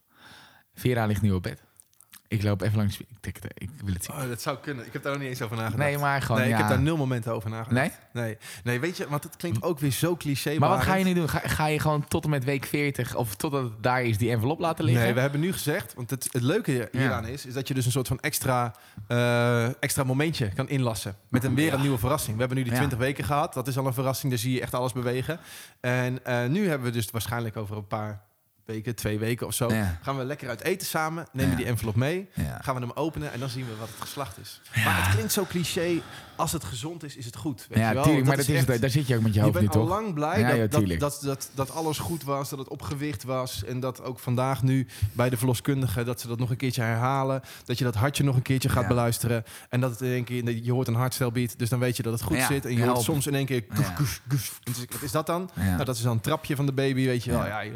Vera 0.73 1.05
ligt 1.05 1.21
nu 1.21 1.31
op 1.31 1.43
bed. 1.43 1.63
Ik 2.27 2.43
loop 2.43 2.61
even 2.61 2.77
langs, 2.77 2.99
ik, 3.21 3.39
ik 3.53 3.69
wil 3.83 3.93
het 3.93 4.03
zien. 4.05 4.15
Oh, 4.15 4.27
dat 4.27 4.41
zou 4.41 4.57
kunnen. 4.57 4.85
Ik 4.85 4.93
heb 4.93 5.03
daar 5.03 5.11
nog 5.11 5.21
niet 5.21 5.29
eens 5.29 5.41
over 5.41 5.55
nagedacht. 5.57 5.83
Nee, 5.83 5.97
maar 5.97 6.21
gewoon, 6.21 6.41
nee, 6.41 6.49
ik 6.49 6.57
heb 6.57 6.67
daar 6.67 6.79
nul 6.81 6.97
momenten 6.97 7.33
over 7.33 7.49
nagedacht. 7.49 7.71
Nee? 8.13 8.23
Nee, 8.23 8.37
nee 8.63 8.79
weet 8.79 8.97
je, 8.97 9.07
want 9.07 9.23
het 9.23 9.35
klinkt 9.35 9.63
ook 9.63 9.79
weer 9.79 9.91
zo 9.91 10.15
cliché. 10.15 10.57
Maar 10.57 10.69
wat 10.69 10.81
ga 10.81 10.95
je 10.95 11.03
nu 11.05 11.13
doen? 11.13 11.29
Ga, 11.29 11.39
ga 11.43 11.65
je 11.67 11.79
gewoon 11.79 12.07
tot 12.07 12.23
en 12.23 12.29
met 12.29 12.43
week 12.43 12.65
40 12.65 13.15
of 13.15 13.35
totdat 13.35 13.63
het 13.63 13.83
daar 13.83 14.03
is 14.03 14.17
die 14.17 14.31
envelop 14.31 14.59
laten 14.59 14.85
liggen? 14.85 15.03
Nee, 15.03 15.13
we 15.13 15.19
hebben 15.19 15.39
nu 15.39 15.51
gezegd, 15.51 15.93
want 15.93 16.09
het, 16.09 16.27
het 16.31 16.41
leuke 16.41 16.71
hier- 16.71 16.89
hieraan 16.91 17.27
is, 17.27 17.45
is 17.45 17.53
dat 17.53 17.67
je 17.67 17.73
dus 17.73 17.85
een 17.85 17.91
soort 17.91 18.07
van 18.07 18.19
extra, 18.19 18.75
eh, 19.07 19.83
extra 19.83 20.03
momentje 20.03 20.49
kan 20.49 20.69
inlassen. 20.69 21.15
Met 21.29 21.43
een 21.43 21.55
weer 21.55 21.73
een 21.73 21.81
nieuwe 21.81 21.97
verrassing. 21.97 22.33
We 22.33 22.39
hebben 22.39 22.57
nu 22.57 22.63
die 22.63 22.73
Ja. 22.73 22.77
20 22.77 22.97
weken 22.97 23.23
gehad. 23.23 23.53
Dat 23.53 23.67
is 23.67 23.77
al 23.77 23.85
een 23.87 23.93
verrassing, 23.93 24.31
daar 24.31 24.41
zie 24.41 24.53
je 24.53 24.61
echt 24.61 24.73
alles 24.73 24.93
bewegen. 24.93 25.39
En 25.79 26.25
eh, 26.25 26.45
nu 26.45 26.67
hebben 26.67 26.87
we 26.87 26.93
dus 26.93 27.11
waarschijnlijk 27.11 27.57
over 27.57 27.77
een 27.77 27.87
paar 27.87 28.21
weken, 28.65 28.95
twee 28.95 29.19
weken 29.19 29.47
of 29.47 29.53
zo, 29.53 29.69
Ja. 29.73 29.99
gaan 30.01 30.17
we 30.17 30.23
lekker 30.25 30.49
uit 30.49 30.61
eten 30.61 30.87
samen. 30.87 31.27
Nemen 31.31 31.51
Ja. 31.51 31.57
die 31.57 31.65
envelop 31.65 31.95
mee. 31.95 32.29
Ja. 32.33 32.59
Gaan 32.61 32.75
we 32.75 32.81
hem 32.81 32.91
openen 32.93 33.31
en 33.31 33.39
dan 33.39 33.49
zien 33.49 33.65
we 33.65 33.75
wat 33.75 33.87
het 33.87 33.97
geslacht 34.01 34.37
is. 34.37 34.61
Maar 34.85 35.03
het 35.05 35.13
klinkt 35.13 35.31
zo 35.33 35.45
cliché. 35.45 36.01
Als 36.35 36.51
het 36.51 36.63
gezond 36.63 37.03
is, 37.03 37.15
is 37.15 37.25
het 37.25 37.35
goed. 37.35 37.65
Weet 37.69 37.77
Ja, 37.77 37.87
je 37.87 37.93
wel? 37.93 38.03
tuurlijk, 38.03 38.25
maar 38.25 38.35
Dat 38.37 38.47
is, 38.47 38.55
echt- 38.67 38.81
daar 38.81 38.89
zit 38.89 39.07
je 39.07 39.15
ook 39.15 39.21
met 39.21 39.33
je 39.33 39.39
je 39.39 39.45
hoofd 39.45 39.55
nu, 39.59 39.61
bent 39.61 39.75
al 39.75 39.81
toch? 39.81 39.89
lang 39.89 40.13
blij 40.13 40.39
Ja, 40.39 40.47
dat, 40.47 40.57
ja, 40.57 40.87
dat, 40.87 40.99
dat, 40.99 41.19
dat, 41.23 41.49
dat 41.53 41.71
alles 41.71 41.97
goed 41.97 42.23
was, 42.23 42.49
dat 42.49 42.59
het 42.59 42.67
op 42.67 42.81
gewicht 42.81 43.23
was. 43.23 43.63
En 43.63 43.79
dat 43.79 44.03
ook 44.03 44.19
vandaag 44.19 44.63
nu 44.63 44.87
bij 45.11 45.29
de 45.29 45.37
verloskundige, 45.37 46.03
dat 46.03 46.21
ze 46.21 46.27
dat 46.27 46.39
nog 46.39 46.49
een 46.49 46.57
keertje 46.57 46.81
herhalen. 46.81 47.41
Dat 47.65 47.77
je 47.77 47.83
dat 47.83 47.95
hartje 47.95 48.23
nog 48.23 48.35
een 48.35 48.41
keertje 48.41 48.69
gaat 48.69 48.87
beluisteren. 48.87 49.43
En 49.69 49.79
dat 49.79 49.91
het 49.91 50.01
in 50.01 50.11
één 50.11 50.23
keer, 50.23 50.63
je 50.63 50.71
hoort 50.71 50.87
een 50.87 50.95
hartstelbeat, 50.95 51.59
dus 51.59 51.69
dan 51.69 51.79
weet 51.79 51.97
je 51.97 52.03
dat 52.03 52.13
het 52.13 52.21
goed 52.21 52.41
zit. 52.41 52.65
En 52.65 52.75
je 52.75 52.85
hoort 52.85 53.01
soms 53.01 53.27
in 53.27 53.35
één 53.35 53.45
keer... 53.45 53.63
Dus, 54.27 54.51
Wat 54.91 55.01
is 55.01 55.11
dat 55.11 55.25
dan? 55.25 55.49
Nou, 55.55 55.83
dat 55.83 55.95
is 55.95 56.01
dan 56.01 56.11
een 56.11 56.19
trapje 56.21 56.55
van 56.55 56.65
de 56.65 56.73
baby, 56.73 57.05
weet 57.05 57.23
je 57.23 57.31
wel. 57.31 57.45
Ja. 57.45 57.65
Joh. 57.65 57.75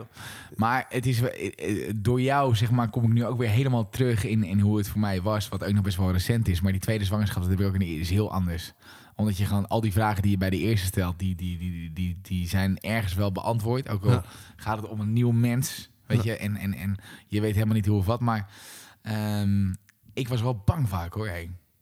Maar 0.55 0.85
het 0.89 1.05
is, 1.05 1.21
eh, 1.21 1.51
eh, 1.87 1.93
door 1.95 2.21
jou, 2.21 2.55
zeg 2.55 2.71
maar, 2.71 2.89
kom 2.89 3.03
ik 3.03 3.09
nu 3.09 3.25
ook 3.25 3.37
weer 3.37 3.49
helemaal 3.49 3.89
terug 3.89 4.23
in, 4.25 4.43
in 4.43 4.59
hoe 4.59 4.77
het 4.77 4.87
voor 4.87 4.99
mij 4.99 5.21
was. 5.21 5.49
Wat 5.49 5.63
ook 5.63 5.73
nog 5.73 5.83
best 5.83 5.97
wel 5.97 6.11
recent 6.11 6.47
is. 6.47 6.61
Maar 6.61 6.71
die 6.71 6.81
tweede 6.81 7.05
zwangerschap, 7.05 7.41
dat 7.41 7.51
heb 7.51 7.59
ik 7.59 7.65
ook 7.67 7.73
in 7.73 7.81
is 7.81 8.09
heel 8.09 8.31
anders. 8.31 8.48
Omdat 9.15 9.37
je 9.37 9.45
gewoon 9.45 9.67
al 9.67 9.81
die 9.81 9.91
vragen 9.91 10.21
die 10.21 10.31
je 10.31 10.37
bij 10.37 10.49
de 10.49 10.57
eerste 10.57 10.85
stelt, 10.87 11.19
die, 11.19 11.35
die, 11.35 11.57
die, 11.57 11.71
die, 11.71 11.91
die, 11.93 12.17
die 12.21 12.47
zijn 12.47 12.79
ergens 12.79 13.13
wel 13.13 13.31
beantwoord. 13.31 13.89
Ook 13.89 14.03
al 14.03 14.11
Ja. 14.11 14.23
gaat 14.55 14.77
het 14.81 14.87
om 14.89 14.99
een 14.99 15.13
nieuw 15.13 15.31
mens, 15.31 15.89
weet 16.05 16.23
je. 16.23 16.37
En, 16.37 16.55
en, 16.55 16.73
en 16.73 16.95
je 17.27 17.41
weet 17.41 17.53
helemaal 17.53 17.75
niet 17.75 17.85
hoe 17.85 17.97
of 17.97 18.05
wat. 18.05 18.19
Maar 18.19 18.49
ehm, 19.01 19.73
ik 20.13 20.27
was 20.27 20.41
wel 20.41 20.61
bang 20.65 20.89
vaak 20.89 21.13
hoor, 21.13 21.29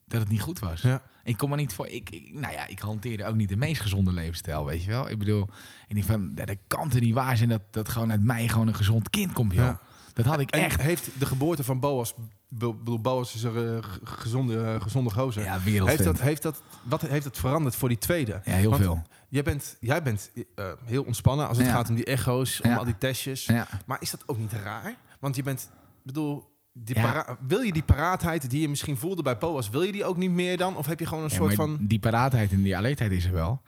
dat 0.08 0.20
het 0.22 0.30
niet 0.30 0.42
goed 0.42 0.60
was. 0.60 0.82
Ja. 0.82 1.02
Ik 1.24 1.38
kom 1.38 1.52
er 1.52 1.58
niet 1.58 1.74
voor. 1.74 1.88
Ik, 1.88 2.10
ik- 2.10 2.34
nou 2.34 2.54
ja, 2.54 2.68
ik 2.68 2.80
hanteerde 2.80 3.26
ook 3.26 3.36
niet 3.36 3.50
de 3.50 3.58
meest 3.58 3.82
gezonde 3.82 4.12
levensstijl, 4.14 4.66
weet 4.66 4.84
je 4.84 4.90
wel. 4.90 5.10
Ik 5.10 5.18
bedoel, 5.20 5.48
ik 5.88 5.94
denk 5.96 6.06
van, 6.06 6.32
ja, 6.36 6.46
dat 6.46 6.58
kan 6.68 6.92
er 6.92 7.00
niet 7.02 7.14
waar 7.14 7.38
zijn 7.38 7.50
dat, 7.50 7.62
dat 7.72 7.90
gewoon 7.90 8.12
uit 8.12 8.24
mij 8.24 8.48
gewoon 8.48 8.68
een 8.68 8.76
gezond 8.76 9.10
kind 9.10 9.34
komt, 9.34 9.54
joh. 9.54 9.64
Ja. 9.66 9.80
Dat 10.14 10.26
had 10.26 10.40
ik 10.40 10.52
En 10.52 10.64
echt. 10.64 10.82
heeft 10.82 11.10
de 11.20 11.26
geboorte 11.26 11.64
van 11.64 11.80
Boas... 11.80 12.14
Be- 12.50 12.74
bedoel, 12.74 13.00
Boas 13.02 13.36
is 13.36 13.44
een 13.44 13.78
eh, 13.82 13.84
gezonde, 14.04 14.62
eh, 14.64 14.82
gezonde 14.82 15.10
gozer. 15.10 15.44
Ja, 15.44 15.60
heeft 15.60 16.04
dat, 16.04 16.22
heeft 16.22 16.42
dat, 16.42 16.62
wat 16.84 17.02
heeft 17.02 17.26
het 17.26 17.38
veranderd 17.38 17.76
voor 17.76 17.90
die 17.90 17.98
tweede? 17.98 18.42
Ja, 18.46 18.52
heel 18.54 18.70
Want 18.70 18.82
veel. 18.82 19.02
Jij 19.30 19.44
bent, 19.44 19.78
jij 19.80 20.04
bent 20.04 20.32
eh, 20.56 20.66
heel 20.86 21.04
ontspannen 21.04 21.48
als 21.48 21.58
het 21.58 21.66
Ja. 21.68 21.74
gaat 21.74 21.90
om 21.90 21.96
die 21.96 22.06
echo's, 22.06 22.62
om 22.62 22.72
al 22.74 22.86
die 22.86 22.98
testjes. 22.98 23.50
Maar 23.86 23.98
is 24.00 24.12
dat 24.12 24.24
ook 24.26 24.38
niet 24.38 24.52
raar? 24.52 24.96
Want 25.20 25.36
je 25.36 25.44
bent, 25.44 25.70
bedoel, 26.04 26.56
die 26.74 26.96
Ja. 26.96 27.02
para- 27.02 27.38
wil 27.48 27.60
je 27.62 27.74
die 27.74 27.84
paraatheid 27.84 28.50
die 28.50 28.62
je 28.62 28.70
misschien 28.70 28.98
voelde 28.98 29.22
bij 29.22 29.38
Boas, 29.38 29.70
wil 29.70 29.82
je 29.82 29.92
die 29.92 30.06
ook 30.06 30.18
niet 30.18 30.32
meer 30.32 30.58
dan? 30.58 30.76
Of 30.78 30.86
heb 30.86 31.00
je 31.00 31.06
gewoon 31.06 31.24
een 31.24 31.30
Ja, 31.30 31.36
soort 31.36 31.54
van... 31.54 31.78
Die 31.82 32.00
paraatheid 32.00 32.52
en 32.52 32.62
die 32.62 32.78
alertheid 32.78 33.12
is 33.12 33.26
er 33.26 33.32
wel. 33.34 33.62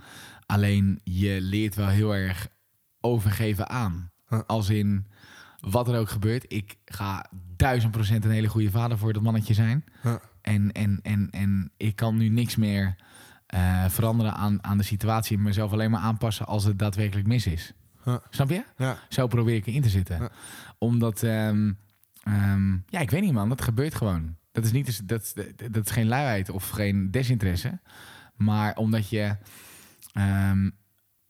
Alleen 0.46 1.00
je 1.04 1.38
leert 1.42 1.76
wel 1.76 1.88
heel 1.88 2.16
erg 2.16 2.48
overgeven 3.02 3.70
aan. 3.70 4.12
Huh. 4.28 4.40
Als 4.48 4.70
in, 4.70 5.08
wat 5.62 5.88
er 5.88 6.00
ook 6.00 6.10
gebeurt, 6.10 6.46
ik 6.48 6.76
ga 6.86 7.26
duizend 7.56 7.92
procent 7.92 8.26
een 8.26 8.32
hele 8.32 8.48
goede 8.48 8.72
vader 8.72 8.98
voor 8.98 9.14
dat 9.14 9.22
mannetje 9.22 9.54
zijn. 9.54 9.86
Ja. 10.04 10.22
En, 10.42 10.72
en, 10.72 11.00
en, 11.02 11.28
en 11.32 11.72
ik 11.78 11.96
kan 11.96 12.18
nu 12.18 12.30
niks 12.30 12.56
meer 12.56 12.96
eh, 13.46 13.86
veranderen 13.90 14.34
aan, 14.34 14.64
aan 14.64 14.78
de 14.78 14.84
situatie. 14.84 15.38
en 15.38 15.44
Mezelf 15.44 15.72
alleen 15.72 15.92
maar 15.92 16.02
aanpassen 16.02 16.46
als 16.46 16.64
het 16.64 16.80
daadwerkelijk 16.80 17.28
mis 17.28 17.48
is. 17.48 17.74
Ja. 18.06 18.22
Snap 18.30 18.50
je? 18.50 18.64
Ja. 18.78 18.98
Zo 19.10 19.28
probeer 19.28 19.56
ik 19.56 19.66
erin 19.66 19.82
te 19.82 19.90
zitten. 19.90 20.30
Omdat, 20.78 21.24
ehm, 21.24 21.72
ehm, 22.24 22.72
ja, 22.72 23.00
ik 23.00 23.10
weet 23.10 23.22
niet 23.22 23.34
man, 23.34 23.50
dat 23.50 23.62
gebeurt 23.62 23.96
gewoon. 23.96 24.36
Dat 24.52 24.66
is, 24.66 24.72
niet, 24.72 25.08
dat, 25.08 25.34
dat 25.72 25.86
is 25.86 25.92
geen 25.92 26.08
luiheid 26.08 26.50
of 26.50 26.70
geen 26.70 27.12
desinteresse. 27.12 27.80
Maar 28.36 28.76
omdat 28.76 29.10
je... 29.10 29.36
ehm, 30.14 30.70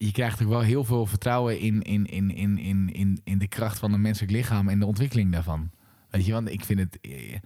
je 0.05 0.11
krijgt 0.11 0.41
ook 0.43 0.49
wel 0.49 0.61
heel 0.61 0.83
veel 0.83 1.05
vertrouwen 1.05 1.59
in, 1.59 1.81
in, 1.81 2.05
in, 2.05 2.31
in, 2.35 2.57
in, 2.57 2.93
in, 2.93 3.21
in 3.23 3.37
de 3.37 3.47
kracht 3.47 3.79
van 3.79 3.93
een 3.93 4.01
menselijk 4.01 4.31
lichaam 4.31 4.69
en 4.69 4.79
de 4.79 4.85
ontwikkeling 4.85 5.31
daarvan. 5.31 5.71
Weet 6.09 6.25
je, 6.25 6.31
want 6.31 6.49
ik 6.49 6.65
vind 6.65 6.79
het. 6.79 6.97
eh, 7.01 7.37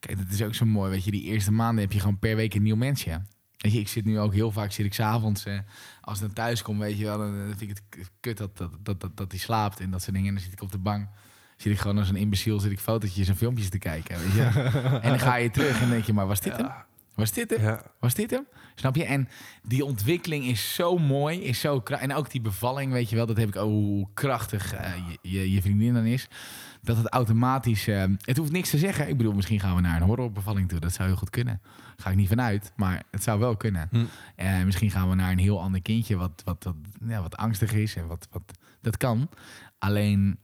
Kijk, 0.00 0.18
dat 0.18 0.26
is 0.30 0.42
ook 0.42 0.54
zo 0.54 0.64
mooi. 0.64 0.90
Weet 0.90 1.04
je, 1.04 1.10
die 1.10 1.22
eerste 1.22 1.52
maanden 1.52 1.84
heb 1.84 1.92
je 1.92 2.00
gewoon 2.00 2.18
per 2.18 2.36
week 2.36 2.54
een 2.54 2.62
nieuw 2.62 2.76
mensje. 2.76 3.22
Weet 3.56 3.72
je, 3.72 3.78
ik 3.80 3.88
zit 3.88 4.04
nu 4.04 4.18
ook 4.18 4.34
heel 4.34 4.50
vaak, 4.50 4.72
zit 4.72 4.86
ik 4.86 4.94
s'avonds, 4.94 5.44
eh, 5.44 5.58
als 6.00 6.16
ik 6.18 6.24
dan 6.24 6.32
thuis 6.34 6.62
kom, 6.62 6.78
weet 6.78 6.98
je 6.98 7.04
wel, 7.04 7.18
dan, 7.18 7.36
dan 7.48 7.56
vind 7.56 7.70
ik 7.70 7.82
het 7.98 8.10
kut 8.20 8.36
dat, 8.38 8.56
dat, 8.56 8.70
dat, 8.82 9.00
dat, 9.00 9.16
dat 9.16 9.30
hij 9.30 9.40
slaapt 9.40 9.80
en 9.80 9.90
dat 9.90 10.00
soort 10.02 10.12
dingen. 10.14 10.28
En 10.28 10.34
dan 10.34 10.44
zit 10.44 10.52
ik 10.52 10.62
op 10.62 10.72
de 10.72 10.78
bank, 10.78 11.08
zit 11.56 11.72
ik 11.72 11.78
gewoon 11.78 11.98
als 11.98 12.08
een 12.08 12.16
imbeciel, 12.16 12.60
zit 12.60 12.70
ik 12.72 12.80
fotootjes 12.80 13.28
en 13.28 13.36
filmpjes 13.36 13.68
te 13.68 13.78
kijken, 13.78 14.18
weet 14.18 14.32
je. 14.32 14.42
en 15.02 15.08
dan 15.08 15.18
ga 15.18 15.36
je 15.36 15.50
terug 15.50 15.80
en 15.82 15.88
denk 15.88 16.04
je, 16.04 16.12
maar 16.12 16.26
was 16.26 16.40
dit 16.40 16.56
hem? 16.56 16.70
Was 17.16 17.32
dit 17.32 17.50
hem? 17.50 17.60
Ja. 17.60 17.82
Was 18.00 18.14
dit 18.14 18.30
hem? 18.30 18.46
Snap 18.74 18.96
je? 18.96 19.04
En 19.04 19.28
die 19.62 19.84
ontwikkeling 19.84 20.44
is 20.44 20.74
zo 20.74 20.98
mooi, 20.98 21.40
is 21.42 21.60
zo 21.60 21.82
En 21.82 22.14
ook 22.14 22.30
die 22.30 22.40
bevalling, 22.40 22.92
weet 22.92 23.10
je 23.10 23.16
wel, 23.16 23.26
dat 23.26 23.36
heb 23.36 23.48
ik 23.48 23.54
hoe 23.54 24.08
krachtig 24.14 24.72
eh, 24.74 24.92
je, 25.22 25.30
je, 25.30 25.52
je 25.52 25.62
vriendin 25.62 25.94
dan 25.94 26.04
is. 26.04 26.28
Dat 26.82 26.96
het 26.96 27.08
automatisch. 27.08 27.88
eh, 27.88 28.04
het 28.20 28.36
hoeft 28.36 28.52
niks 28.52 28.70
te 28.70 28.78
zeggen. 28.78 29.08
Ik 29.08 29.16
bedoel, 29.16 29.32
misschien 29.32 29.60
gaan 29.60 29.74
we 29.74 29.80
naar 29.80 29.96
een 29.96 30.06
horrorbevalling 30.06 30.68
toe. 30.68 30.80
Dat 30.80 30.92
zou 30.92 31.08
heel 31.08 31.18
goed 31.18 31.30
kunnen. 31.30 31.60
Ga 31.96 32.10
ik 32.10 32.16
niet 32.16 32.28
vanuit, 32.28 32.72
maar 32.76 33.02
het 33.10 33.22
zou 33.22 33.38
wel 33.38 33.56
kunnen. 33.56 33.88
Hm. 33.90 34.04
Eh, 34.36 34.62
misschien 34.62 34.90
gaan 34.90 35.08
we 35.08 35.14
naar 35.14 35.30
een 35.30 35.38
heel 35.38 35.60
ander 35.60 35.82
kindje 35.82 36.16
wat, 36.16 36.42
wat, 36.44 36.64
wat, 36.64 36.76
ja, 37.08 37.22
wat 37.22 37.36
angstig 37.36 37.72
is 37.72 37.96
en 37.96 38.06
wat, 38.06 38.28
wat 38.30 38.58
dat 38.80 38.96
kan. 38.96 39.28
Alleen 39.78 40.38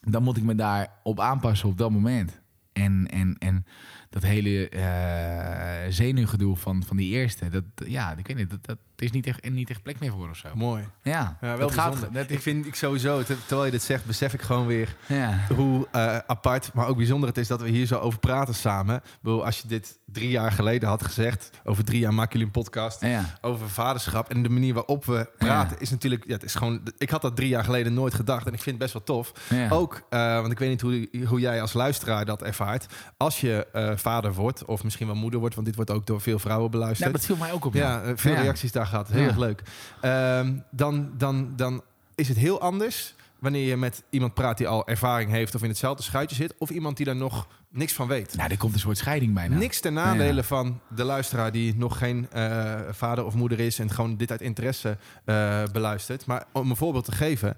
dan 0.00 0.22
moet 0.22 0.36
ik 0.36 0.42
me 0.42 0.54
daar 0.54 0.88
op 1.02 1.20
aanpassen 1.20 1.68
op 1.68 1.78
dat 1.78 1.90
moment. 1.90 2.40
En, 2.72 3.08
en, 3.10 3.36
en 3.38 3.66
dat 4.12 4.22
hele 4.22 4.68
eh 4.68 5.90
zenuwgedoe 5.92 6.56
van, 6.56 6.82
van 6.86 6.96
die 6.96 7.12
eerste, 7.12 7.48
dat, 7.48 7.64
ja, 7.86 8.14
ik 8.16 8.26
weet 8.26 8.36
niet, 8.36 8.50
dat, 8.50 8.58
dat 8.64 8.76
is 8.96 9.10
niet 9.10 9.26
echt, 9.26 9.50
niet 9.50 9.70
echt 9.70 9.82
plek 9.82 10.00
meer 10.00 10.10
voor 10.10 10.28
of 10.30 10.36
zo. 10.36 10.48
Mooi. 10.54 10.84
Ja, 11.02 11.36
Ja, 11.40 11.56
wel 11.56 11.58
dat 11.58 11.72
gaat. 11.72 12.08
Dat 12.12 12.30
ik 12.30 12.40
vind 12.40 12.66
ik 12.66 12.74
sowieso, 12.74 13.22
ter- 13.22 13.36
terwijl 13.46 13.64
je 13.64 13.70
dit 13.70 13.82
zegt, 13.82 14.04
besef 14.04 14.34
ik 14.34 14.40
gewoon 14.42 14.66
weer 14.66 14.96
ja. 15.06 15.38
hoe 15.54 15.88
eh, 15.92 16.16
apart, 16.26 16.70
maar 16.74 16.86
ook 16.86 16.96
bijzonder 16.96 17.28
het 17.28 17.38
is 17.38 17.48
dat 17.48 17.60
we 17.62 17.68
hier 17.68 17.86
zo 17.86 17.98
over 17.98 18.18
praten 18.18 18.54
samen. 18.54 18.96
Ik 18.96 19.02
bedoel, 19.20 19.44
als 19.44 19.58
je 19.60 19.68
dit 19.68 19.98
drie 20.06 20.30
jaar 20.30 20.52
geleden 20.52 20.88
had 20.88 21.04
gezegd, 21.04 21.50
over 21.64 21.84
drie 21.84 22.00
jaar 22.00 22.14
maken 22.14 22.30
jullie 22.32 22.46
een 22.46 22.62
podcast 22.62 23.00
Ja. 23.00 23.24
over 23.40 23.68
vaderschap 23.68 24.30
en 24.30 24.42
de 24.42 24.48
manier 24.48 24.74
waarop 24.74 25.04
we 25.04 25.30
praten 25.38 25.80
is 25.80 25.90
natuurlijk, 25.90 26.24
ja, 26.26 26.32
het 26.32 26.42
is 26.44 26.54
gewoon, 26.54 26.80
ik 26.98 27.10
had 27.10 27.22
dat 27.22 27.36
drie 27.36 27.48
jaar 27.48 27.64
geleden 27.64 27.94
nooit 27.94 28.14
gedacht 28.14 28.46
en 28.46 28.52
ik 28.52 28.60
vind 28.62 28.80
het 28.80 28.92
best 28.92 28.92
wel 28.92 29.02
tof. 29.16 29.32
Ook, 29.70 30.02
eh, 30.10 30.40
want 30.40 30.52
ik 30.52 30.58
weet 30.58 30.68
niet 30.70 30.80
hoe, 30.80 31.08
hoe 31.26 31.40
jij 31.40 31.60
als 31.60 31.72
luisteraar 31.72 32.24
dat 32.24 32.42
ervaart. 32.42 32.86
Als 33.16 33.40
je 33.40 33.66
vader 34.02 34.32
wordt, 34.34 34.64
of 34.64 34.84
misschien 34.84 35.06
wel 35.06 35.16
moeder 35.16 35.40
wordt, 35.40 35.54
want 35.54 35.66
dit 35.66 35.76
wordt 35.76 35.90
ook 35.90 36.06
door 36.06 36.20
veel 36.20 36.38
vrouwen 36.38 36.70
beluisterd. 36.70 37.00
Nou, 37.00 37.12
dat 37.12 37.24
viel 37.26 37.36
mij 37.36 37.52
ook 37.52 37.64
op. 37.64 37.74
Ja, 37.74 38.02
eh, 38.02 38.12
veel 38.16 38.32
Ja. 38.32 38.40
reacties 38.40 38.72
daar 38.72 38.86
gehad. 38.86 39.08
Heel 39.08 39.20
Ja. 39.20 39.26
erg 39.26 39.36
leuk. 39.36 39.62
Ehm, 40.00 40.52
dan, 40.70 41.10
dan, 41.16 41.52
dan 41.56 41.82
is 42.14 42.28
het 42.28 42.36
heel 42.36 42.60
anders 42.60 43.14
wanneer 43.38 43.66
je 43.68 43.76
met 43.76 44.02
iemand 44.10 44.34
praat 44.34 44.58
die 44.58 44.68
al 44.68 44.86
ervaring 44.86 45.30
heeft 45.30 45.54
of 45.54 45.62
in 45.62 45.68
hetzelfde 45.68 46.02
schuitje 46.02 46.36
zit, 46.36 46.54
of 46.58 46.70
iemand 46.70 46.96
die 46.96 47.06
daar 47.06 47.16
nog 47.16 47.46
niks 47.70 47.92
van 47.92 48.06
weet. 48.08 48.36
Nou, 48.36 48.50
er 48.50 48.56
komt 48.56 48.74
een 48.74 48.80
soort 48.80 48.96
scheiding 48.98 49.34
bijna. 49.34 49.56
Niks 49.56 49.80
ten 49.80 49.92
nadele 49.92 50.34
Ja. 50.34 50.42
van 50.42 50.80
de 50.94 51.04
luisteraar 51.04 51.52
die 51.52 51.74
nog 51.76 51.98
geen 51.98 52.30
eh, 52.30 52.80
vader 52.90 53.24
of 53.24 53.34
moeder 53.34 53.60
is 53.60 53.78
en 53.78 53.90
gewoon 53.90 54.16
dit 54.16 54.30
uit 54.30 54.40
interesse 54.40 54.96
eh, 55.24 55.62
beluistert. 55.72 56.26
Maar 56.26 56.44
om 56.52 56.70
een 56.70 56.76
voorbeeld 56.76 57.04
te 57.04 57.12
geven, 57.12 57.56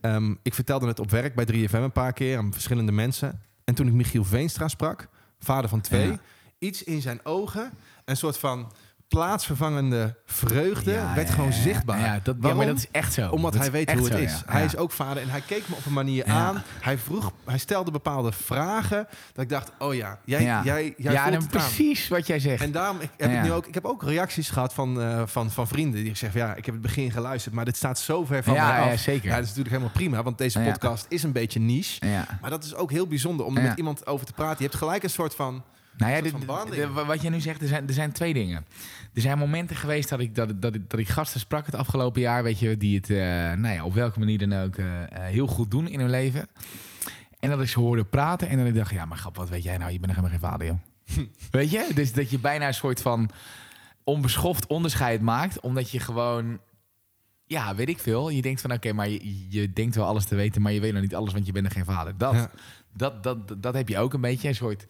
ehm, 0.00 0.34
ik 0.42 0.54
vertelde 0.54 0.86
het 0.86 1.00
op 1.00 1.10
werk 1.10 1.34
bij 1.34 1.44
3FM 1.44 1.74
een 1.74 1.92
paar 1.92 2.12
keer 2.12 2.38
aan 2.38 2.52
verschillende 2.52 2.92
mensen. 2.92 3.40
En 3.64 3.74
toen 3.74 3.86
ik 3.86 3.92
Michiel 3.92 4.24
Veenstra 4.24 4.68
sprak, 4.68 5.08
vader 5.44 5.70
van 5.70 5.80
twee, 5.80 6.06
Ja. 6.06 6.18
iets 6.58 6.82
in 6.82 7.00
zijn 7.02 7.20
ogen, 7.24 7.72
een 8.04 8.16
soort 8.16 8.38
van 8.38 8.72
plaatsvervangende 9.14 10.14
vreugde, 10.26 10.90
Ja, 10.90 11.14
werd 11.14 11.28
ja, 11.28 11.34
gewoon 11.34 11.52
zichtbaar. 11.52 12.00
Ja, 12.00 12.20
dat, 12.22 12.36
Waarom? 12.38 12.58
maar 12.58 12.66
dat 12.66 12.76
is 12.76 12.88
echt 12.90 13.12
zo. 13.12 13.30
Omdat 13.30 13.52
Dat 13.52 13.62
hij 13.62 13.70
weet 13.70 13.92
hoe 13.92 14.02
het 14.02 14.12
zo, 14.12 14.18
is. 14.18 14.42
Hij 14.46 14.64
is 14.64 14.76
ook 14.76 14.90
vader 14.90 15.22
en 15.22 15.28
hij 15.28 15.40
keek 15.40 15.68
me 15.68 15.74
op 15.74 15.86
een 15.86 15.92
manier 15.92 16.24
aan. 16.24 16.62
Hij 16.80 16.98
vroeg, 16.98 17.32
hij 17.44 17.58
stelde 17.58 17.90
bepaalde 17.90 18.32
vragen. 18.32 19.06
Dat 19.32 19.44
ik 19.44 19.48
dacht, 19.50 19.70
oh 19.78 19.94
ja, 19.94 20.18
jij, 20.24 20.42
ja. 20.42 20.60
jij, 20.64 20.94
jij 20.96 21.12
ja, 21.12 21.32
voelt 21.32 21.48
precies 21.48 22.08
wat 22.08 22.26
jij 22.26 22.38
zegt. 22.38 22.62
En 22.62 22.72
daarom 22.72 23.00
ik, 23.00 23.10
heb 23.16 23.32
ik 23.32 23.42
nu 23.42 23.52
ook, 23.52 23.66
ik 23.66 23.74
heb 23.74 23.84
ook 23.84 24.02
reacties 24.02 24.50
gehad 24.50 24.74
van, 24.74 25.00
eh, 25.00 25.22
van, 25.26 25.50
van 25.50 25.68
vrienden 25.68 26.04
die 26.04 26.16
zeggen, 26.16 26.40
ja, 26.40 26.54
ik 26.54 26.64
heb 26.64 26.74
het 26.74 26.82
begin 26.82 27.10
geluisterd, 27.10 27.54
maar 27.54 27.64
dit 27.64 27.76
staat 27.76 27.98
zo 27.98 28.24
ver 28.24 28.42
van 28.42 28.52
mij 28.52 28.62
af. 28.62 28.90
ja, 28.90 28.96
zeker. 28.96 29.28
Dat 29.28 29.38
is 29.38 29.48
natuurlijk 29.48 29.68
helemaal 29.68 29.94
prima, 29.94 30.22
want 30.22 30.38
deze 30.38 30.60
podcast 30.60 31.06
is 31.08 31.22
een 31.22 31.32
beetje 31.32 31.60
niche. 31.60 32.00
Maar 32.40 32.50
dat 32.50 32.64
is 32.64 32.74
ook 32.74 32.90
heel 32.90 33.06
bijzonder 33.06 33.46
om 33.46 33.56
er 33.56 33.62
met 33.62 33.78
iemand 33.78 34.06
over 34.06 34.26
te 34.26 34.32
praten. 34.32 34.56
Je 34.58 34.64
hebt 34.64 34.76
gelijk 34.76 35.02
een 35.02 35.10
soort 35.10 35.34
van, 35.34 35.64
Nou 35.96 36.12
ja, 36.12 36.20
dit- 36.20 36.34
de- 36.70 36.88
wat 37.06 37.22
jij 37.22 37.30
nu 37.30 37.40
zegt, 37.40 37.60
er 37.62 37.68
zijn, 37.68 37.86
er 37.88 37.94
zijn 37.94 38.12
twee 38.12 38.34
dingen. 38.34 38.66
Er 39.14 39.20
zijn 39.20 39.38
momenten 39.38 39.76
geweest 39.76 40.08
dat 40.08 40.20
ik, 40.20 40.34
dat, 40.34 40.62
dat, 40.62 40.76
dat 40.88 41.00
ik 41.00 41.08
gasten 41.08 41.40
sprak 41.40 41.66
het 41.66 41.74
afgelopen 41.74 42.20
jaar, 42.20 42.42
weet 42.42 42.58
je, 42.58 42.76
die 42.76 42.96
het, 42.96 43.10
eh, 43.10 43.16
nou 43.52 43.74
ja, 43.74 43.84
op 43.84 43.94
welke 43.94 44.18
manier 44.18 44.38
dan 44.48 44.52
ook, 44.62 44.76
eh, 44.76 45.02
eh, 45.02 45.08
heel 45.12 45.46
goed 45.46 45.70
doen 45.70 45.88
in 45.88 46.00
hun 46.00 46.10
leven. 46.10 46.48
En 47.40 47.50
dat 47.50 47.60
ik 47.60 47.68
ze 47.68 47.80
hoorde 47.80 48.04
praten 48.04 48.48
en 48.48 48.56
dan 48.56 48.66
ik 48.66 48.74
dacht, 48.74 48.90
ja, 48.90 49.04
maar 49.04 49.18
grap, 49.18 49.36
wat 49.36 49.48
weet 49.48 49.62
jij 49.62 49.76
nou? 49.78 49.92
Je 49.92 49.98
bent 50.00 50.14
nog 50.16 50.24
helemaal 50.24 50.38
geen 50.40 50.48
vader, 50.50 50.66
joh. 50.66 51.26
weet 51.50 51.70
je? 51.70 51.90
Dus 51.94 52.12
dat 52.12 52.30
je 52.30 52.38
bijna 52.38 52.66
een 52.66 52.74
soort 52.74 53.02
van 53.02 53.30
onbeschoft 54.04 54.66
onderscheid 54.66 55.20
maakt, 55.20 55.60
omdat 55.60 55.90
je 55.90 56.00
gewoon, 56.00 56.60
ja, 57.46 57.74
weet 57.74 57.88
ik 57.88 57.98
veel. 57.98 58.28
Je 58.28 58.42
denkt 58.42 58.60
van, 58.60 58.72
oké, 58.72 58.92
maar 58.92 59.08
je, 59.08 59.46
je 59.48 59.72
denkt 59.72 59.94
wel 59.94 60.06
alles 60.06 60.24
te 60.24 60.34
weten, 60.34 60.62
maar 60.62 60.72
je 60.72 60.80
weet 60.80 60.92
nog 60.92 61.02
niet 61.02 61.14
alles, 61.14 61.32
want 61.32 61.46
je 61.46 61.52
bent 61.52 61.64
nog 61.64 61.72
geen 61.72 61.84
vader. 61.84 62.14
Dat, 62.16 62.32
Ja. 62.34 62.50
dat, 62.96 63.22
dat, 63.22 63.62
dat 63.62 63.74
heb 63.74 63.88
je 63.88 63.98
ook 63.98 64.14
een 64.14 64.20
beetje, 64.20 64.48
een 64.48 64.54
soort 64.54 64.86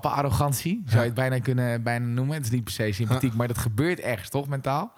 papa-arrogantie, 0.00 0.82
zou 0.86 0.98
je 1.00 1.06
het 1.06 1.14
bijna 1.14 1.38
kunnen 1.38 1.82
bijna 1.82 2.06
noemen. 2.06 2.34
Het 2.36 2.44
is 2.44 2.50
niet 2.50 2.64
per 2.64 2.72
se 2.72 2.92
sympathiek, 2.92 3.34
maar 3.34 3.48
dat 3.48 3.58
gebeurt 3.58 4.00
ergens 4.00 4.28
toch, 4.28 4.48
mentaal. 4.48 4.92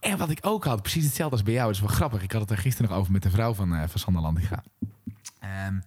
En 0.00 0.18
wat 0.18 0.30
ik 0.30 0.38
ook 0.40 0.64
had, 0.64 0.82
precies 0.82 1.04
hetzelfde 1.04 1.36
als 1.36 1.44
bij 1.44 1.54
jou, 1.54 1.70
is 1.70 1.80
wel 1.80 1.88
grappig. 1.88 2.22
Ik 2.22 2.32
had 2.32 2.40
het 2.40 2.50
er 2.50 2.58
gisteren 2.58 2.90
nog 2.90 2.98
over 2.98 3.12
met 3.12 3.22
de 3.22 3.30
vrouw 3.30 3.54
van, 3.54 3.74
eh 3.74 3.88
van 3.88 4.00
Sander 4.00 4.22
Lantinga. 4.22 4.62
Ehm, 5.40 5.78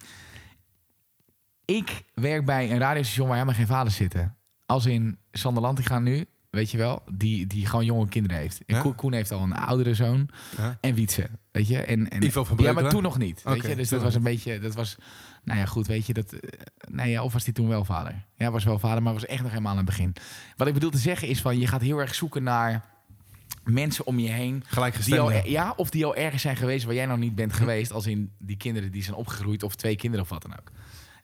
ik 1.65 2.03
werk 2.13 2.45
bij 2.45 2.71
een 2.71 2.77
radiostation 2.79 3.27
waar 3.27 3.35
helemaal 3.37 3.57
geen 3.57 3.67
vaders 3.67 3.95
zitten. 3.95 4.35
Als 4.65 4.85
in 4.85 5.17
Sander 5.31 5.63
Lantinga 5.63 5.99
nu, 5.99 6.25
weet 6.49 6.71
je 6.71 6.77
wel, 6.77 7.03
die, 7.13 7.47
die 7.47 7.65
gewoon 7.65 7.85
jonge 7.85 8.07
kinderen 8.07 8.37
heeft. 8.37 8.65
En 8.65 8.75
Ja? 8.75 8.93
Koen- 8.95 9.13
heeft 9.13 9.31
al 9.31 9.43
een 9.43 9.53
oudere 9.53 9.93
zoon 9.93 10.29
Ja. 10.57 10.77
en 10.81 10.93
Wietse, 10.93 11.29
weet 11.51 11.67
je. 11.67 11.81
En, 11.81 12.09
en, 12.09 12.23
Ivo 12.23 12.43
van 12.43 12.57
ja, 12.57 12.63
maar 12.63 12.73
Breukelen? 12.73 12.91
toen 12.91 13.03
nog 13.03 13.17
niet, 13.17 13.41
weet 13.43 13.63
je. 13.65 13.75
Dus 13.75 13.89
dat 13.89 14.01
was 14.01 14.15
een 14.15 14.23
beetje, 14.23 14.59
dat 14.59 14.75
was, 14.75 14.97
nou 15.49 15.61
ja, 15.61 15.65
goed, 15.65 15.87
weet 15.87 16.05
je, 16.05 16.13
dat, 16.13 16.33
nee, 16.87 17.09
ja, 17.09 17.23
of 17.23 17.33
was 17.33 17.43
hij 17.43 17.53
toen 17.53 17.67
wel 17.67 17.85
vader? 17.85 18.25
Ja, 18.35 18.51
was 18.51 18.63
wel 18.63 18.79
vader, 18.79 19.03
maar 19.03 19.13
was 19.13 19.25
echt 19.25 19.41
nog 19.41 19.49
helemaal 19.49 19.71
aan 19.71 19.77
het 19.77 19.85
begin. 19.85 20.15
Wat 20.55 20.67
ik 20.67 20.73
bedoel 20.73 20.89
te 20.89 20.97
zeggen 20.97 21.27
is 21.27 21.41
van, 21.41 21.59
je 21.59 21.67
gaat 21.67 21.81
heel 21.81 21.99
erg 21.99 22.15
zoeken 22.15 22.43
naar 22.43 22.85
mensen 23.63 24.05
om 24.05 24.19
je 24.19 24.29
heen 24.29 24.63
die 25.05 25.19
al, 25.19 25.31
ja, 25.31 25.73
of 25.75 25.89
die 25.89 26.05
al 26.05 26.15
ergens 26.15 26.41
zijn 26.41 26.55
geweest 26.55 26.85
waar 26.85 26.93
jij 26.93 27.05
nog 27.05 27.17
niet 27.17 27.35
bent 27.35 27.53
geweest. 27.53 27.91
Als 27.91 28.07
in 28.07 28.31
die 28.37 28.57
kinderen 28.57 28.91
die 28.91 29.03
zijn 29.03 29.15
opgegroeid 29.15 29.63
of 29.63 29.75
twee 29.75 29.95
kinderen 29.95 30.25
of 30.25 30.31
wat 30.31 30.41
dan 30.41 30.51
ook. 30.59 30.71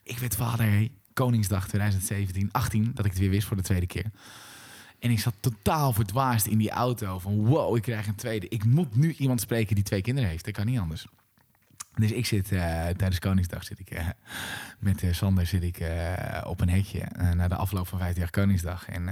Ik 0.03 0.17
werd 0.17 0.35
vader, 0.35 0.89
Koningsdag 1.13 1.67
2017, 1.67 2.49
18, 2.51 2.91
dat 2.93 3.05
ik 3.05 3.11
het 3.11 3.19
weer 3.19 3.29
wist 3.29 3.47
voor 3.47 3.57
de 3.57 3.63
tweede 3.63 3.88
keer. 3.88 4.11
En 4.99 5.11
ik 5.11 5.19
zat 5.19 5.33
totaal 5.39 5.93
verdwaasd 5.93 6.45
in 6.45 6.57
die 6.57 6.69
auto 6.69 7.19
van 7.19 7.45
wow, 7.45 7.75
ik 7.75 7.81
krijg 7.81 8.07
een 8.07 8.15
tweede. 8.15 8.47
Ik 8.47 8.65
moet 8.65 8.95
nu 8.95 9.13
iemand 9.13 9.41
spreken 9.41 9.75
die 9.75 9.83
twee 9.83 10.01
kinderen 10.01 10.29
heeft. 10.29 10.45
Dat 10.45 10.53
kan 10.53 10.65
niet 10.65 10.79
anders. 10.79 11.07
Dus 11.95 12.12
ik 12.12 12.25
zit 12.25 12.51
eh, 12.51 12.60
tijdens 12.88 13.19
Koningsdag 13.19 13.63
zit 13.63 13.79
ik, 13.79 13.89
eh, 13.89 14.08
met 14.79 15.03
eh, 15.03 15.13
Sander 15.13 15.45
zit 15.45 15.63
ik, 15.63 15.84
op 16.43 16.62
een 16.62 16.69
hekje 16.69 17.05
na 17.34 17.47
de 17.47 17.55
afloop 17.55 17.88
van 17.88 17.99
50 17.99 18.17
jaar 18.17 18.31
Koningsdag. 18.31 18.88
En 18.88 19.03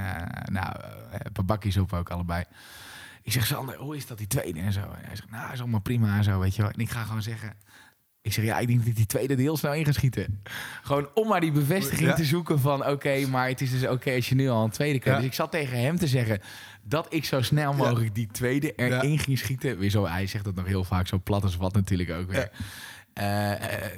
nou, 0.52 0.76
een 1.12 1.32
paar 1.32 1.46
bakjes 1.46 1.78
op 1.78 1.94
ook 1.94 2.10
allebei. 2.10 2.44
Ik 3.22 3.32
zeg, 3.32 3.46
Sander, 3.46 3.76
hoe 3.78 3.96
is 3.96 4.08
dat 4.08 4.18
die 4.18 4.28
tweede 4.28 4.60
en 4.60 4.74
zo? 4.74 4.80
En 4.80 5.06
hij 5.06 5.16
zegt, 5.16 5.30
nou, 5.30 5.54
is 5.54 5.60
allemaal 5.60 5.80
prima 5.80 6.18
en 6.18 6.24
zo, 6.24 6.40
weet 6.40 6.56
je 6.56 6.62
wel. 6.62 6.72
En 6.72 6.80
ik 6.80 6.90
ga 6.90 7.04
gewoon 7.04 7.22
zeggen... 7.22 7.54
Ik 8.24 8.34
zeg, 8.34 8.46
ja, 8.46 8.60
ik 8.60 8.68
denk 8.68 8.80
dat 8.80 8.88
ik 8.88 8.96
die 8.96 9.06
tweede 9.06 9.36
heel 9.36 9.58
snel 9.58 9.74
in 9.74 9.86
ga 9.86 9.92
schieten. 9.92 10.42
Gewoon 10.84 11.10
om 11.14 11.28
maar 11.28 11.42
die 11.42 11.52
bevestiging 11.52 12.10
Ja. 12.10 12.16
te 12.16 12.24
zoeken 12.26 12.60
van... 12.60 12.86
oké, 12.88 13.26
maar 13.28 13.48
het 13.48 13.62
is 13.62 13.72
dus 13.72 13.88
oké 13.88 14.12
als 14.16 14.30
je 14.30 14.36
nu 14.36 14.50
al 14.50 14.64
een 14.64 14.70
tweede 14.70 15.00
krijgt. 15.00 15.20
Ja. 15.20 15.26
Dus 15.26 15.36
ik 15.36 15.42
zat 15.42 15.52
tegen 15.52 15.80
hem 15.82 15.98
te 15.98 16.08
zeggen... 16.08 16.42
dat 16.84 17.06
ik 17.14 17.26
zo 17.26 17.42
snel 17.42 17.74
mogelijk 17.74 18.16
die 18.16 18.28
tweede 18.32 18.74
erin 18.76 19.20
ging 19.20 19.38
schieten. 19.38 19.78
Weer 19.78 19.90
zo, 19.90 20.08
hij 20.08 20.28
zegt 20.28 20.44
dat 20.44 20.56
nog 20.56 20.66
heel 20.66 20.84
vaak 20.84 21.08
zo 21.08 21.20
plat 21.24 21.44
als 21.44 21.58
wat 21.58 21.74
natuurlijk 21.74 22.12
ook 22.12 22.32
weer. 22.32 22.50
Eh, 23.14 23.52
eh, 23.52 23.92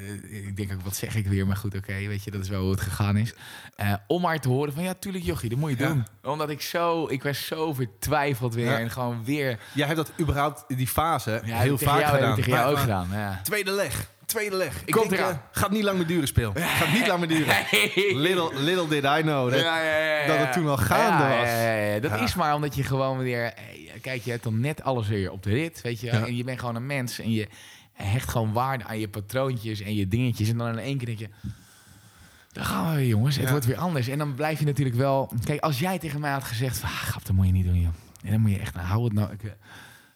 ik 0.47 0.57
denk 0.57 0.73
ook, 0.73 0.81
wat 0.81 0.95
zeg 0.95 1.15
ik 1.15 1.27
weer? 1.27 1.47
Maar 1.47 1.55
goed, 1.55 1.75
oké, 1.75 1.93
weet 2.07 2.23
je, 2.23 2.31
dat 2.31 2.41
is 2.41 2.49
wel 2.49 2.61
hoe 2.61 2.71
het 2.71 2.81
gegaan 2.81 3.17
is. 3.17 3.33
Eh, 3.75 3.93
om 4.07 4.21
maar 4.21 4.39
te 4.39 4.49
horen 4.49 4.73
van, 4.73 4.83
ja, 4.83 4.93
tuurlijk 4.93 5.23
jochie, 5.23 5.49
dat 5.49 5.59
moet 5.59 5.69
je 5.69 5.77
Ja. 5.77 5.87
doen. 5.87 6.05
Omdat 6.23 6.49
ik 6.49 6.61
zo, 6.61 7.07
ik 7.07 7.23
was 7.23 7.45
zo 7.45 7.73
vertwijfeld 7.73 8.53
weer. 8.53 8.65
Ja. 8.65 8.79
En 8.79 8.91
gewoon 8.91 9.23
weer... 9.25 9.59
Jij 9.73 9.85
hebt 9.85 9.97
dat 9.97 10.11
überhaupt, 10.19 10.63
die 10.67 10.87
fase, 10.87 11.41
Ja, 11.45 11.59
heel 11.59 11.77
vaak 11.77 11.99
jou, 11.99 12.15
gedaan. 12.15 12.35
tegen 12.35 12.51
jou 12.51 12.71
ook 12.71 12.79
gedaan, 12.79 13.07
ja. 13.11 13.39
Tweede 13.43 13.71
leg. 13.71 14.09
Tweede 14.25 14.55
leg. 14.55 14.81
Ik 14.85 14.93
Komt 14.93 15.09
denk, 15.09 15.21
eraan. 15.21 15.31
eh, 15.33 15.37
gaat 15.51 15.71
niet 15.71 15.83
lang 15.83 15.97
meer 15.97 16.07
duren, 16.07 16.27
speel. 16.27 16.53
Gaat 16.55 16.93
niet 16.93 17.07
lang 17.07 17.19
meer 17.19 17.27
duren. 17.27 17.55
Little, 18.27 18.51
little 18.61 18.87
did 18.87 19.03
I 19.03 19.21
know. 19.21 19.51
dat- 19.51 19.59
Ja, 19.61 19.81
ja, 19.83 19.97
ja, 19.97 20.19
ja. 20.21 20.27
dat 20.27 20.37
het 20.37 20.53
toen 20.53 20.67
al 20.67 20.77
gaande 20.77 21.23
was. 21.23 21.49
ja, 21.49 21.73
ja, 21.75 21.93
ja. 21.93 21.99
Dat 21.99 22.19
is 22.21 22.35
maar 22.35 22.55
omdat 22.55 22.75
je 22.75 22.83
gewoon 22.83 23.17
weer... 23.17 23.53
Kijk, 24.01 24.21
je 24.23 24.31
hebt 24.31 24.43
dan 24.43 24.59
net 24.59 24.83
alles 24.83 25.07
weer 25.07 25.31
op 25.31 25.43
de 25.43 25.49
rit, 25.49 25.81
weet 25.81 25.99
je. 25.99 26.09
En 26.09 26.35
je 26.35 26.43
bent 26.43 26.59
gewoon 26.59 26.75
een 26.75 26.85
mens 26.85 27.19
en 27.19 27.31
je 27.31 27.47
hecht 27.93 28.29
gewoon 28.29 28.53
waarde 28.53 28.83
aan 28.83 28.99
je 28.99 29.07
patroontjes 29.09 29.81
en 29.81 29.95
je 29.95 30.07
dingetjes. 30.07 30.49
En 30.49 30.57
dan 30.57 30.67
in 30.67 30.77
één 30.79 30.97
keer 30.97 31.05
denk 31.05 31.19
je... 31.19 31.29
Dan 32.51 32.65
gaan 32.65 32.89
we 32.91 32.95
weer, 32.95 33.07
jongens. 33.07 33.37
Het 33.37 33.49
wordt 33.49 33.65
weer 33.65 33.77
anders. 33.77 34.07
En 34.07 34.17
dan 34.17 34.33
blijf 34.35 34.59
je 34.59 34.65
natuurlijk 34.65 34.95
wel... 34.97 35.33
Kijk, 35.43 35.61
als 35.61 35.79
jij 35.79 35.99
tegen 35.99 36.19
mij 36.19 36.31
had 36.31 36.43
gezegd... 36.43 36.77
van, 36.77 36.89
Ah, 36.89 36.95
grap, 36.95 37.25
dat 37.25 37.35
moet 37.35 37.45
je 37.45 37.51
niet 37.51 37.65
doen, 37.65 37.81
joh. 37.81 37.93
En 38.23 38.31
dan 38.31 38.39
moet 38.41 38.51
je 38.51 38.59
echt... 38.59 38.73
Nou, 38.75 38.87
hou 38.87 39.03
het 39.03 39.13
nou... 39.13 39.31
Ik, 39.31 39.43
eh, 39.43 39.49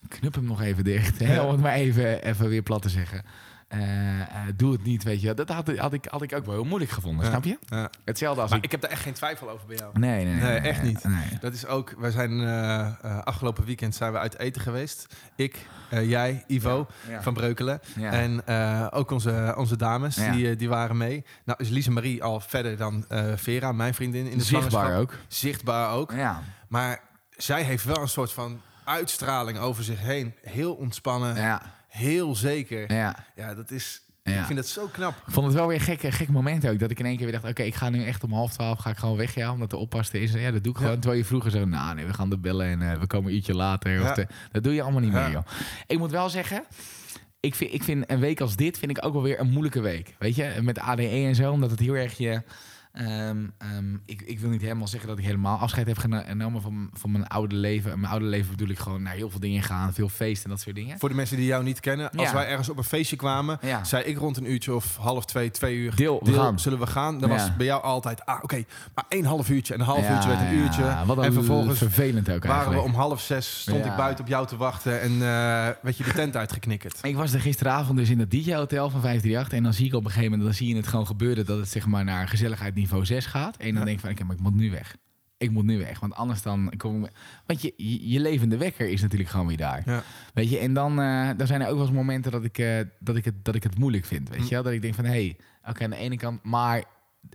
knup 0.07 0.35
hem 0.35 0.43
nog 0.45 0.61
even 0.61 0.83
dicht. 0.83 1.19
Hè, 1.19 1.41
om 1.41 1.51
het 1.51 1.61
maar 1.61 1.73
even, 1.73 2.23
even 2.23 2.49
weer 2.49 2.61
plat 2.61 2.81
te 2.81 2.89
zeggen. 2.89 3.23
Eh, 3.69 4.19
eh, 4.21 4.27
doe 4.55 4.71
het 4.71 4.83
niet, 4.83 5.03
weet 5.03 5.21
je. 5.21 5.33
Dat 5.33 5.49
had, 5.49 5.77
had, 5.77 5.93
ik, 5.93 6.05
had 6.05 6.21
ik 6.21 6.33
ook 6.33 6.45
wel 6.45 6.53
heel 6.55 6.63
moeilijk 6.63 6.91
gevonden, 6.91 7.23
Ja. 7.25 7.29
snap 7.31 7.43
je? 7.43 7.57
Ja. 7.65 7.89
Hetzelfde 8.05 8.41
als 8.41 8.49
Maar 8.49 8.59
ik... 8.59 8.65
ik 8.65 8.71
heb 8.71 8.81
daar 8.81 8.89
echt 8.91 9.01
geen 9.01 9.13
twijfel 9.13 9.49
over 9.49 9.67
bij 9.67 9.75
jou. 9.75 9.99
Nee, 9.99 10.25
nee, 10.25 10.33
nee, 10.33 10.43
Nee, 10.43 10.59
echt 10.59 10.81
niet. 10.83 11.03
Nee. 11.03 11.37
Dat 11.39 11.53
is 11.53 11.65
ook, 11.65 11.93
wij 11.97 12.11
zijn 12.11 12.39
eh, 12.41 12.79
eh, 13.01 13.19
afgelopen 13.23 13.65
weekend 13.65 13.95
zijn 13.95 14.11
we 14.11 14.17
uit 14.19 14.37
eten 14.39 14.61
geweest. 14.61 15.15
Ik, 15.35 15.65
eh, 15.89 16.09
jij, 16.09 16.43
Ivo 16.47 16.87
Ja. 17.09 17.21
van 17.21 17.33
Breukelen. 17.33 17.79
Ja. 17.95 18.11
En 18.11 18.45
eh, 18.47 18.87
ook 18.91 19.11
onze, 19.11 19.53
onze 19.57 19.75
dames, 19.77 20.15
Ja. 20.15 20.31
die, 20.31 20.55
die 20.55 20.69
waren 20.69 20.97
mee. 20.97 21.25
Nou 21.45 21.63
is 21.63 21.69
Lise 21.69 21.91
Marie 21.91 22.23
al 22.23 22.39
verder 22.39 22.77
dan 22.77 23.05
eh, 23.09 23.23
Vera, 23.35 23.71
mijn 23.71 23.93
vriendin, 23.93 24.27
in 24.29 24.37
de 24.37 24.43
Zichtbaar 24.43 24.69
zwangerschap. 24.71 25.01
ook. 25.01 25.13
Zichtbaar 25.27 25.91
ook. 25.93 26.11
Ja. 26.11 26.41
Maar 26.67 26.99
zij 27.37 27.63
heeft 27.63 27.83
wel 27.83 28.01
een 28.01 28.07
soort 28.07 28.31
van 28.33 28.61
uitstraling 28.83 29.57
over 29.57 29.83
zich 29.83 29.99
heen. 29.99 30.33
Heel 30.41 30.73
ontspannen, 30.73 31.35
Ja. 31.35 31.61
Heel 31.89 32.35
zeker. 32.35 32.93
Ja. 32.93 33.25
Ja, 33.35 33.55
dat 33.55 33.71
is... 33.71 34.01
Ja. 34.23 34.39
Ik 34.39 34.45
vind 34.45 34.57
dat 34.57 34.67
zo 34.67 34.87
knap. 34.87 35.15
Ik 35.27 35.33
vond 35.33 35.45
het 35.45 35.55
wel 35.55 35.67
weer 35.67 35.89
een 35.89 36.11
gek, 36.11 36.29
moment 36.29 36.67
ook. 36.67 36.79
Dat 36.79 36.91
ik 36.91 36.99
in 36.99 37.05
één 37.05 37.15
keer 37.15 37.25
weer 37.25 37.39
dacht, 37.39 37.51
oké, 37.51 37.63
ik 37.63 37.75
ga 37.75 37.89
nu 37.89 38.05
echt 38.05 38.23
om 38.23 38.33
half 38.33 38.51
twaalf 38.51 38.79
ga 38.79 38.89
ik 38.89 38.97
gewoon 38.97 39.17
weg, 39.17 39.35
ja, 39.35 39.51
omdat 39.51 39.69
de 39.69 39.77
oppaste 39.77 40.19
is. 40.19 40.31
Ja, 40.31 40.51
dat 40.51 40.63
doe 40.63 40.71
ik 40.71 40.77
gewoon. 40.77 40.93
Ja. 40.93 40.99
Terwijl 40.99 41.21
je 41.21 41.27
vroeger 41.27 41.51
zo, 41.51 41.65
nou 41.65 41.95
nee, 41.95 42.05
we 42.05 42.13
gaan 42.13 42.29
de 42.29 42.37
bellen 42.37 42.67
en 42.67 42.91
eh, 42.91 42.99
we 42.99 43.07
komen 43.07 43.29
een 43.29 43.35
uurtje 43.35 43.55
later. 43.55 43.91
Ja. 43.91 44.09
Of 44.09 44.25
dat 44.51 44.63
doe 44.63 44.73
je 44.73 44.81
allemaal 44.81 45.01
niet 45.01 45.11
meer, 45.11 45.31
joh. 45.31 45.45
Ik 45.87 45.97
moet 45.97 46.11
wel 46.11 46.29
zeggen, 46.29 46.63
ik 47.39 47.55
vind, 47.55 47.73
ik 47.73 47.83
vind 47.83 48.11
een 48.11 48.19
week 48.19 48.41
als 48.41 48.55
dit 48.55 48.77
vind 48.77 48.97
ik 48.97 49.05
ook 49.05 49.13
wel 49.13 49.23
weer 49.23 49.39
een 49.39 49.49
moeilijke 49.49 49.81
week. 49.81 50.15
Weet 50.19 50.35
je, 50.35 50.53
met 50.61 50.79
ADE 50.79 51.07
en 51.07 51.35
zo, 51.35 51.51
omdat 51.51 51.71
het 51.71 51.79
heel 51.79 51.93
erg 51.93 52.17
je... 52.17 52.41
ehm, 53.07 53.37
ehm, 53.57 53.93
ik, 54.05 54.21
ik 54.21 54.39
wil 54.39 54.49
niet 54.49 54.61
helemaal 54.61 54.87
zeggen 54.87 55.09
dat 55.09 55.17
ik 55.17 55.23
helemaal 55.25 55.57
afscheid 55.57 55.87
heb 55.87 55.97
geno- 55.97 56.23
genomen 56.27 56.61
van, 56.61 56.89
van 56.93 57.11
mijn 57.11 57.27
oude 57.27 57.55
leven. 57.55 57.91
En 57.91 57.99
mijn 57.99 58.11
oude 58.11 58.25
leven 58.25 58.49
bedoel 58.51 58.67
ik 58.69 58.79
gewoon 58.79 59.01
naar 59.01 59.13
heel 59.13 59.29
veel 59.29 59.39
dingen 59.39 59.63
gaan, 59.63 59.93
veel 59.93 60.09
feesten 60.09 60.43
en 60.43 60.49
dat 60.49 60.59
soort 60.59 60.75
dingen. 60.75 60.99
Voor 60.99 61.09
de 61.09 61.15
mensen 61.15 61.37
die 61.37 61.45
jou 61.45 61.63
niet 61.63 61.79
kennen. 61.79 62.11
Als 62.11 62.27
Ja. 62.27 62.33
wij 62.33 62.47
ergens 62.47 62.69
op 62.69 62.77
een 62.77 62.83
feestje 62.83 63.15
kwamen, 63.15 63.57
Ja. 63.61 63.83
zei 63.83 64.03
ik 64.03 64.17
rond 64.17 64.37
een 64.37 64.51
uurtje 64.51 64.73
of 64.75 64.97
half 64.97 65.25
twee, 65.25 65.51
twee 65.51 65.75
uur. 65.75 65.95
Deel, 65.95 66.21
we 66.23 66.33
gaan. 66.33 66.59
zullen 66.59 66.79
we 66.79 66.87
gaan? 66.87 67.19
Dan 67.19 67.29
Ja. 67.29 67.35
was 67.35 67.55
bij 67.55 67.65
jou 67.65 67.83
altijd, 67.83 68.25
ah 68.25 68.43
oké, 68.43 68.63
maar 68.95 69.05
één 69.09 69.25
half 69.25 69.49
uurtje. 69.49 69.73
En 69.73 69.79
een 69.79 69.85
half 69.85 70.09
uurtje 70.09 70.29
werd 70.29 70.41
een 70.41 70.53
uurtje. 70.53 70.95
Wat 71.05 71.23
en 71.23 71.33
vervolgens 71.33 71.77
vervelend 71.77 72.31
ook 72.31 72.45
waren 72.45 72.71
we 72.73 72.79
om 72.81 72.93
half 72.93 73.21
zes, 73.21 73.61
stond 73.61 73.85
ik 73.85 73.95
buiten 73.95 74.23
op 74.23 74.29
jou 74.29 74.47
te 74.47 74.57
wachten. 74.57 75.01
En 75.01 75.11
eh 75.11 75.67
werd 75.81 75.97
je 75.97 76.03
de 76.03 76.13
tent 76.13 76.35
uitgeknikkerd. 76.35 76.97
Ik 77.01 77.15
was 77.15 77.33
er 77.33 77.39
gisteravond 77.39 77.97
dus 77.97 78.09
in 78.09 78.17
dat 78.17 78.31
DJ-hotel 78.31 78.89
van 78.89 79.01
538. 79.01 79.53
En 79.57 79.63
dan 79.63 79.73
zie 79.73 79.85
ik 79.85 79.93
op 79.93 79.99
een 80.05 80.11
gegeven 80.11 80.29
moment, 80.31 80.47
dan 80.49 80.57
zie 80.57 80.67
je 80.67 80.75
het 80.75 80.87
gewoon 80.87 81.07
gebeuren 81.07 81.45
dat 81.45 81.57
het 81.57 81.69
zeg 81.69 81.85
maar 81.85 82.03
naar 82.03 82.27
gezelligheid 82.27 82.75
niveau 82.89 83.05
6 83.05 83.25
gaat. 83.25 83.57
En 83.57 83.75
dan 83.75 83.85
denk 83.85 83.95
ik 83.97 84.03
van, 84.03 84.11
oké, 84.11 84.23
maar 84.23 84.35
ik 84.35 84.41
moet 84.41 84.55
nu 84.55 84.71
weg. 84.71 84.95
Ik 85.37 85.51
moet 85.51 85.65
nu 85.65 85.77
weg, 85.77 85.99
want 85.99 86.13
anders 86.13 86.41
dan 86.41 86.73
kom 86.77 87.03
ik... 87.05 87.11
Want 87.45 87.61
je, 87.61 87.73
je, 87.77 88.09
je 88.09 88.19
levende 88.19 88.57
wekker 88.57 88.89
is 88.89 89.01
natuurlijk 89.01 89.29
gewoon 89.29 89.47
weer 89.47 89.57
daar. 89.57 89.81
Ja. 89.85 90.03
Weet 90.33 90.49
je, 90.49 90.57
en 90.57 90.73
dan, 90.73 90.95
dan 91.37 91.47
zijn 91.47 91.61
er 91.61 91.67
ook 91.67 91.75
wel 91.75 91.85
eens 91.85 91.95
momenten 91.95 92.31
dat 92.31 92.43
ik, 92.43 92.57
eh, 92.57 92.79
dat 92.99 93.15
ik, 93.15 93.25
het, 93.25 93.45
dat 93.45 93.55
ik 93.55 93.63
het 93.63 93.77
moeilijk 93.77 94.05
vind. 94.05 94.29
Weet 94.29 94.37
Hm. 94.37 94.43
je 94.43 94.49
wel? 94.49 94.63
Dat 94.63 94.73
ik 94.73 94.81
denk 94.81 94.93
van, 94.95 95.05
hé, 95.05 95.11
hey, 95.11 95.37
oké, 95.69 95.83
aan 95.83 95.89
de 95.89 95.95
ene 95.95 96.17
kant... 96.17 96.43
Maar 96.43 96.83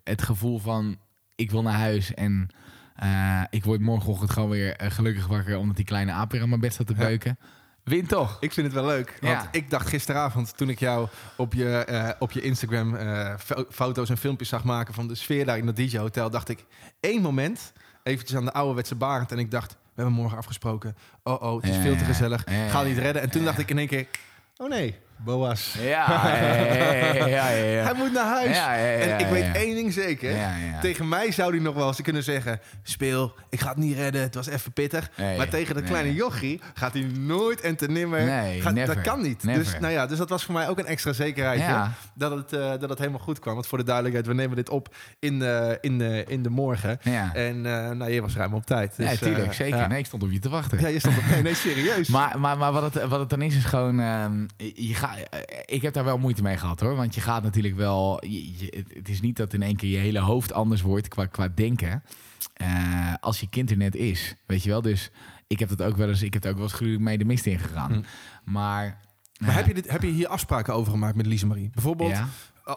het 0.04 0.22
gevoel 0.22 0.58
van, 0.58 0.96
ik 1.34 1.50
wil 1.50 1.62
naar 1.62 1.78
huis 1.78 2.14
en... 2.14 2.48
eh, 2.94 3.42
ik 3.50 3.64
word 3.64 3.80
morgenochtend 3.80 4.30
gewoon 4.30 4.48
weer 4.50 4.74
gelukkig 4.78 5.26
wakker... 5.26 5.58
omdat 5.58 5.76
die 5.76 5.84
kleine 5.84 6.12
aap 6.12 6.32
weer 6.32 6.42
aan 6.42 6.48
mijn 6.48 6.60
bed 6.60 6.72
staat 6.72 6.86
te 6.86 6.94
Ja. 6.96 7.36
Win 7.84 8.06
toch? 8.06 8.36
Ik 8.40 8.52
vind 8.52 8.66
het 8.66 8.74
wel 8.74 8.86
leuk. 8.86 9.18
Want 9.20 9.42
Ja. 9.42 9.48
ik 9.52 9.70
dacht 9.70 9.88
gisteravond, 9.88 10.56
toen 10.56 10.68
ik 10.68 10.78
jou 10.78 11.08
op 11.36 11.52
je, 11.54 11.76
eh, 11.78 12.08
op 12.18 12.30
je 12.32 12.40
Instagram 12.40 12.94
eh, 12.96 13.34
fo- 13.38 13.64
foto's 13.70 14.10
en 14.10 14.16
filmpjes 14.16 14.48
zag 14.48 14.64
maken 14.64 14.94
van 14.94 15.08
de 15.08 15.14
sfeer 15.14 15.44
daar 15.44 15.58
in 15.58 15.66
dat 15.66 15.76
DJ-hotel, 15.76 16.30
dacht 16.30 16.48
ik 16.48 16.64
één 17.00 17.22
moment, 17.22 17.72
eventjes 18.02 18.36
aan 18.38 18.44
de 18.44 18.52
ouderwetse 18.52 18.94
barend. 18.94 19.32
En 19.32 19.38
ik 19.38 19.50
dacht, 19.50 19.70
we 19.72 19.76
hebben 20.02 20.14
morgen 20.14 20.38
afgesproken. 20.38 20.96
Oh, 21.22 21.42
oh, 21.42 21.56
het 21.56 21.70
is 21.70 21.76
Ja, 21.76 21.82
veel 21.82 21.96
te 21.96 22.04
gezellig. 22.04 22.50
ja, 22.50 22.68
Ga 22.68 22.82
niet 22.82 22.98
redden. 22.98 23.22
En 23.22 23.30
toen 23.30 23.44
dacht 23.44 23.58
ik 23.58 23.70
in 23.70 23.78
één 23.78 23.88
keer, 23.88 24.06
oh 24.56 24.68
nee, 24.68 24.98
Boas. 25.24 25.74
Ja. 25.80 26.20
Hij 27.84 27.92
moet 27.96 28.12
naar 28.12 28.26
huis. 28.26 28.56
En 29.02 29.18
ik 29.20 29.26
weet 29.26 29.56
één 29.56 29.74
ding 29.74 29.92
zeker. 29.92 30.36
Tegen 30.80 31.08
mij 31.08 31.32
zou 31.32 31.50
hij 31.50 31.60
nog 31.60 31.74
wel 31.74 31.86
eens 31.86 32.00
kunnen 32.02 32.22
zeggen... 32.22 32.60
Speel, 32.82 33.34
ik 33.50 33.60
ga 33.60 33.68
het 33.68 33.76
niet 33.76 33.96
redden, 33.96 34.20
het 34.22 34.34
was 34.34 34.46
even 34.46 34.72
pittig. 34.72 35.10
Maar 35.36 35.48
tegen 35.48 35.74
de 35.74 35.82
kleine 35.82 36.14
jochie 36.14 36.60
gaat 36.74 36.92
hij 36.92 37.02
nooit 37.02 37.60
en 37.60 37.76
te 37.76 37.88
nimmer... 37.88 38.24
Nee, 38.24 38.60
gaat- 38.60 38.72
never. 38.74 38.94
dat 38.94 39.04
kan 39.04 39.22
niet. 39.22 39.44
Never. 39.44 39.62
Dus, 39.62 39.78
nou 39.80 39.92
ja, 39.92 40.06
dus 40.06 40.18
dat 40.18 40.28
was 40.28 40.44
voor 40.44 40.54
mij 40.54 40.68
ook 40.68 40.78
een 40.78 40.86
extra 40.86 41.12
zekerheid. 41.12 41.60
Ja. 41.60 41.92
Dat, 42.14 42.30
het, 42.30 42.52
eh, 42.52 42.70
dat 42.80 42.88
het 42.88 42.98
helemaal 42.98 43.20
goed 43.20 43.38
kwam. 43.38 43.54
Want 43.54 43.66
voor 43.66 43.78
de 43.78 43.84
duidelijkheid, 43.84 44.26
we 44.26 44.34
nemen 44.34 44.56
dit 44.56 44.68
op 44.68 44.94
in 45.18 45.38
de, 45.38 45.78
in 45.80 45.98
de, 45.98 46.24
in 46.28 46.42
de 46.42 46.50
morgen. 46.50 47.00
En 47.34 47.66
eh, 47.66 47.90
nou, 47.90 48.10
je 48.10 48.20
was 48.20 48.36
ruim 48.36 48.54
op 48.54 48.66
tijd. 48.66 48.96
Dus, 48.96 49.10
ja 49.10 49.16
tuurlijk, 49.16 49.46
eh, 49.46 49.52
zeker. 49.52 49.88
Nee, 49.88 49.98
ik 49.98 50.06
stond 50.06 50.22
op 50.22 50.30
je 50.30 50.38
te 50.38 50.48
wachten. 50.48 50.80
Ja, 50.80 50.88
je 50.88 50.98
stond 50.98 51.16
op... 51.18 51.24
Nee, 51.30 51.42
nee, 51.42 51.54
serieus. 51.54 52.08
Maar, 52.14 52.40
maar, 52.40 52.58
maar 52.58 52.72
wat, 52.72 52.94
het, 52.94 53.04
wat 53.08 53.20
het 53.20 53.30
dan 53.30 53.42
is, 53.42 53.56
is 53.56 53.64
gewoon... 53.64 54.00
ehm, 54.00 54.46
je 54.74 54.94
ga, 54.94 55.13
ik 55.64 55.82
heb 55.82 55.94
daar 55.94 56.04
wel 56.04 56.18
moeite 56.18 56.42
mee 56.42 56.56
gehad, 56.56 56.80
hoor. 56.80 56.96
Want 56.96 57.14
je 57.14 57.20
gaat 57.20 57.42
natuurlijk 57.42 57.76
wel... 57.76 58.24
je- 58.26 58.58
je- 58.58 58.76
het- 58.76 58.94
het 58.94 59.08
is 59.08 59.20
niet 59.20 59.36
dat 59.36 59.52
in 59.52 59.62
één 59.62 59.76
keer 59.76 59.90
je 59.90 59.96
hele 59.96 60.18
hoofd 60.20 60.52
anders 60.52 60.82
wordt 60.82 61.08
qua, 61.08 61.26
qua 61.26 61.48
denken... 61.54 62.02
eh, 62.54 63.14
als 63.20 63.40
je 63.40 63.48
kind 63.48 63.70
er 63.70 63.76
net 63.76 63.94
is, 63.94 64.34
weet 64.46 64.62
je 64.62 64.68
wel. 64.70 64.82
Dus 64.82 65.10
ik 65.46 65.58
heb 65.58 65.68
dat 65.68 65.82
ook 65.82 65.96
wel 65.96 66.08
eens... 66.08 66.22
Ik 66.22 66.32
heb 66.34 66.44
er 66.44 66.50
ook 66.50 66.56
wel 66.56 66.64
eens 66.64 66.72
gruwelijk 66.74 67.02
mee 67.04 67.18
de 67.18 67.24
mist 67.24 67.46
in 67.46 67.58
gegaan. 67.58 67.92
Hm. 67.92 68.00
Maar... 68.52 69.00
Maar 69.38 69.48
eh, 69.48 69.54
heb, 69.56 69.66
je 69.66 69.74
dit, 69.74 69.90
heb 69.90 70.02
je 70.02 70.08
hier 70.10 70.28
afspraken 70.28 70.74
over 70.74 70.92
gemaakt 70.92 71.16
met 71.16 71.26
Lise 71.26 71.46
Marie? 71.46 71.70
Bijvoorbeeld 71.74 72.10
Ja? 72.10 72.28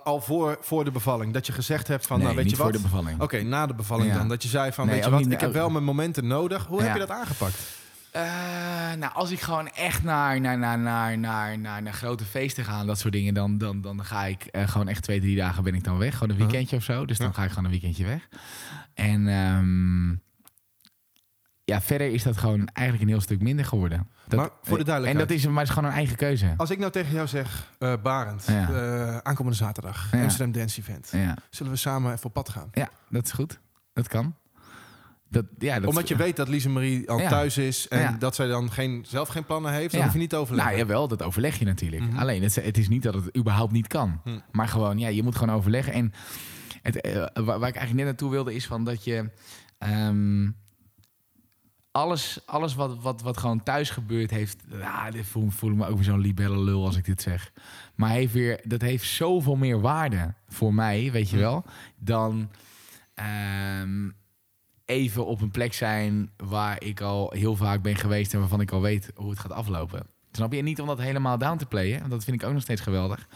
al 0.03 0.21
voor, 0.21 0.57
voor 0.61 0.83
de 0.83 0.91
bevalling. 0.91 1.33
Dat 1.33 1.45
je 1.45 1.53
gezegd 1.53 1.87
hebt 1.87 2.07
van, 2.07 2.17
nee, 2.17 2.25
nou 2.25 2.37
weet 2.37 2.49
je 2.49 2.55
wat? 2.55 2.65
voor 2.65 2.75
de 2.75 2.81
bevalling. 2.81 3.21
Oké, 3.21 3.41
na 3.41 3.65
de 3.65 3.73
bevalling 3.73 4.09
Ja. 4.11 4.17
dan. 4.17 4.27
Dat 4.27 4.43
je 4.43 4.49
zei 4.49 4.71
van, 4.71 4.85
Nee, 4.85 4.95
weet 4.95 5.03
je 5.03 5.09
wat, 5.09 5.19
niet- 5.19 5.31
ik 5.31 5.39
heb 5.39 5.49
ook- 5.49 5.55
wel 5.55 5.69
mijn 5.69 5.83
momenten 5.83 6.27
nodig. 6.27 6.65
Hoe 6.65 6.81
heb 6.81 6.93
je 6.93 6.99
dat 6.99 7.09
aangepakt? 7.11 7.55
Eh, 8.21 8.93
nou, 8.99 9.13
als 9.13 9.31
ik 9.31 9.39
gewoon 9.39 9.67
echt 9.69 10.03
naar, 10.03 10.41
naar, 10.41 10.57
naar, 10.57 10.79
naar, 10.79 11.17
naar, 11.17 11.59
naar, 11.59 11.81
naar 11.81 11.93
grote 11.93 12.25
feesten 12.25 12.63
ga 12.65 12.79
en 12.79 12.87
dat 12.87 12.99
soort 12.99 13.13
dingen, 13.13 13.33
dan, 13.33 13.57
dan, 13.57 13.81
dan 13.81 14.05
ga 14.05 14.25
ik 14.25 14.43
eh, 14.45 14.67
gewoon 14.67 14.87
echt 14.87 15.03
twee, 15.03 15.19
drie 15.19 15.35
dagen 15.35 15.63
ben 15.63 15.75
ik 15.75 15.83
dan 15.83 15.97
weg. 15.97 16.13
Gewoon 16.13 16.29
een 16.29 16.35
Uh-huh. 16.35 16.49
weekendje 16.51 16.75
of 16.77 16.83
zo. 16.83 17.05
Dus 17.05 17.17
dan 17.17 17.33
ga 17.33 17.43
ik 17.43 17.49
gewoon 17.49 17.65
een 17.65 17.71
weekendje 17.71 18.05
weg. 18.05 18.27
En 18.93 19.27
ehm, 19.27 20.09
ja, 21.63 21.81
verder 21.81 22.11
is 22.11 22.23
dat 22.23 22.37
gewoon 22.37 22.67
eigenlijk 22.73 23.07
een 23.07 23.13
heel 23.13 23.21
stuk 23.23 23.41
minder 23.41 23.65
geworden. 23.65 24.07
Dat, 24.27 24.39
Maar 24.39 24.49
voor 24.61 24.73
de 24.77 24.83
En 24.83 24.85
duidelijkheid. 24.85 25.29
dat 25.29 25.37
is, 25.37 25.47
maar 25.47 25.63
is 25.63 25.69
gewoon 25.69 25.89
een 25.89 25.95
eigen 25.95 26.15
keuze. 26.15 26.53
Als 26.57 26.69
ik 26.69 26.79
nou 26.79 26.91
tegen 26.91 27.13
jou 27.13 27.27
zeg, 27.27 27.71
eh 27.79 27.93
Barend, 28.03 28.45
Ja. 28.47 28.69
eh, 28.69 29.17
aankomende 29.17 29.57
zaterdag, 29.57 30.11
Ja. 30.11 30.21
Amsterdam 30.21 30.51
Dance 30.51 30.79
Event. 30.79 31.09
Ja, 31.11 31.35
Zullen 31.49 31.71
we 31.71 31.77
samen 31.77 32.11
even 32.13 32.25
op 32.25 32.33
pad 32.33 32.49
gaan? 32.49 32.67
ja, 32.71 32.89
dat 33.09 33.25
is 33.25 33.31
goed. 33.31 33.59
Dat 33.93 34.07
kan. 34.07 34.35
Dat, 35.29 35.45
ja, 35.57 35.79
dat 35.79 35.89
Omdat 35.89 36.07
je 36.07 36.15
weet 36.15 36.35
dat 36.35 36.47
Lise 36.47 36.69
Marie 36.69 37.09
al 37.09 37.19
Ja. 37.19 37.29
thuis 37.29 37.57
is 37.57 37.87
en 37.87 37.99
Ja. 37.99 38.11
dat 38.19 38.35
zij 38.35 38.47
dan 38.47 38.71
geen, 38.71 39.05
zelf 39.07 39.27
geen 39.27 39.45
plannen 39.45 39.71
heeft, 39.73 39.93
dan 39.93 40.03
hoef 40.03 40.13
je 40.13 40.19
niet 40.19 40.29
te 40.29 40.35
overleggen. 40.35 40.73
Nou 40.73 40.85
jawel, 40.87 41.07
dat 41.07 41.23
overleg 41.23 41.59
je 41.59 41.65
natuurlijk. 41.65 42.01
Mhm. 42.03 42.17
Alleen 42.17 42.43
het, 42.43 42.55
het 42.55 42.77
is 42.77 42.87
niet 42.89 43.03
dat 43.03 43.13
het 43.13 43.37
überhaupt 43.37 43.71
niet 43.71 43.87
kan. 43.87 44.21
Hm. 44.23 44.39
Maar 44.51 44.67
gewoon, 44.67 44.99
ja, 44.99 45.07
je 45.07 45.23
moet 45.23 45.35
gewoon 45.35 45.55
overleggen. 45.55 45.93
En 45.93 46.13
het, 46.81 47.01
eh, 47.01 47.13
waar, 47.33 47.43
waar 47.43 47.55
ik 47.69 47.75
eigenlijk 47.75 47.93
net 47.93 48.05
naartoe 48.05 48.29
wilde 48.31 48.55
is 48.55 48.65
van 48.67 48.83
dat 48.83 49.03
je... 49.03 49.29
ehm, 49.77 50.49
alles, 51.91 52.39
alles 52.45 52.75
wat, 52.75 53.01
wat, 53.01 53.21
wat 53.21 53.37
gewoon 53.37 53.63
thuis 53.63 53.89
gebeurt 53.89 54.31
heeft... 54.31 54.63
Ja, 54.69 55.11
dit 55.11 55.25
voel, 55.25 55.49
voel 55.49 55.71
ik 55.71 55.75
me 55.77 55.87
ook 55.87 55.95
weer 55.95 56.03
zo'n 56.03 56.19
libelle 56.19 56.59
lul 56.59 56.85
als 56.85 56.97
ik 56.97 57.05
dit 57.05 57.21
zeg. 57.21 57.51
Maar 57.95 58.09
heeft 58.09 58.33
weer, 58.33 58.59
dat 58.63 58.81
heeft 58.81 59.05
zoveel 59.05 59.55
meer 59.55 59.81
waarde 59.81 60.33
voor 60.47 60.73
mij, 60.73 61.11
weet 61.11 61.29
je 61.29 61.35
Hm. 61.35 61.41
wel... 61.41 61.65
dan 61.99 62.49
ehm, 63.13 64.09
even 64.87 65.25
op 65.25 65.41
een 65.41 65.51
plek 65.51 65.73
zijn 65.73 66.29
waar 66.37 66.83
ik 66.83 67.01
al 67.01 67.31
heel 67.31 67.55
vaak 67.55 67.81
ben 67.81 67.95
geweest... 67.95 68.33
en 68.33 68.39
waarvan 68.39 68.61
ik 68.61 68.71
al 68.71 68.81
weet 68.81 69.11
hoe 69.15 69.29
het 69.29 69.39
gaat 69.39 69.51
aflopen. 69.51 70.07
Snap 70.31 70.51
je? 70.51 70.57
En 70.57 70.63
niet 70.63 70.81
om 70.81 70.87
dat 70.87 70.99
helemaal 70.99 71.37
down 71.37 71.57
te 71.57 71.65
playen. 71.65 71.99
Want 71.99 72.11
dat 72.11 72.23
vind 72.23 72.41
ik 72.41 72.47
ook 72.47 72.53
nog 72.53 72.61
steeds 72.61 72.81
geweldig. 72.81 73.27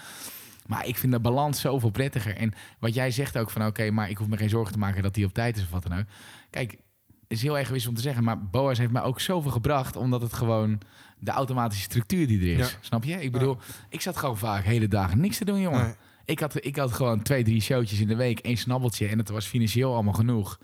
Maar 0.66 0.88
ik 0.88 0.98
vind 0.98 1.12
de 1.12 1.20
balans 1.20 1.62
zoveel 1.62 1.90
prettiger. 1.90 2.36
En 2.36 2.54
wat 2.80 2.94
jij 2.94 3.12
zegt 3.12 3.38
ook 3.38 3.50
van... 3.50 3.66
oké, 3.66 3.92
maar 3.92 4.10
ik 4.10 4.18
hoef 4.18 4.28
me 4.28 4.38
geen 4.38 4.50
zorgen 4.50 4.74
te 4.74 4.80
maken 4.80 5.04
dat 5.04 5.16
hij 5.16 5.26
op 5.26 5.34
tijd 5.34 5.58
is 5.58 5.64
of 5.64 5.70
wat 5.70 5.84
dan 5.84 6.00
ook. 6.00 6.06
Kijk, 6.50 6.72
het 6.72 6.80
is 7.28 7.42
heel 7.42 7.58
egoïstisch 7.58 7.90
om 7.90 7.96
te 7.96 8.02
zeggen... 8.02 8.24
maar 8.24 8.46
Boas 8.46 8.78
heeft 8.78 8.92
mij 8.92 9.02
ook 9.02 9.20
zoveel 9.20 9.52
gebracht... 9.52 9.96
omdat 9.96 10.22
het 10.22 10.34
gewoon 10.34 10.80
de 11.20 11.32
automatische 11.32 11.84
structuur 11.84 12.28
die 12.28 12.40
er 12.40 12.60
is. 12.60 12.72
Ja. 12.72 12.78
Snap 12.82 13.04
je? 13.04 13.22
Ik 13.22 13.32
bedoel, 13.32 13.58
ik 13.90 14.02
zat 14.02 14.18
gewoon 14.18 14.38
vaak 14.38 14.64
hele 14.64 14.88
dagen 14.88 15.20
niks 15.20 15.38
te 15.38 15.46
doen, 15.46 15.62
jongen. 15.62 15.84
Nee. 15.84 15.96
Ik, 16.26 16.40
had, 16.40 16.66
ik 16.66 16.76
had 16.76 16.92
gewoon 16.92 17.22
twee, 17.22 17.44
drie 17.44 17.62
showtjes 17.62 18.00
in 18.00 18.08
de 18.08 18.16
week. 18.16 18.40
één 18.40 18.58
snabbeltje 18.58 19.08
en 19.08 19.18
het 19.18 19.30
was 19.30 19.46
financieel 19.46 19.94
allemaal 19.94 20.14
genoeg. 20.14 20.60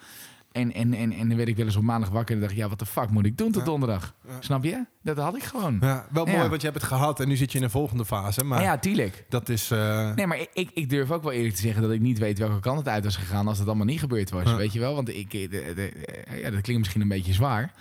En, 0.58 0.74
en, 0.74 0.94
en, 0.94 1.12
en 1.12 1.28
dan 1.28 1.38
werd 1.38 1.50
ik 1.50 1.56
wel 1.56 1.66
eens 1.66 1.76
op 1.76 1.84
maandag 1.84 2.10
wakker 2.10 2.36
en 2.36 2.42
dacht 2.42 2.52
ik, 2.54 2.58
ja, 2.58 2.70
wat 2.70 2.80
de 2.80 2.86
fuck 2.86 3.10
moet 3.10 3.26
ik 3.26 3.38
doen 3.38 3.52
tot 3.52 3.66
donderdag? 3.66 4.14
Ja. 4.28 4.34
Snap 4.40 4.64
je? 4.64 4.86
Dat 5.04 5.18
had 5.18 5.36
ik 5.36 5.44
gewoon. 5.44 5.78
Ja, 5.82 6.06
wel 6.12 6.28
Ja. 6.28 6.36
mooi, 6.38 6.50
want 6.50 6.62
je 6.62 6.68
hebt 6.68 6.80
het 6.82 6.90
gehad 6.90 7.20
en 7.20 7.28
nu 7.28 7.36
zit 7.36 7.52
je 7.52 7.58
in 7.58 7.64
een 7.64 7.70
volgende 7.70 8.06
fase. 8.06 8.44
Maar 8.44 8.62
ja, 8.62 8.78
tuurlijk. 8.78 9.26
dat 9.30 9.50
is... 9.50 9.72
eh, 9.72 10.14
Nee, 10.14 10.28
maar 10.28 10.38
ik- 10.54 10.72
ik, 10.74 10.90
durf 10.90 11.12
ook 11.12 11.24
wel 11.24 11.32
eerlijk 11.32 11.56
te 11.56 11.62
zeggen 11.62 11.82
dat 11.82 11.92
ik 11.92 12.00
niet 12.00 12.18
weet 12.20 12.38
welke 12.40 12.60
kant 12.60 12.78
het 12.80 12.88
uit 12.88 13.04
was 13.04 13.16
gegaan 13.16 13.48
als 13.48 13.58
het 13.58 13.68
allemaal 13.68 13.86
niet 13.86 14.00
gebeurd 14.00 14.30
was. 14.30 14.54
Weet 14.54 14.74
je 14.74 14.80
wel? 14.80 14.96
Want 14.96 15.10
ik, 15.10 15.32
de, 15.32 15.48
de- 15.50 15.94
ja, 16.42 16.50
dat 16.50 16.62
klinkt 16.62 16.78
misschien 16.78 17.02
een 17.02 17.08
beetje 17.08 17.34
zwaar. 17.34 17.72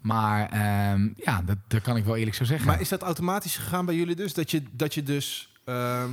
Maar 0.00 0.48
ehm, 0.50 1.08
ja, 1.16 1.42
dat, 1.44 1.56
dat 1.68 1.80
kan 1.82 1.96
ik 1.96 2.04
wel 2.04 2.16
eerlijk 2.16 2.36
zo 2.36 2.44
zeggen. 2.44 2.66
Maar 2.66 2.80
is 2.80 2.88
dat 2.88 3.02
automatisch 3.02 3.56
gegaan 3.56 3.86
bij 3.86 3.94
jullie 3.94 4.16
dus? 4.16 4.34
Dat 4.34 4.50
je, 4.50 4.62
dat 4.72 4.94
je 4.94 5.02
dus 5.02 5.52
ehm, 5.64 6.10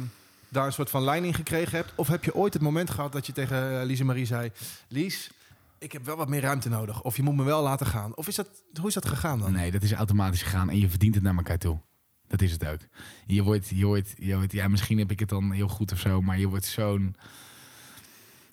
daar 0.50 0.66
een 0.66 0.74
soort 0.74 0.90
van 0.90 1.14
in 1.14 1.34
gekregen 1.34 1.78
hebt? 1.78 1.92
Of 1.96 2.08
heb 2.08 2.24
je 2.24 2.36
ooit 2.36 2.54
het 2.54 2.62
moment 2.62 2.90
gehad 2.90 3.12
dat 3.12 3.26
je 3.26 3.32
tegen 3.34 3.80
eh, 3.80 3.86
Lise 3.86 4.04
Marie 4.04 4.26
zei... 4.26 4.52
Lies, 4.88 5.32
ik 5.80 5.92
heb 5.92 6.06
wel 6.06 6.16
wat 6.18 6.30
meer 6.30 6.42
ruimte 6.42 6.70
nodig. 6.70 7.02
Of 7.02 7.16
je 7.16 7.24
moet 7.24 7.36
me 7.36 7.44
wel 7.44 7.64
laten 7.64 7.86
gaan. 7.86 8.16
Of 8.16 8.28
is 8.28 8.36
dat, 8.36 8.64
hoe 8.80 8.88
is 8.88 8.94
dat 8.94 9.06
gegaan 9.08 9.40
dan? 9.40 9.52
Nee, 9.52 9.72
dat 9.72 9.84
is 9.84 9.92
automatisch 9.94 10.42
gegaan 10.42 10.70
en 10.70 10.80
je 10.80 10.90
verdient 10.90 11.16
het 11.16 11.24
naar 11.24 11.36
elkaar 11.36 11.58
toe. 11.58 11.80
Dat 12.28 12.42
is 12.42 12.52
het 12.52 12.66
ook. 12.68 12.80
Je 13.26 13.44
wordt, 13.44 13.68
je 13.70 13.86
wordt, 13.86 14.14
je 14.18 14.36
wordt, 14.36 14.52
ja, 14.52 14.68
misschien 14.68 14.98
heb 14.98 15.12
ik 15.12 15.20
het 15.20 15.30
dan 15.30 15.52
heel 15.52 15.68
goed 15.68 15.92
of 15.92 16.00
zo, 16.00 16.22
maar 16.22 16.40
je 16.40 16.48
wordt 16.48 16.66
zo'n. 16.66 17.16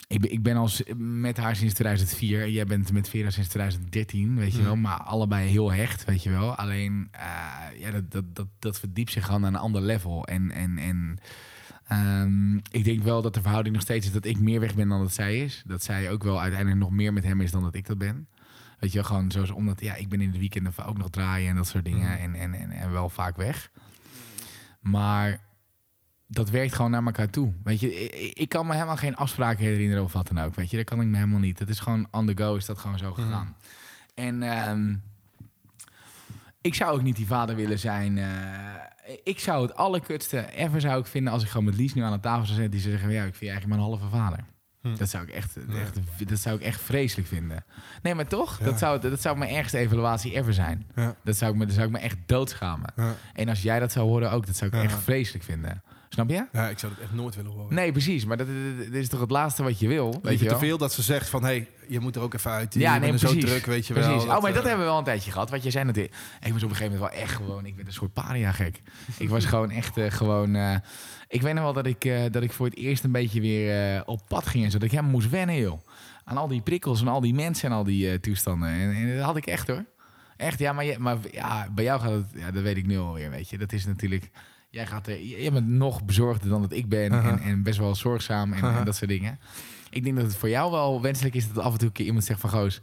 Ik 0.08 0.20
ben, 0.20 0.32
ik 0.32 0.42
ben 0.42 0.56
al 0.56 0.68
s- 0.68 0.82
met 0.96 1.36
haar 1.36 1.56
sinds 1.56 1.74
2004 1.74 2.42
en 2.42 2.52
jij 2.52 2.64
bent 2.66 2.92
met 2.92 3.08
Vera 3.08 3.30
sinds 3.30 3.48
2013, 3.48 4.36
weet 4.36 4.50
je 4.52 4.56
Hmm. 4.56 4.64
wel. 4.66 4.76
Maar 4.76 4.98
allebei 5.02 5.48
heel 5.48 5.72
hecht, 5.72 6.04
weet 6.04 6.22
je 6.22 6.30
wel. 6.30 6.54
Alleen, 6.54 7.08
eh, 7.10 7.80
ja, 7.80 7.90
dat, 7.90 8.10
dat, 8.10 8.24
dat, 8.34 8.46
dat 8.58 8.78
verdiept 8.78 9.12
zich 9.12 9.24
gewoon 9.24 9.40
naar 9.40 9.50
een 9.50 9.56
ander 9.58 9.82
level. 9.82 10.24
En, 10.26 10.50
en, 10.50 10.78
en 10.78 11.18
ehm, 11.88 12.56
ik 12.56 12.84
denk 12.84 13.02
wel 13.02 13.22
dat 13.22 13.34
de 13.34 13.40
verhouding 13.40 13.74
nog 13.74 13.84
steeds 13.84 14.06
is 14.06 14.12
dat 14.12 14.24
ik 14.24 14.38
meer 14.38 14.60
weg 14.60 14.74
ben 14.74 14.88
dan 14.88 15.00
dat 15.00 15.12
zij 15.12 15.38
is. 15.40 15.62
Dat 15.66 15.82
zij 15.82 16.10
ook 16.10 16.22
wel 16.22 16.40
uiteindelijk 16.40 16.80
nog 16.80 16.90
meer 16.90 17.12
met 17.12 17.24
hem 17.24 17.40
is 17.40 17.50
dan 17.50 17.62
dat 17.62 17.74
ik 17.74 17.86
dat 17.86 17.98
ben. 17.98 18.28
Weet 18.78 18.92
je 18.92 19.04
gewoon 19.04 19.30
zoals 19.30 19.50
omdat 19.50 19.80
ja, 19.80 19.94
ik 19.94 20.08
ben 20.08 20.20
in 20.20 20.30
de 20.30 20.38
weekenden 20.38 20.72
ook 20.86 20.98
nog 20.98 21.10
draaien 21.10 21.50
en 21.50 21.56
dat 21.56 21.66
soort 21.66 21.84
dingen. 21.84 22.10
Mhm. 22.12 22.20
En, 22.22 22.34
en, 22.34 22.54
en, 22.54 22.70
en 22.70 22.90
wel 22.92 23.08
vaak 23.08 23.36
weg. 23.36 23.70
Maar 24.80 25.40
dat 26.26 26.50
werkt 26.50 26.74
gewoon 26.74 26.90
naar 26.90 27.04
elkaar 27.04 27.30
toe. 27.30 27.52
Weet 27.64 27.80
je, 27.80 27.94
ik, 27.94 28.38
ik 28.38 28.48
kan 28.48 28.66
me 28.66 28.72
helemaal 28.72 28.96
geen 28.96 29.16
afspraken 29.16 29.64
herinneren 29.64 30.02
of 30.04 30.12
wat 30.12 30.26
dan 30.28 30.38
ook. 30.44 30.54
Weet 30.54 30.70
je, 30.70 30.76
dat 30.76 30.86
kan 30.86 31.00
ik 31.00 31.06
me 31.06 31.16
helemaal 31.16 31.38
niet. 31.38 31.58
Dat 31.58 31.68
is 31.68 31.80
gewoon 31.80 32.08
on 32.10 32.26
the 32.26 32.36
go, 32.42 32.56
is 32.56 32.66
dat 32.66 32.78
gewoon 32.78 32.98
zo 32.98 33.10
Mhm. 33.10 33.20
gegaan. 33.20 33.56
En 34.14 34.42
ehm, 34.42 34.94
ik 36.60 36.74
zou 36.74 36.92
ook 36.94 37.02
niet 37.02 37.16
die 37.16 37.26
vader 37.26 37.56
willen 37.56 37.78
zijn. 37.78 38.18
eh, 38.18 38.24
ik 39.22 39.38
zou 39.38 39.62
het 39.62 39.74
allerkutste 39.74 40.50
ever 40.54 40.80
zou 40.80 41.00
ik 41.00 41.06
vinden 41.06 41.32
als 41.32 41.42
ik 41.42 41.48
gewoon 41.48 41.64
met 41.64 41.76
Lies 41.76 41.94
nu 41.94 42.02
aan 42.02 42.12
de 42.12 42.20
tafel 42.20 42.44
zou 42.44 42.54
zitten. 42.60 42.70
Die 42.70 42.80
zou 42.80 42.92
zeggen, 42.92 43.12
ja, 43.12 43.24
ik 43.24 43.34
vind 43.34 43.40
je 43.40 43.48
eigenlijk 43.50 43.80
mijn 43.80 43.88
halve 43.88 44.08
vader. 44.08 44.44
Hm. 44.82 44.96
Dat 44.96 45.08
zou 45.08 45.24
ik 45.24 45.30
echt, 45.30 45.56
echt, 45.56 46.28
dat 46.28 46.38
zou 46.38 46.56
ik 46.56 46.62
echt 46.62 46.80
vreselijk 46.80 47.28
vinden. 47.28 47.64
Nee, 48.02 48.14
maar 48.14 48.26
toch? 48.26 48.58
Ja. 48.58 48.64
Dat, 48.64 48.78
zou, 48.78 49.00
dat 49.00 49.20
zou 49.20 49.38
mijn 49.38 49.54
ergste 49.54 49.78
evaluatie 49.78 50.36
ever 50.36 50.54
zijn. 50.54 50.86
Ja. 50.94 51.16
Dat 51.24 51.36
zou 51.36 51.52
ik 51.52 51.58
me, 51.58 51.66
dat 51.66 51.74
zou 51.74 51.86
ik 51.86 51.92
me 51.92 51.98
echt 51.98 52.16
doodschamen. 52.26 52.92
Ja. 52.96 53.14
En 53.32 53.48
als 53.48 53.62
jij 53.62 53.78
dat 53.78 53.92
zou 53.92 54.08
horen 54.08 54.30
ook, 54.30 54.46
dat 54.46 54.56
zou 54.56 54.76
ik 54.76 54.82
echt 54.82 55.02
vreselijk 55.02 55.44
vinden. 55.44 55.82
Snap 56.16 56.30
je? 56.30 56.46
ja, 56.52 56.68
ik 56.68 56.78
zou 56.78 56.92
dat 56.94 57.02
echt 57.02 57.12
nooit 57.12 57.34
willen 57.36 57.50
horen. 57.50 57.74
Nee, 57.74 57.92
precies. 57.92 58.24
Maar 58.24 58.36
dat, 58.36 58.46
dat- 58.46 58.86
dat 58.86 58.94
is 58.94 59.08
toch 59.08 59.20
het 59.20 59.30
laatste 59.30 59.62
wat 59.62 59.78
je 59.78 59.88
wil? 59.88 60.18
Weet 60.22 60.38
je 60.38 60.44
je 60.44 60.50
te 60.50 60.58
veel 60.58 60.78
dat 60.78 60.92
ze 60.92 61.02
zegt 61.02 61.28
van... 61.28 61.42
hé, 61.42 61.48
hey, 61.48 61.68
je 61.88 62.00
moet 62.00 62.16
er 62.16 62.22
ook 62.22 62.34
even 62.34 62.50
uit. 62.50 62.74
Ja, 62.74 62.94
je 62.94 63.00
nee, 63.00 63.08
precies. 63.08 63.30
zo 63.30 63.38
druk, 63.38 63.66
weet 63.66 63.86
je 63.86 63.92
precies. 63.92 64.24
wel. 64.24 64.36
oh, 64.36 64.42
maar 64.42 64.52
dat 64.52 64.62
eh, 64.62 64.68
hebben 64.68 64.78
we 64.84 64.90
wel 64.90 64.98
een 64.98 65.04
tijdje 65.04 65.30
gehad. 65.30 65.50
Wat 65.50 65.62
jij 65.62 65.70
zei 65.70 65.84
natuurlijk. 65.84 66.14
Ik 66.42 66.52
was 66.52 66.62
op 66.62 66.70
een 66.70 66.76
gegeven 66.76 66.98
moment 66.98 67.12
wel 67.14 67.22
echt 67.22 67.34
gewoon... 67.34 67.66
Ik 67.66 67.74
werd 67.74 67.86
een 67.86 67.92
soort 67.94 68.12
paria 68.12 68.52
gek. 68.52 68.80
ik 69.18 69.28
was 69.28 69.44
gewoon 69.44 69.70
echt 69.70 69.96
eh, 69.96 70.10
gewoon... 70.10 70.54
eh, 70.54 70.74
ik 71.28 71.42
weet 71.42 71.54
nog 71.54 71.62
wel 71.62 71.72
dat 71.72 71.86
ik, 71.86 72.32
dat 72.32 72.42
ik 72.42 72.52
voor 72.52 72.66
het 72.66 72.76
eerst 72.76 73.04
een 73.04 73.12
beetje 73.12 73.40
weer 73.40 74.02
op 74.04 74.20
pad 74.28 74.46
ging. 74.46 74.64
En 74.64 74.70
zo, 74.70 74.76
dat 74.78 74.86
ik 74.86 74.92
helemaal 74.92 75.12
moest 75.14 75.30
wennen, 75.30 75.56
joh. 75.56 75.80
Aan 76.24 76.36
al 76.36 76.48
die 76.48 76.60
prikkels 76.62 77.00
en 77.00 77.08
al 77.08 77.20
die 77.20 77.34
mensen 77.34 77.70
en 77.70 77.76
al 77.76 77.84
die 77.84 78.20
toestanden. 78.20 78.68
En, 78.68 78.94
en 78.94 79.16
dat 79.16 79.24
had 79.24 79.36
ik 79.36 79.46
echt, 79.46 79.68
hoor. 79.68 79.84
Echt, 80.36 80.58
ja, 80.58 80.72
maar, 80.72 80.84
je, 80.84 80.98
maar 80.98 81.16
ja, 81.32 81.68
bij 81.74 81.84
jou 81.84 82.00
gaat 82.00 82.10
het... 82.10 82.26
Ja, 82.34 82.50
dat 82.50 82.62
weet 82.62 82.76
ik 82.76 82.86
nu 82.86 82.98
alweer, 82.98 83.30
weet 83.30 83.48
je. 83.50 83.58
Dat 83.58 83.72
is 83.72 83.86
natuurlijk... 83.86 84.30
Jij, 84.76 84.86
gaat 84.86 85.06
er, 85.06 85.22
jij 85.22 85.52
bent 85.52 85.68
nog 85.68 86.04
bezorgder 86.04 86.48
dan 86.48 86.60
dat 86.62 86.72
ik 86.72 86.88
ben. 86.88 87.12
En, 87.12 87.38
en 87.40 87.62
best 87.62 87.78
wel 87.78 87.94
zorgzaam 87.94 88.52
en, 88.52 88.76
en 88.76 88.84
dat 88.84 88.96
soort 88.96 89.10
dingen. 89.10 89.38
Ik 89.90 90.04
denk 90.04 90.16
dat 90.16 90.24
het 90.24 90.36
voor 90.36 90.48
jou 90.48 90.70
wel 90.70 91.02
wenselijk 91.02 91.34
is 91.34 91.52
dat 91.52 91.64
af 91.64 91.72
en 91.72 91.78
toe 91.78 91.86
een 91.86 91.92
keer 91.92 92.06
iemand 92.06 92.24
zegt 92.24 92.40
van... 92.40 92.50
Goos, 92.50 92.80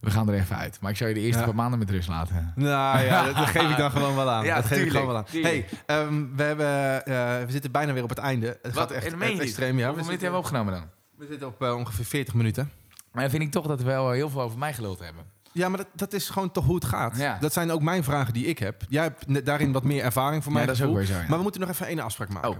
we 0.00 0.10
gaan 0.10 0.28
er 0.28 0.34
even 0.34 0.56
uit. 0.56 0.78
Maar 0.80 0.90
ik 0.90 0.96
zou 0.96 1.08
je 1.08 1.14
de 1.14 1.20
eerste 1.20 1.38
Ja. 1.38 1.44
paar 1.46 1.54
maanden 1.54 1.78
met 1.78 1.90
rust 1.90 2.08
laten. 2.08 2.52
Nou 2.56 3.04
ja, 3.04 3.24
dat, 3.24 3.36
dat 3.36 3.46
geef 3.46 3.70
ik 3.70 3.76
dan 3.76 3.90
gewoon 3.96 4.14
wel 4.14 4.30
aan. 4.30 4.44
Ja, 4.44 4.54
dat 4.54 4.64
geef 4.64 4.70
ik 4.78 4.82
tuurlijk, 4.82 4.92
gewoon 4.92 5.06
wel 5.06 5.16
aan. 5.16 5.24
tuurlijk. 5.24 5.70
Hey, 5.86 5.96
ehm, 5.96 6.24
we, 6.36 6.42
hebben, 6.42 7.06
eh, 7.06 7.44
we 7.44 7.50
zitten 7.52 7.70
bijna 7.70 7.92
weer 7.92 8.02
op 8.02 8.08
het 8.08 8.18
einde. 8.18 8.58
Het 8.62 8.76
gaat 8.76 8.90
echt, 8.90 9.10
je 9.10 9.40
extreem. 9.40 9.78
Ja, 9.78 9.86
Hoeveel 9.86 10.04
we, 10.04 10.10
minuten 10.10 10.10
hebben 10.10 10.30
we 10.30 10.36
opgenomen 10.46 10.72
dan? 10.72 10.84
we 11.16 11.26
zitten 11.26 11.48
op 11.48 11.62
eh, 11.62 11.74
ongeveer 11.74 12.04
40 12.04 12.34
minuten. 12.34 12.70
Maar 13.12 13.22
dan 13.22 13.30
vind 13.30 13.42
ik 13.42 13.50
toch 13.50 13.66
dat 13.66 13.78
we 13.78 13.84
wel 13.84 14.10
heel 14.10 14.30
veel 14.30 14.40
over 14.40 14.58
mij 14.58 14.74
geluld 14.74 14.98
hebben. 14.98 15.24
Ja, 15.58 15.68
maar 15.68 15.78
dat, 15.78 15.86
dat 15.94 16.12
is 16.12 16.28
gewoon 16.28 16.50
toch 16.52 16.64
hoe 16.64 16.74
het 16.74 16.84
gaat. 16.84 17.16
Ja. 17.16 17.38
Dat 17.40 17.52
zijn 17.52 17.70
ook 17.70 17.82
mijn 17.82 18.04
vragen 18.04 18.32
die 18.32 18.46
ik 18.46 18.58
heb. 18.58 18.82
Jij 18.88 19.02
hebt 19.02 19.44
daarin 19.46 19.72
wat 19.72 19.82
meer 19.84 20.02
ervaring 20.02 20.42
voor 20.42 20.52
mij. 20.52 20.60
Ja, 20.60 20.66
dat 20.66 20.76
is 20.76 20.82
ook 20.82 20.94
weer 20.94 21.04
zo, 21.04 21.12
ja. 21.14 21.24
Maar 21.28 21.36
we 21.36 21.42
moeten 21.42 21.60
nog 21.60 21.70
even 21.70 21.86
één 21.86 21.98
afspraak 22.00 22.28
maken. 22.28 22.50
Oh. 22.50 22.56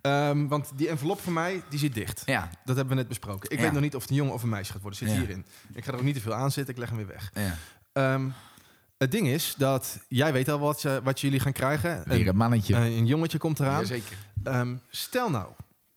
Ehm, 0.00 0.46
want 0.46 0.70
die 0.74 0.88
envelop 0.88 1.20
van 1.20 1.32
mij, 1.32 1.62
die 1.70 1.78
zit 1.78 1.94
dicht. 1.94 2.22
Ja, 2.26 2.50
Dat 2.64 2.76
hebben 2.76 2.94
we 2.94 3.00
net 3.00 3.08
besproken. 3.08 3.50
Ik 3.50 3.56
Ja. 3.56 3.62
weet 3.64 3.72
nog 3.72 3.82
niet 3.82 3.94
of 3.94 4.00
het 4.02 4.10
een 4.10 4.16
jongen 4.16 4.32
of 4.34 4.42
een 4.42 4.48
meisje 4.48 4.72
gaat 4.72 4.80
worden. 4.82 4.98
Zit 4.98 5.08
Ja. 5.10 5.16
hierin. 5.18 5.46
Ik 5.74 5.84
ga 5.84 5.90
er 5.92 5.98
ook 5.98 6.04
niet 6.04 6.14
te 6.14 6.20
veel 6.20 6.34
aan 6.34 6.50
zitten. 6.52 6.74
Ik 6.74 6.80
leg 6.80 6.88
hem 6.88 6.98
weer 6.98 7.06
weg. 7.06 7.30
ja. 7.34 7.54
Ehm, 7.92 8.28
het 8.98 9.10
ding 9.10 9.26
is 9.28 9.54
dat 9.58 9.98
jij 10.08 10.32
weet 10.32 10.48
al 10.48 10.58
wat, 10.58 10.82
je- 10.82 11.00
wat 11.04 11.20
jullie 11.20 11.40
gaan 11.40 11.52
krijgen. 11.52 12.02
Weer 12.06 12.20
Een, 12.20 12.26
een 12.26 12.36
mannetje. 12.36 12.74
een, 12.74 12.82
een 12.82 13.06
jongetje 13.06 13.38
komt 13.38 13.60
eraan. 13.60 13.80
Jazeker. 13.80 14.16
Ehm, 14.42 14.74
stel 14.88 15.30
nou 15.30 15.46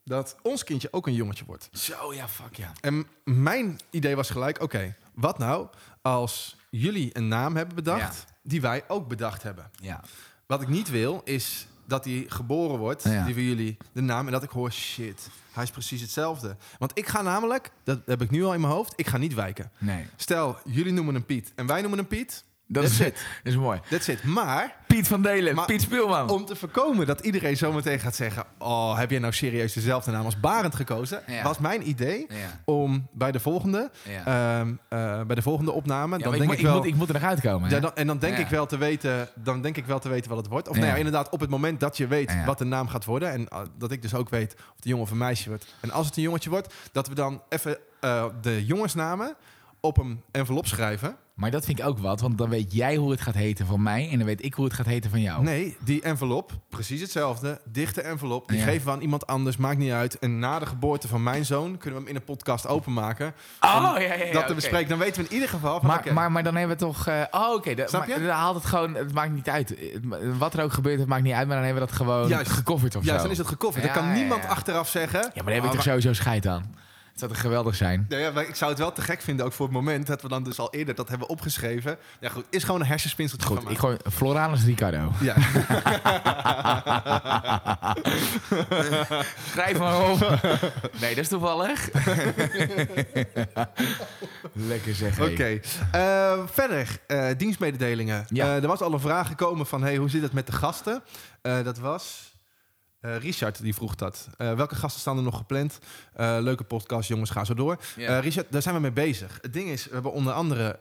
dat 0.03 0.35
ons 0.41 0.63
kindje 0.63 0.87
ook 0.93 1.07
een 1.07 1.13
jongetje 1.13 1.45
wordt. 1.45 1.69
Zo, 1.73 2.13
ja, 2.13 2.27
fuck 2.27 2.55
ja. 2.55 2.71
En 2.81 3.07
mijn 3.23 3.79
idee 3.89 4.15
was 4.15 4.29
gelijk, 4.29 4.61
oké, 4.61 4.95
wat 5.19 5.37
nou 5.37 5.67
als 6.01 6.57
jullie 6.69 7.17
een 7.17 7.27
naam 7.27 7.55
hebben 7.55 7.75
bedacht 7.75 8.25
die 8.43 8.61
wij 8.61 8.83
ook 8.87 9.07
bedacht 9.07 9.43
hebben? 9.43 9.71
Ja. 9.81 10.01
Wat 10.45 10.61
ik 10.61 10.67
niet 10.67 10.89
wil 10.89 11.21
is 11.23 11.67
dat 11.85 12.05
hij 12.05 12.25
geboren 12.27 12.77
wordt, 12.77 13.03
Ja. 13.03 13.25
die 13.25 13.33
van 13.33 13.43
jullie, 13.43 13.77
de 13.91 14.01
naam, 14.01 14.25
en 14.25 14.31
dat 14.31 14.43
ik 14.43 14.49
hoor, 14.49 14.71
shit, 14.71 15.29
hij 15.51 15.63
is 15.63 15.69
precies 15.71 16.01
hetzelfde. 16.01 16.55
Want 16.77 16.91
ik 16.97 17.07
ga 17.07 17.21
namelijk, 17.21 17.71
dat 17.83 17.99
heb 18.05 18.21
ik 18.21 18.29
nu 18.31 18.43
al 18.43 18.53
in 18.53 18.61
mijn 18.61 18.73
hoofd, 18.73 18.93
ik 18.95 19.07
ga 19.07 19.17
niet 19.17 19.33
wijken. 19.33 19.71
Nee. 19.77 20.05
Stel, 20.15 20.57
jullie 20.65 20.93
noemen 20.93 21.13
hem 21.13 21.25
Piet 21.25 21.51
en 21.55 21.65
wij 21.65 21.79
noemen 21.81 21.99
hem 21.99 22.07
Piet. 22.07 22.43
Dat 22.67 22.83
is, 22.83 22.97
dat 22.97 23.13
is 23.43 23.55
mooi. 23.55 23.79
That's 23.89 24.07
it. 24.07 24.23
Maar 24.23 24.75
Piet 24.95 25.07
van 25.07 25.21
Delen, 25.21 25.55
Maar- 25.55 25.65
Piet 25.65 25.81
Speelman. 25.81 26.29
om 26.29 26.45
te 26.45 26.55
voorkomen 26.55 27.07
dat 27.07 27.19
iedereen 27.19 27.57
zometeen 27.57 27.99
gaat 27.99 28.15
zeggen... 28.15 28.43
oh, 28.57 28.97
heb 28.97 29.11
je 29.11 29.19
nou 29.19 29.33
serieus 29.33 29.73
dezelfde 29.73 30.11
naam 30.11 30.25
als 30.25 30.39
Barend 30.39 30.75
gekozen? 30.75 31.21
Ja. 31.27 31.43
Was 31.43 31.57
mijn 31.59 31.89
idee 31.89 32.25
Ja. 32.29 32.35
om 32.65 33.07
bij 33.11 33.31
de 33.31 33.39
volgende, 33.39 33.91
Ja. 34.03 34.59
ehm, 34.59 34.73
eh, 34.89 35.21
bij 35.25 35.35
de 35.35 35.41
volgende 35.41 35.71
opname... 35.71 36.17
Ja, 36.17 36.23
dan 36.23 36.31
denk 36.37 36.51
ik, 36.51 36.59
wel... 36.61 36.71
ik, 36.75 36.77
moet, 36.77 36.87
ik 36.87 36.95
moet 36.95 37.07
er 37.07 37.13
nog 37.13 37.23
uitkomen. 37.23 37.69
hè? 37.69 37.75
Ja, 37.75 37.81
dan, 37.81 37.91
en 37.95 38.07
dan 38.07 38.17
denk, 38.17 38.33
Ja. 38.37 38.39
ik 38.43 38.47
wel 38.49 38.65
te 38.65 38.77
weten, 38.77 39.29
dan 39.35 39.61
denk 39.61 39.77
ik 39.77 39.85
wel 39.85 39.99
te 39.99 40.09
weten 40.09 40.29
wat 40.29 40.37
het 40.39 40.47
wordt. 40.47 40.67
Of 40.67 40.73
Ja. 40.75 40.81
nou 40.81 40.91
ja, 40.93 40.97
inderdaad, 40.97 41.29
op 41.29 41.39
het 41.39 41.49
moment 41.49 41.79
dat 41.79 41.97
je 41.97 42.07
weet 42.07 42.31
Ja. 42.31 42.45
wat 42.45 42.57
de 42.57 42.65
naam 42.65 42.87
gaat 42.87 43.05
worden... 43.05 43.31
en 43.31 43.41
uh, 43.53 43.59
dat 43.77 43.91
ik 43.91 44.01
dus 44.01 44.13
ook 44.13 44.29
weet 44.29 44.53
of 44.53 44.59
het 44.75 44.85
een 44.85 44.89
jongen 44.89 45.05
of 45.05 45.11
een 45.11 45.17
meisje 45.17 45.49
wordt... 45.49 45.75
en 45.79 45.91
als 45.91 46.05
het 46.05 46.17
een 46.17 46.23
jongetje 46.23 46.49
wordt, 46.49 46.73
dat 46.91 47.07
we 47.07 47.15
dan 47.15 47.41
even 47.49 47.77
eh, 47.99 48.25
de 48.41 48.65
jongensnamen 48.65 49.35
op 49.81 49.97
een 49.97 50.21
envelop 50.31 50.67
schrijven... 50.67 51.15
Maar 51.33 51.51
dat 51.51 51.65
vind 51.65 51.79
ik 51.79 51.85
ook 51.85 51.99
wat, 51.99 52.21
want 52.21 52.37
dan 52.37 52.49
weet 52.49 52.73
jij 52.73 52.95
hoe 52.95 53.11
het 53.11 53.21
gaat 53.21 53.33
heten 53.33 53.65
van 53.65 53.83
mij 53.83 54.09
en 54.11 54.17
dan 54.17 54.27
weet 54.27 54.43
ik 54.45 54.53
hoe 54.53 54.65
het 54.65 54.73
gaat 54.73 54.85
heten 54.85 55.09
van 55.09 55.21
jou. 55.21 55.43
Nee, 55.43 55.77
die 55.83 56.01
envelop, 56.01 56.51
precies 56.69 57.01
hetzelfde. 57.01 57.61
Dichte 57.65 58.01
envelop, 58.01 58.47
die 58.47 58.57
Ja. 58.57 58.63
geven 58.63 58.85
we 58.85 58.91
aan 58.91 59.01
iemand 59.01 59.27
anders, 59.27 59.57
maakt 59.57 59.77
niet 59.77 59.91
uit. 59.91 60.19
En 60.19 60.39
na 60.39 60.59
de 60.59 60.65
geboorte 60.65 61.07
van 61.07 61.23
mijn 61.23 61.45
zoon 61.45 61.77
kunnen 61.77 61.99
we 61.99 62.05
hem 62.05 62.07
in 62.07 62.15
een 62.15 62.23
podcast 62.23 62.67
openmaken. 62.67 63.27
Oh, 63.61 63.69
ja, 63.71 63.99
ja, 63.99 64.13
ja. 64.13 64.33
dat 64.33 64.47
te 64.47 64.53
bespreken. 64.53 64.89
Dan 64.89 64.97
weten 64.97 65.21
we 65.23 65.27
in 65.27 65.33
ieder 65.33 65.49
geval 65.49 65.79
van, 65.79 65.87
Maar, 65.89 66.13
maar, 66.13 66.31
maar 66.31 66.43
dan 66.43 66.55
hebben 66.55 66.77
we 66.77 66.83
toch... 66.83 67.07
eh, 67.07 67.21
oh, 67.31 67.53
oké. 67.53 67.73
Snap 67.87 68.07
maar 68.07 68.19
je? 68.19 68.25
Dan 68.25 68.35
haalt 68.35 68.55
het 68.55 68.65
gewoon... 68.65 68.93
Het 68.95 69.13
maakt 69.13 69.31
niet 69.31 69.49
uit. 69.49 69.75
Wat 70.37 70.53
er 70.53 70.63
ook 70.63 70.73
gebeurt, 70.73 70.99
het 70.99 71.07
maakt 71.07 71.23
niet 71.23 71.33
uit. 71.33 71.47
Maar 71.47 71.55
dan 71.55 71.65
hebben 71.65 71.83
we 71.83 71.87
dat 71.89 71.97
gewoon 71.97 72.27
Juist. 72.27 72.51
gecoverd 72.51 72.95
of 72.95 73.03
ja, 73.03 73.15
zo. 73.15 73.21
dan 73.21 73.31
is 73.31 73.37
het 73.37 73.47
gecoverd. 73.47 73.83
Ja, 73.85 73.93
dan 73.93 74.03
kan 74.03 74.13
niemand 74.13 74.45
achteraf 74.47 74.89
zeggen... 74.89 75.19
Ja, 75.21 75.29
maar 75.35 75.43
daar 75.43 75.53
heb 75.53 75.63
ik 75.63 75.69
"Oh, 75.69 75.71
toch 75.75 75.83
sowieso 75.83 76.13
scheid 76.13 76.47
aan. 76.47 76.75
Zou 77.19 77.31
toch 77.31 77.41
geweldig 77.41 77.75
zijn? 77.75 78.05
Ja, 78.09 78.17
ja, 78.17 78.31
maar 78.31 78.47
ik 78.47 78.55
zou 78.55 78.71
het 78.71 78.79
wel 78.79 78.91
te 78.91 79.01
gek 79.01 79.21
vinden, 79.21 79.45
ook 79.45 79.53
voor 79.53 79.65
het 79.65 79.75
moment 79.75 80.07
dat 80.07 80.21
we 80.21 80.27
dan 80.27 80.43
dus 80.43 80.59
al 80.59 80.73
eerder 80.73 80.95
dat 80.95 81.09
hebben 81.09 81.29
opgeschreven. 81.29 81.97
Ja 82.19 82.29
goed, 82.29 82.45
is 82.49 82.63
gewoon 82.63 82.79
een 82.79 82.87
hersenspinseltje 82.87 83.47
Goed, 83.47 83.69
ik 83.69 83.77
gooi 83.77 83.97
Floranus 84.11 84.63
Ricardo. 84.63 85.11
Ja. 85.21 85.35
Schrijf 89.51 89.77
maar 89.77 90.09
op. 90.11 90.19
Nee, 90.99 91.15
dat 91.15 91.23
is 91.23 91.27
toevallig. 91.27 91.89
Lekker 94.53 94.95
zeg. 94.95 95.19
Oké. 95.19 95.59
Eh, 95.91 96.39
verder, 96.45 96.99
eh, 97.07 97.27
dienstmededelingen. 97.37 98.25
Ja. 98.29 98.45
Eh, 98.45 98.61
er 98.61 98.67
was 98.67 98.81
al 98.81 98.93
een 98.93 98.99
vraag 98.99 99.27
gekomen 99.27 99.65
van, 99.65 99.81
hey, 99.81 99.95
hoe 99.95 100.09
zit 100.09 100.21
het 100.21 100.33
met 100.33 100.45
de 100.45 100.53
gasten? 100.53 101.03
Dat 101.41 101.77
was... 101.77 102.28
Eh, 102.99 103.17
Richard 103.17 103.61
die 103.61 103.73
vroeg 103.75 103.95
dat. 103.95 104.27
Eh, 104.37 104.53
welke 104.53 104.75
gasten 104.75 105.01
staan 105.01 105.17
er 105.17 105.23
nog 105.23 105.37
gepland? 105.37 105.79
Eh, 106.13 106.37
leuke 106.41 106.63
podcast, 106.63 107.07
jongens, 107.09 107.29
ga 107.29 107.43
zo 107.43 107.53
door. 107.53 107.77
Richard, 107.95 108.45
daar 108.51 108.61
zijn 108.61 108.75
we 108.75 108.81
mee 108.81 108.91
bezig. 108.91 109.37
Het 109.41 109.53
ding 109.53 109.69
is, 109.69 109.85
we 109.85 109.93
hebben 109.93 110.11
onder 110.11 110.33
andere 110.33 110.77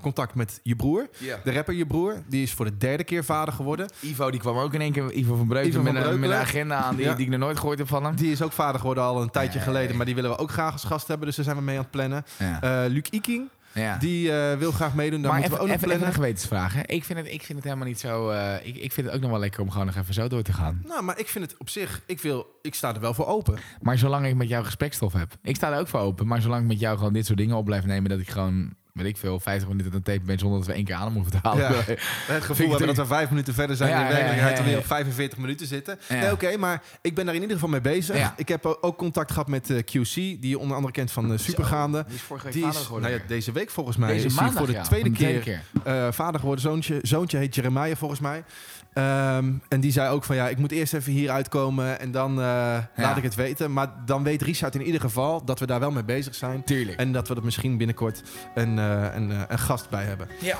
contact 0.00 0.34
met 0.34 0.60
je 0.62 0.76
broer. 0.76 1.08
De 1.44 1.52
rapper 1.52 1.74
je 1.74 1.86
broer. 1.86 2.22
Die 2.26 2.42
is 2.42 2.52
voor 2.52 2.64
de 2.64 2.76
derde 2.76 3.04
keer 3.04 3.24
vader 3.24 3.54
geworden. 3.54 3.88
Ivo 4.00 4.30
die 4.30 4.40
kwam 4.40 4.58
ook 4.58 4.74
in 4.74 4.80
één 4.80 4.92
keer, 4.92 5.12
Ivo 5.12 5.36
van 5.36 5.46
Breukelen, 5.46 5.82
met, 5.82 5.86
een- 5.86 6.00
met 6.00 6.02
Breukelen. 6.08 6.36
een 6.36 6.42
agenda 6.42 6.76
aan 6.76 6.96
die, 6.96 7.04
Ja. 7.04 7.14
die 7.14 7.24
ik 7.24 7.30
nog 7.30 7.40
nooit 7.40 7.58
gehoord 7.58 7.78
heb 7.78 7.88
van 7.88 8.04
hem. 8.04 8.14
Die 8.16 8.30
is 8.32 8.42
ook 8.42 8.52
vader 8.52 8.80
geworden 8.80 9.04
al 9.04 9.22
een 9.22 9.30
tijdje 9.30 9.58
Nee. 9.58 9.66
geleden. 9.66 9.96
Maar 9.96 10.06
die 10.06 10.14
willen 10.14 10.30
we 10.30 10.38
ook 10.38 10.50
graag 10.50 10.72
als 10.72 10.84
gast 10.84 11.08
hebben. 11.08 11.26
Dus 11.26 11.36
daar 11.36 11.44
zijn 11.44 11.56
we 11.56 11.62
mee 11.62 11.76
aan 11.76 11.82
het 11.82 11.90
plannen. 11.90 12.24
Ja. 12.38 12.86
Luc 12.86 13.06
Iking, 13.10 13.48
ja. 13.74 13.96
die 13.96 14.32
eh, 14.32 14.58
wil 14.58 14.72
graag 14.72 14.94
meedoen. 14.94 15.20
Maar 15.20 15.32
moeten 15.32 15.52
even, 15.52 15.64
we 15.66 15.72
ook 15.72 15.92
even, 15.92 16.06
een 16.06 16.12
gewetensvraag. 16.12 16.74
Hè? 16.74 16.80
Ik, 16.86 17.04
vind 17.04 17.18
het, 17.18 17.28
ik 17.28 17.42
vind 17.42 17.58
het 17.58 17.64
helemaal 17.66 17.86
niet 17.86 18.00
zo... 18.00 18.30
eh, 18.30 18.54
ik, 18.66 18.76
ik 18.76 18.92
vind 18.92 19.06
het 19.06 19.16
ook 19.16 19.22
nog 19.22 19.30
wel 19.30 19.40
lekker 19.40 19.60
om 19.60 19.70
gewoon 19.70 19.86
nog 19.86 19.96
even 19.96 20.14
zo 20.14 20.28
door 20.28 20.42
te 20.42 20.52
gaan. 20.52 20.82
Nou, 20.86 21.02
maar 21.02 21.18
ik 21.18 21.28
vind 21.28 21.50
het 21.50 21.60
op 21.60 21.68
zich... 21.68 22.02
Ik, 22.06 22.20
wil, 22.20 22.58
ik 22.62 22.74
sta 22.74 22.94
er 22.94 23.00
wel 23.00 23.14
voor 23.14 23.26
open. 23.26 23.58
Maar 23.80 23.98
zolang 23.98 24.26
ik 24.26 24.34
met 24.34 24.48
jou 24.48 24.64
gesprekstof 24.64 25.12
heb. 25.12 25.34
Ik 25.42 25.56
sta 25.56 25.72
er 25.72 25.78
ook 25.78 25.88
voor 25.88 26.00
open. 26.00 26.26
Maar 26.26 26.40
zolang 26.40 26.62
ik 26.62 26.68
met 26.68 26.80
jou 26.80 26.98
gewoon 26.98 27.12
dit 27.12 27.26
soort 27.26 27.38
dingen 27.38 27.56
op 27.56 27.64
blijf 27.64 27.84
nemen... 27.84 28.10
dat 28.10 28.20
ik 28.20 28.30
gewoon, 28.30 28.74
weet 28.92 29.06
ik 29.06 29.16
veel, 29.16 29.40
50 29.40 29.68
minuten 29.68 29.92
aan 29.92 30.02
tape 30.02 30.20
ben... 30.20 30.38
zonder 30.38 30.58
dat 30.58 30.68
we 30.68 30.74
één 30.74 30.84
keer 30.84 30.94
adem 30.94 31.14
hoeven 31.14 31.32
te 31.32 31.38
halen. 31.42 31.62
Ja. 31.62 31.82
Het 32.34 32.44
gevoel 32.44 32.68
hebben 32.68 32.86
dat 32.86 32.96
we 32.96 33.06
vijf 33.06 33.28
minuten 33.28 33.54
verder 33.54 33.76
zijn. 33.76 33.90
Ja, 33.90 34.00
in 34.00 34.06
ja, 34.06 34.12
werkelijkheid 34.12 34.64
weer 34.64 34.78
op 34.78 34.86
45 34.86 35.38
minuten 35.38 35.66
zitten. 35.66 35.98
Nee, 36.08 36.32
oké, 36.32 36.56
maar 36.56 36.82
ik 37.00 37.14
ben 37.14 37.24
daar 37.24 37.34
in 37.34 37.40
ieder 37.40 37.56
geval 37.56 37.70
mee 37.70 37.80
bezig. 37.80 38.32
Ik 38.36 38.48
heb 38.48 38.78
ook 38.80 38.98
contact 38.98 39.30
gehad 39.30 39.48
met 39.48 39.70
eh, 39.70 39.76
QC, 39.76 40.14
die 40.14 40.48
je 40.48 40.58
onder 40.58 40.76
andere 40.76 40.94
kent 40.94 41.10
van 41.10 41.28
de 41.28 41.38
Supergaande. 41.38 42.04
Die 42.06 42.14
is 42.14 42.20
vorige 42.20 42.44
week 42.44 42.54
Die 42.54 42.62
vader 42.62 42.80
is 42.80 42.88
nou 42.88 43.08
ja, 43.08 43.18
deze 43.26 43.52
week 43.52 43.70
volgens 43.70 43.96
mij 43.96 44.12
Deze 44.12 44.26
is 44.26 44.38
hij 44.38 44.50
voor 44.50 44.66
de 44.66 44.80
tweede 44.80 45.10
de 45.10 45.16
keer, 45.16 45.62
eh, 45.84 46.12
vader 46.12 46.40
geworden. 46.40 46.64
Zoontje, 46.64 46.98
zoontje 47.02 47.38
heet 47.38 47.54
Jeremiah 47.54 47.96
volgens 47.96 48.20
mij. 48.20 48.44
Ehm, 48.92 49.52
en 49.68 49.80
die 49.80 49.92
zei 49.92 50.10
ook 50.10 50.24
van 50.24 50.36
ja, 50.36 50.48
ik 50.48 50.58
moet 50.58 50.72
eerst 50.72 50.94
even 50.94 51.12
hier 51.12 51.30
uitkomen 51.30 52.00
en 52.00 52.10
dan 52.10 52.30
eh, 52.40 52.78
laat 52.96 53.16
ik 53.16 53.22
het 53.22 53.34
weten. 53.34 53.72
Maar 53.72 53.88
dan 54.04 54.22
weet 54.22 54.42
Richard 54.42 54.74
in 54.74 54.82
ieder 54.82 55.00
geval 55.00 55.44
dat 55.44 55.58
we 55.58 55.66
daar 55.66 55.80
wel 55.80 55.90
mee 55.90 56.04
bezig 56.04 56.34
zijn. 56.34 56.64
Tuurlijk. 56.64 56.98
En 56.98 57.12
dat 57.12 57.28
we 57.28 57.34
er 57.34 57.44
misschien 57.44 57.76
binnenkort 57.76 58.22
een, 58.54 58.78
eh, 58.78 59.06
een, 59.14 59.30
eh, 59.32 59.40
een 59.48 59.58
gast 59.58 59.90
bij 59.90 60.04
hebben. 60.04 60.28
ja, 60.40 60.56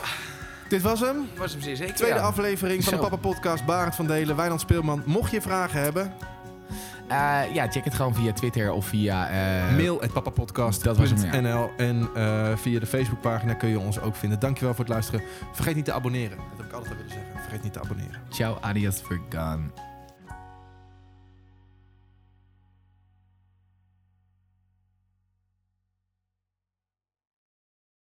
Dit 0.68 0.82
was 0.82 1.00
hem. 1.00 1.16
was 1.36 1.52
hem 1.52 1.60
zeer 1.62 1.76
zeker. 1.76 1.94
Tweede 1.94 2.16
ja. 2.16 2.22
aflevering 2.22 2.84
van 2.84 2.92
de. 2.92 2.98
Papa 2.98 3.16
Podcast. 3.16 3.64
Barend 3.64 3.94
van 3.94 4.06
Delen, 4.06 4.36
Wijnand 4.36 4.60
Speelman. 4.60 5.02
Mocht 5.06 5.30
je 5.30 5.40
vragen 5.40 5.80
hebben, 5.80 6.12
Eh, 7.08 7.40
ja, 7.54 7.70
check 7.70 7.84
het 7.84 7.94
gewoon 7.94 8.14
via 8.14 8.32
Twitter 8.32 8.72
of 8.72 8.86
via... 8.86 9.28
eh, 9.28 9.76
mail 9.76 10.02
at 10.02 10.12
papapodcast.nl. 10.12 10.94
dat 10.94 10.96
was 10.96 11.10
hem, 11.20 11.46
ja. 11.46 11.68
En 11.76 12.08
eh, 12.14 12.56
via 12.56 12.80
de 12.80 12.86
Facebookpagina 12.86 13.54
kun 13.54 13.68
je 13.68 13.78
ons 13.78 14.00
ook 14.00 14.16
vinden. 14.16 14.38
Dankjewel 14.38 14.74
voor 14.74 14.84
het 14.84 14.92
luisteren. 14.92 15.22
Vergeet 15.52 15.74
niet 15.74 15.84
te 15.84 15.92
abonneren. 15.92 16.36
Dat 16.36 16.46
heb 16.56 16.66
ik 16.66 16.72
altijd 16.72 16.90
al 16.90 16.96
willen 16.96 17.12
zeggen. 17.12 17.31
Vergeet 17.52 17.62
niet 17.62 17.82
te 17.82 17.90
abonneren. 17.90 18.20
Ciao, 18.30 18.58
adios, 18.60 19.00
for. 19.00 19.91